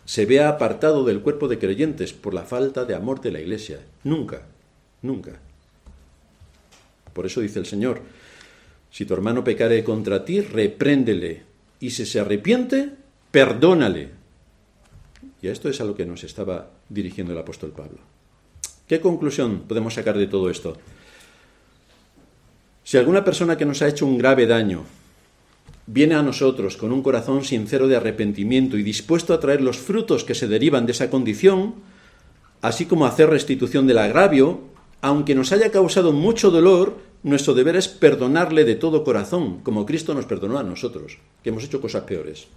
se 0.03 0.25
vea 0.25 0.49
apartado 0.49 1.05
del 1.05 1.21
cuerpo 1.21 1.47
de 1.47 1.59
creyentes 1.59 2.11
por 2.11 2.33
la 2.33 2.43
falta 2.43 2.83
de 2.83 2.93
amor 2.93 3.21
de 3.21 3.31
la 3.31 3.39
iglesia. 3.39 3.79
Nunca, 4.03 4.41
nunca. 5.01 5.39
Por 7.13 7.25
eso 7.25 7.39
dice 7.39 7.59
el 7.59 7.65
Señor, 7.65 8.01
si 8.91 9.05
tu 9.05 9.13
hermano 9.13 9.45
pecare 9.45 9.81
contra 9.85 10.25
ti, 10.25 10.41
repréndele, 10.41 11.43
y 11.79 11.91
si 11.91 12.05
se 12.05 12.19
arrepiente, 12.19 12.89
perdónale. 13.31 14.22
Y 15.43 15.49
esto 15.49 15.67
es 15.67 15.81
a 15.81 15.83
lo 15.83 15.93
que 15.93 16.05
nos 16.05 16.23
estaba 16.23 16.71
dirigiendo 16.87 17.33
el 17.33 17.39
apóstol 17.39 17.71
Pablo. 17.71 17.99
¿Qué 18.87 19.01
conclusión 19.01 19.63
podemos 19.67 19.93
sacar 19.93 20.17
de 20.17 20.27
todo 20.27 20.49
esto? 20.49 20.77
Si 22.85 22.95
alguna 22.95 23.25
persona 23.25 23.57
que 23.57 23.65
nos 23.65 23.81
ha 23.81 23.89
hecho 23.89 24.05
un 24.05 24.17
grave 24.17 24.47
daño 24.47 24.85
viene 25.85 26.15
a 26.15 26.23
nosotros 26.23 26.77
con 26.77 26.93
un 26.93 27.03
corazón 27.03 27.43
sincero 27.43 27.89
de 27.89 27.97
arrepentimiento 27.97 28.77
y 28.77 28.83
dispuesto 28.83 29.33
a 29.33 29.41
traer 29.41 29.59
los 29.59 29.77
frutos 29.77 30.23
que 30.23 30.33
se 30.33 30.47
derivan 30.47 30.85
de 30.85 30.93
esa 30.93 31.09
condición, 31.09 31.75
así 32.61 32.85
como 32.85 33.05
hacer 33.05 33.29
restitución 33.29 33.85
del 33.85 33.97
agravio, 33.97 34.61
aunque 35.01 35.35
nos 35.35 35.51
haya 35.51 35.71
causado 35.71 36.13
mucho 36.13 36.51
dolor, 36.51 36.99
nuestro 37.21 37.53
deber 37.53 37.75
es 37.75 37.89
perdonarle 37.89 38.63
de 38.63 38.75
todo 38.75 39.03
corazón, 39.03 39.59
como 39.59 39.85
Cristo 39.85 40.13
nos 40.13 40.25
perdonó 40.25 40.57
a 40.57 40.63
nosotros, 40.63 41.17
que 41.43 41.49
hemos 41.49 41.65
hecho 41.65 41.81
cosas 41.81 42.03
peores. 42.03 42.47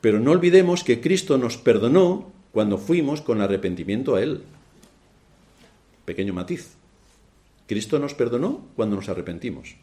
Pero 0.00 0.20
no 0.20 0.30
olvidemos 0.30 0.84
que 0.84 1.00
Cristo 1.00 1.38
nos 1.38 1.56
perdonó 1.56 2.32
cuando 2.52 2.78
fuimos 2.78 3.20
con 3.20 3.40
arrepentimiento 3.40 4.16
a 4.16 4.22
Él. 4.22 4.42
Pequeño 6.04 6.32
matiz. 6.32 6.74
Cristo 7.66 7.98
nos 7.98 8.14
perdonó 8.14 8.66
cuando 8.76 8.96
nos 8.96 9.08
arrepentimos. 9.08 9.76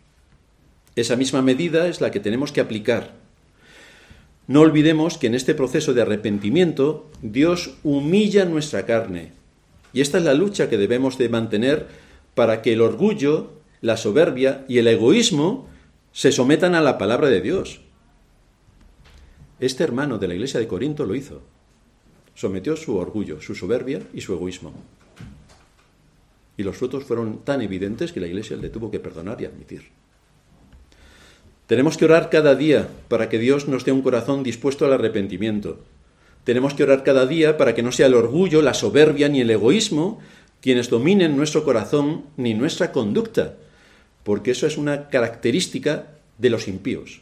Esa 0.96 1.16
misma 1.16 1.42
medida 1.42 1.88
es 1.88 2.02
la 2.02 2.12
que 2.12 2.20
tenemos 2.20 2.52
que 2.52 2.60
aplicar. 2.60 3.14
No 4.48 4.62
olvidemos 4.62 5.18
que 5.18 5.28
en 5.28 5.36
este 5.36 5.54
proceso 5.54 5.94
de 5.94 6.02
arrepentimiento 6.02 7.10
Dios 7.22 7.76
humilla 7.84 8.46
nuestra 8.46 8.86
carne, 8.86 9.34
y 9.94 10.02
esta 10.02 10.18
es 10.18 10.24
la 10.24 10.34
lucha 10.34 10.70
que 10.70 10.78
debemos 10.78 11.18
de 11.18 11.30
mantener 11.30 11.88
para 12.34 12.62
que 12.62 12.74
el 12.74 12.82
orgullo, 12.82 13.54
la 13.82 13.98
soberbia 13.98 14.66
y 14.68 14.80
el 14.80 14.88
egoísmo 14.88 15.68
se 16.12 16.32
sometan 16.32 16.76
a 16.76 16.82
la 16.82 16.98
palabra 16.98 17.30
de 17.30 17.42
Dios. 17.42 17.82
Este 19.60 19.84
hermano 19.84 20.18
de 20.18 20.28
la 20.28 20.36
iglesia 20.36 20.60
de 20.60 20.68
Corinto 20.68 21.06
lo 21.06 21.16
hizo. 21.16 21.42
Sometió 22.36 22.76
su 22.76 22.98
orgullo, 22.98 23.42
su 23.42 23.56
soberbia 23.56 24.02
y 24.14 24.22
su 24.22 24.34
egoísmo. 24.34 24.74
Y 26.58 26.64
los 26.64 26.78
frutos 26.78 27.04
fueron 27.04 27.40
tan 27.44 27.62
evidentes 27.62 28.12
que 28.12 28.20
la 28.20 28.28
iglesia 28.28 28.58
le 28.58 28.70
tuvo 28.70 28.92
que 28.92 29.00
perdonar 29.00 29.42
y 29.42 29.46
admitir. 29.46 29.90
Tenemos 31.66 31.98
que 31.98 32.06
orar 32.06 32.30
cada 32.30 32.56
día 32.56 32.88
para 33.08 33.30
que 33.30 33.40
Dios 33.40 33.68
nos 33.68 33.84
dé 33.84 33.92
un 33.92 34.02
corazón 34.02 34.44
dispuesto 34.44 34.86
al 34.86 34.94
arrepentimiento, 34.94 35.80
tenemos 36.48 36.74
que 36.74 36.84
orar 36.84 37.04
cada 37.04 37.26
día 37.26 37.58
para 37.58 37.76
que 37.76 37.84
no 37.84 37.92
sea 37.92 38.06
el 38.06 38.14
orgullo, 38.14 38.62
la 38.62 38.74
soberbia 38.74 39.28
ni 39.28 39.42
el 39.42 39.50
egoísmo 39.50 40.22
quienes 40.62 40.90
dominen 40.90 41.36
nuestro 41.36 41.66
corazón 41.66 42.24
ni 42.38 42.54
nuestra 42.54 42.94
conducta, 42.94 43.56
porque 44.24 44.52
eso 44.52 44.66
es 44.66 44.78
una 44.78 45.10
característica 45.10 46.08
de 46.38 46.50
los 46.50 46.70
impíos. 46.70 47.20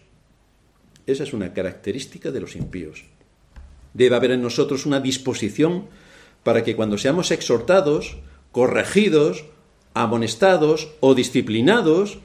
Esa 1.07 1.23
es 1.23 1.33
una 1.33 1.53
característica 1.53 2.31
de 2.31 2.41
los 2.41 2.55
impíos. 2.55 3.05
Debe 3.93 4.15
haber 4.15 4.31
en 4.31 4.41
nosotros 4.41 4.85
una 4.85 4.99
disposición 4.99 5.85
para 6.43 6.63
que 6.63 6.75
cuando 6.75 6.97
seamos 6.97 7.31
exhortados, 7.31 8.17
corregidos, 8.51 9.45
amonestados 9.93 10.89
o 10.99 11.15
disciplinados, 11.15 12.19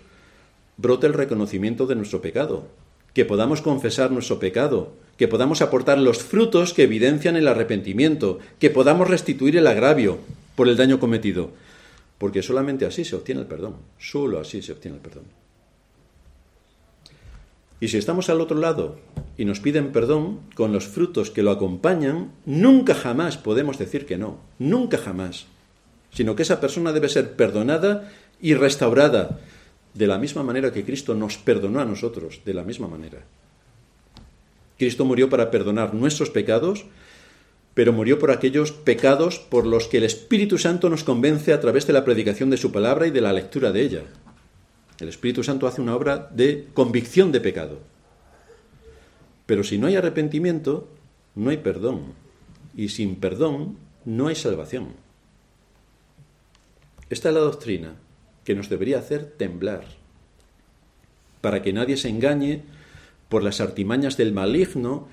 brote 0.77 1.07
el 1.07 1.15
reconocimiento 1.15 1.87
de 1.87 1.95
nuestro 1.95 2.21
pecado, 2.21 2.69
que 3.15 3.25
podamos 3.25 3.63
confesar 3.63 4.11
nuestro 4.11 4.39
pecado, 4.39 4.93
que 5.17 5.29
podamos 5.29 5.63
aportar 5.63 5.99
los 5.99 6.19
frutos 6.19 6.73
que 6.73 6.85
evidencian 6.85 7.37
el 7.37 7.49
arrepentimiento, 7.49 8.39
que 8.59 8.71
podamos 8.71 9.09
restituir 9.09 9.57
el 9.57 9.67
agravio 9.67 10.19
por 10.57 10.69
el 10.69 10.77
daño 10.77 10.99
cometido, 10.99 11.51
porque 12.19 12.43
solamente 12.43 12.87
así 12.87 13.05
se 13.05 13.17
obtiene 13.17 13.43
el 13.43 13.47
perdón, 13.47 13.77
solo 13.99 14.41
así 14.41 14.63
se 14.63 14.73
obtiene 14.73 14.97
el 14.97 15.03
perdón. 15.03 15.40
Y 17.81 17.89
si 17.89 17.97
estamos 17.97 18.29
al 18.29 18.43
otro 18.43 18.59
lado 18.59 18.99
y 19.39 19.47
nos 19.47 19.61
piden 19.61 19.91
perdón 19.91 20.41
con 20.55 20.73
los 20.73 20.87
frutos 20.87 21.31
que 21.31 21.43
lo 21.43 21.51
acompañan, 21.51 22.31
nunca 22.45 22.95
jamás 22.95 23.39
podemos 23.39 23.79
decir 23.79 24.05
que 24.05 24.19
no, 24.19 24.39
nunca 24.59 24.99
jamás, 24.99 25.47
sino 26.13 26.37
que 26.37 26.43
esa 26.43 26.61
persona 26.61 26.93
debe 26.93 27.09
ser 27.09 27.37
perdonada 27.37 28.13
y 28.41 28.55
restaurada 28.55 29.41
de 29.95 30.07
la 30.07 30.19
misma 30.19 30.43
manera 30.43 30.73
que 30.73 30.85
Cristo 30.85 31.15
nos 31.15 31.39
perdonó 31.39 31.81
a 31.81 31.87
nosotros, 31.87 32.43
de 32.45 32.55
la 32.55 32.65
misma 32.65 32.87
manera. 32.87 33.25
Cristo 34.79 35.05
murió 35.05 35.29
para 35.29 35.51
perdonar 35.51 35.95
nuestros 35.95 36.31
pecados, 36.31 36.85
pero 37.75 37.93
murió 37.93 38.19
por 38.19 38.31
aquellos 38.31 38.73
pecados 38.73 39.39
por 39.39 39.67
los 39.67 39.89
que 39.89 39.99
el 39.99 40.05
Espíritu 40.05 40.59
Santo 40.59 40.89
nos 40.91 41.05
convence 41.05 41.53
a 41.53 41.61
través 41.61 41.87
de 41.87 41.93
la 41.93 42.05
predicación 42.05 42.51
de 42.51 42.57
su 42.57 42.73
palabra 42.73 43.07
y 43.07 43.11
de 43.11 43.21
la 43.21 43.33
lectura 43.33 43.73
de 43.73 43.83
ella. 43.83 44.03
El 45.01 45.09
Espíritu 45.09 45.43
Santo 45.43 45.67
hace 45.67 45.81
una 45.81 45.97
obra 45.97 46.29
de 46.31 46.69
convicción 46.75 47.33
de 47.33 47.41
pecado. 47.41 47.81
Pero 49.47 49.65
si 49.65 49.79
no 49.79 49.87
hay 49.87 49.97
arrepentimiento, 49.97 50.89
no 51.35 51.51
hay 51.51 51.57
perdón. 51.57 52.13
Y 52.77 52.91
sin 52.91 53.17
perdón 53.17 53.79
no 54.05 54.29
hay 54.29 54.35
salvación. 54.35 54.89
Esta 57.09 57.31
es 57.31 57.35
la 57.35 57.41
doctrina 57.41 57.97
que 58.45 58.55
nos 58.55 58.69
debería 58.69 58.99
hacer 58.99 59.25
temblar, 59.37 59.85
para 61.41 61.63
que 61.63 61.73
nadie 61.73 61.97
se 61.97 62.09
engañe 62.09 62.63
por 63.29 63.43
las 63.43 63.61
artimañas 63.61 64.17
del 64.17 64.33
maligno 64.33 65.09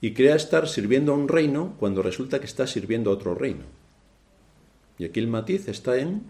y 0.00 0.14
crea 0.14 0.36
estar 0.36 0.68
sirviendo 0.68 1.12
a 1.12 1.16
un 1.16 1.28
reino 1.28 1.74
cuando 1.78 2.02
resulta 2.02 2.40
que 2.40 2.46
está 2.46 2.66
sirviendo 2.66 3.10
a 3.10 3.14
otro 3.14 3.34
reino. 3.34 3.64
Y 4.98 5.04
aquí 5.04 5.20
el 5.20 5.28
matiz 5.28 5.68
está 5.68 5.96
en, 5.98 6.22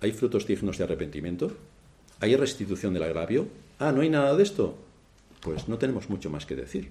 ¿hay 0.00 0.12
frutos 0.12 0.46
dignos 0.46 0.78
de 0.78 0.84
arrepentimiento? 0.84 1.56
¿Hay 2.20 2.34
restitución 2.36 2.94
del 2.94 3.02
agravio? 3.02 3.48
Ah, 3.78 3.92
no 3.92 4.00
hay 4.00 4.08
nada 4.08 4.34
de 4.36 4.42
esto. 4.42 4.76
Pues 5.40 5.68
no 5.68 5.78
tenemos 5.78 6.08
mucho 6.08 6.30
más 6.30 6.46
que 6.46 6.56
decir. 6.56 6.90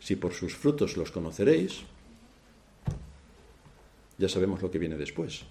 Si 0.00 0.16
por 0.16 0.34
sus 0.34 0.54
frutos 0.54 0.96
los 0.96 1.10
conoceréis, 1.10 1.80
ya 4.18 4.28
sabemos 4.28 4.62
lo 4.62 4.70
que 4.70 4.78
viene 4.78 4.96
después. 4.96 5.42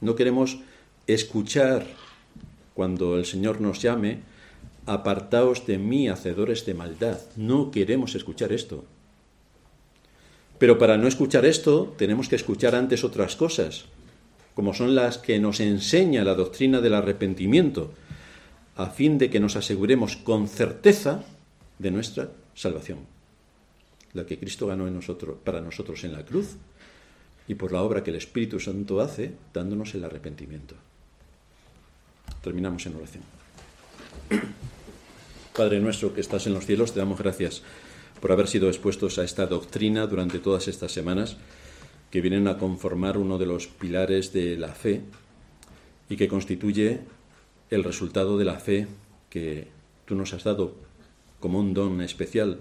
No 0.00 0.14
queremos 0.14 0.58
escuchar 1.06 1.86
cuando 2.74 3.16
el 3.18 3.26
Señor 3.26 3.60
nos 3.60 3.82
llame, 3.82 4.20
apartaos 4.86 5.66
de 5.66 5.78
mí, 5.78 6.08
hacedores 6.08 6.64
de 6.64 6.74
maldad. 6.74 7.20
No 7.36 7.70
queremos 7.70 8.14
escuchar 8.14 8.52
esto. 8.52 8.84
Pero 10.58 10.78
para 10.78 10.96
no 10.96 11.08
escuchar 11.08 11.44
esto, 11.44 11.94
tenemos 11.98 12.28
que 12.28 12.36
escuchar 12.36 12.74
antes 12.74 13.02
otras 13.02 13.34
cosas, 13.34 13.86
como 14.54 14.74
son 14.74 14.94
las 14.94 15.18
que 15.18 15.38
nos 15.38 15.60
enseña 15.60 16.24
la 16.24 16.34
doctrina 16.34 16.80
del 16.80 16.94
arrepentimiento, 16.94 17.92
a 18.76 18.86
fin 18.86 19.18
de 19.18 19.30
que 19.30 19.40
nos 19.40 19.56
aseguremos 19.56 20.16
con 20.16 20.48
certeza 20.48 21.22
de 21.78 21.90
nuestra 21.90 22.30
salvación, 22.54 22.98
la 24.12 24.26
que 24.26 24.38
Cristo 24.38 24.66
ganó 24.66 24.86
en 24.88 24.94
nosotros, 24.94 25.36
para 25.44 25.60
nosotros 25.60 26.04
en 26.04 26.12
la 26.12 26.24
cruz 26.24 26.56
y 27.48 27.54
por 27.54 27.72
la 27.72 27.82
obra 27.82 28.02
que 28.02 28.10
el 28.10 28.16
Espíritu 28.16 28.60
Santo 28.60 29.00
hace 29.00 29.32
dándonos 29.52 29.94
el 29.94 30.04
arrepentimiento. 30.04 30.74
Terminamos 32.42 32.86
en 32.86 32.96
oración. 32.96 33.22
Padre 35.56 35.80
nuestro 35.80 36.14
que 36.14 36.20
estás 36.20 36.46
en 36.46 36.54
los 36.54 36.64
cielos, 36.64 36.92
te 36.92 37.00
damos 37.00 37.18
gracias 37.18 37.62
por 38.20 38.32
haber 38.32 38.48
sido 38.48 38.68
expuestos 38.68 39.18
a 39.18 39.24
esta 39.24 39.46
doctrina 39.46 40.06
durante 40.06 40.38
todas 40.38 40.68
estas 40.68 40.92
semanas 40.92 41.36
que 42.10 42.20
vienen 42.20 42.48
a 42.48 42.58
conformar 42.58 43.18
uno 43.18 43.38
de 43.38 43.46
los 43.46 43.66
pilares 43.66 44.32
de 44.32 44.56
la 44.56 44.74
fe 44.74 45.02
y 46.08 46.16
que 46.16 46.28
constituye 46.28 47.00
el 47.70 47.84
resultado 47.84 48.36
de 48.36 48.44
la 48.44 48.58
fe 48.58 48.88
que 49.30 49.68
tú 50.04 50.16
nos 50.16 50.34
has 50.34 50.44
dado 50.44 50.74
como 51.38 51.60
un 51.60 51.72
don 51.72 52.00
especial 52.02 52.60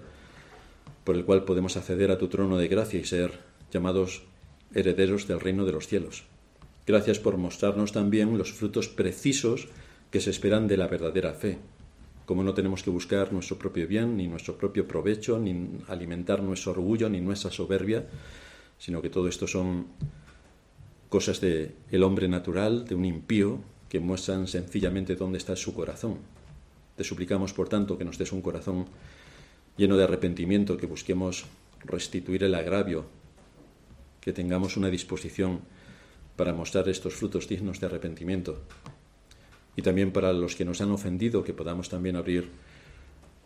por 1.03 1.15
el 1.15 1.25
cual 1.25 1.43
podemos 1.43 1.75
acceder 1.77 2.11
a 2.11 2.17
tu 2.17 2.27
trono 2.27 2.57
de 2.57 2.67
gracia 2.67 2.99
y 2.99 3.05
ser 3.05 3.39
llamados 3.71 4.23
herederos 4.73 5.27
del 5.27 5.39
reino 5.39 5.65
de 5.65 5.71
los 5.71 5.87
cielos. 5.87 6.25
Gracias 6.85 7.19
por 7.19 7.37
mostrarnos 7.37 7.91
también 7.91 8.37
los 8.37 8.53
frutos 8.53 8.87
precisos 8.87 9.67
que 10.11 10.21
se 10.21 10.29
esperan 10.29 10.67
de 10.67 10.77
la 10.77 10.87
verdadera 10.87 11.33
fe. 11.33 11.57
Como 12.25 12.43
no 12.43 12.53
tenemos 12.53 12.83
que 12.83 12.89
buscar 12.91 13.33
nuestro 13.33 13.57
propio 13.57 13.87
bien, 13.87 14.17
ni 14.17 14.27
nuestro 14.27 14.57
propio 14.57 14.87
provecho, 14.87 15.39
ni 15.39 15.79
alimentar 15.87 16.43
nuestro 16.43 16.71
orgullo, 16.71 17.09
ni 17.09 17.21
nuestra 17.21 17.49
soberbia, 17.49 18.05
sino 18.79 19.01
que 19.01 19.09
todo 19.09 19.27
esto 19.27 19.45
son 19.45 19.87
cosas 21.09 21.41
del 21.41 21.75
el 21.91 22.03
hombre 22.03 22.27
natural, 22.27 22.85
de 22.85 22.95
un 22.95 23.05
impío, 23.05 23.59
que 23.89 23.99
muestran 23.99 24.47
sencillamente 24.47 25.15
dónde 25.15 25.37
está 25.37 25.55
su 25.55 25.73
corazón. 25.73 26.17
Te 26.95 27.03
suplicamos, 27.03 27.53
por 27.53 27.69
tanto, 27.69 27.97
que 27.97 28.05
nos 28.05 28.17
des 28.17 28.31
un 28.31 28.41
corazón 28.41 28.85
lleno 29.77 29.97
de 29.97 30.03
arrepentimiento, 30.03 30.77
que 30.77 30.85
busquemos 30.85 31.45
restituir 31.85 32.43
el 32.43 32.55
agravio 32.55 33.05
que 34.21 34.33
tengamos 34.33 34.77
una 34.77 34.89
disposición 34.89 35.61
para 36.35 36.53
mostrar 36.53 36.87
estos 36.89 37.15
frutos 37.15 37.47
dignos 37.47 37.79
de 37.79 37.87
arrepentimiento. 37.87 38.61
Y 39.75 39.81
también 39.81 40.11
para 40.11 40.33
los 40.33 40.55
que 40.55 40.65
nos 40.65 40.81
han 40.81 40.91
ofendido, 40.91 41.43
que 41.43 41.53
podamos 41.53 41.89
también 41.89 42.15
abrir 42.15 42.49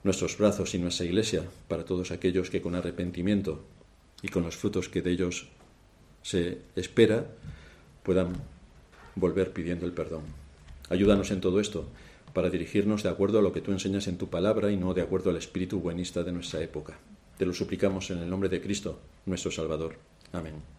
nuestros 0.04 0.38
brazos 0.38 0.74
y 0.74 0.80
nuestra 0.80 1.06
iglesia 1.06 1.44
para 1.68 1.86
todos 1.86 2.12
aquellos 2.12 2.50
que 2.50 2.62
con 2.62 2.76
arrepentimiento 2.76 3.64
y 4.24 4.30
con 4.30 4.44
los 4.44 4.56
frutos 4.56 4.90
que 4.90 5.04
de 5.04 5.12
ellos 5.12 5.50
se 6.24 6.60
espera 6.76 7.28
puedan 8.02 8.34
volver 9.16 9.54
pidiendo 9.54 9.86
el 9.86 9.92
perdón. 9.92 10.24
Ayúdanos 10.90 11.30
en 11.30 11.42
todo 11.42 11.60
esto 11.60 11.86
para 12.34 12.50
dirigirnos 12.50 13.04
de 13.04 13.10
acuerdo 13.10 13.40
a 13.40 13.42
lo 13.44 13.54
que 13.54 13.62
tú 13.62 13.72
enseñas 13.72 14.08
en 14.08 14.18
tu 14.18 14.30
palabra 14.30 14.72
y 14.72 14.78
no 14.78 14.96
de 14.96 15.02
acuerdo 15.02 15.30
al 15.30 15.38
espíritu 15.38 15.80
buenista 15.80 16.24
de 16.24 16.32
nuestra 16.32 16.62
época. 16.62 16.98
Te 17.38 17.46
lo 17.46 17.54
suplicamos 17.54 18.10
en 18.10 18.20
el 18.20 18.30
nombre 18.30 18.50
de 18.50 18.62
Cristo, 18.62 19.00
nuestro 19.26 19.52
Salvador. 19.52 19.98
Amén. 20.32 20.73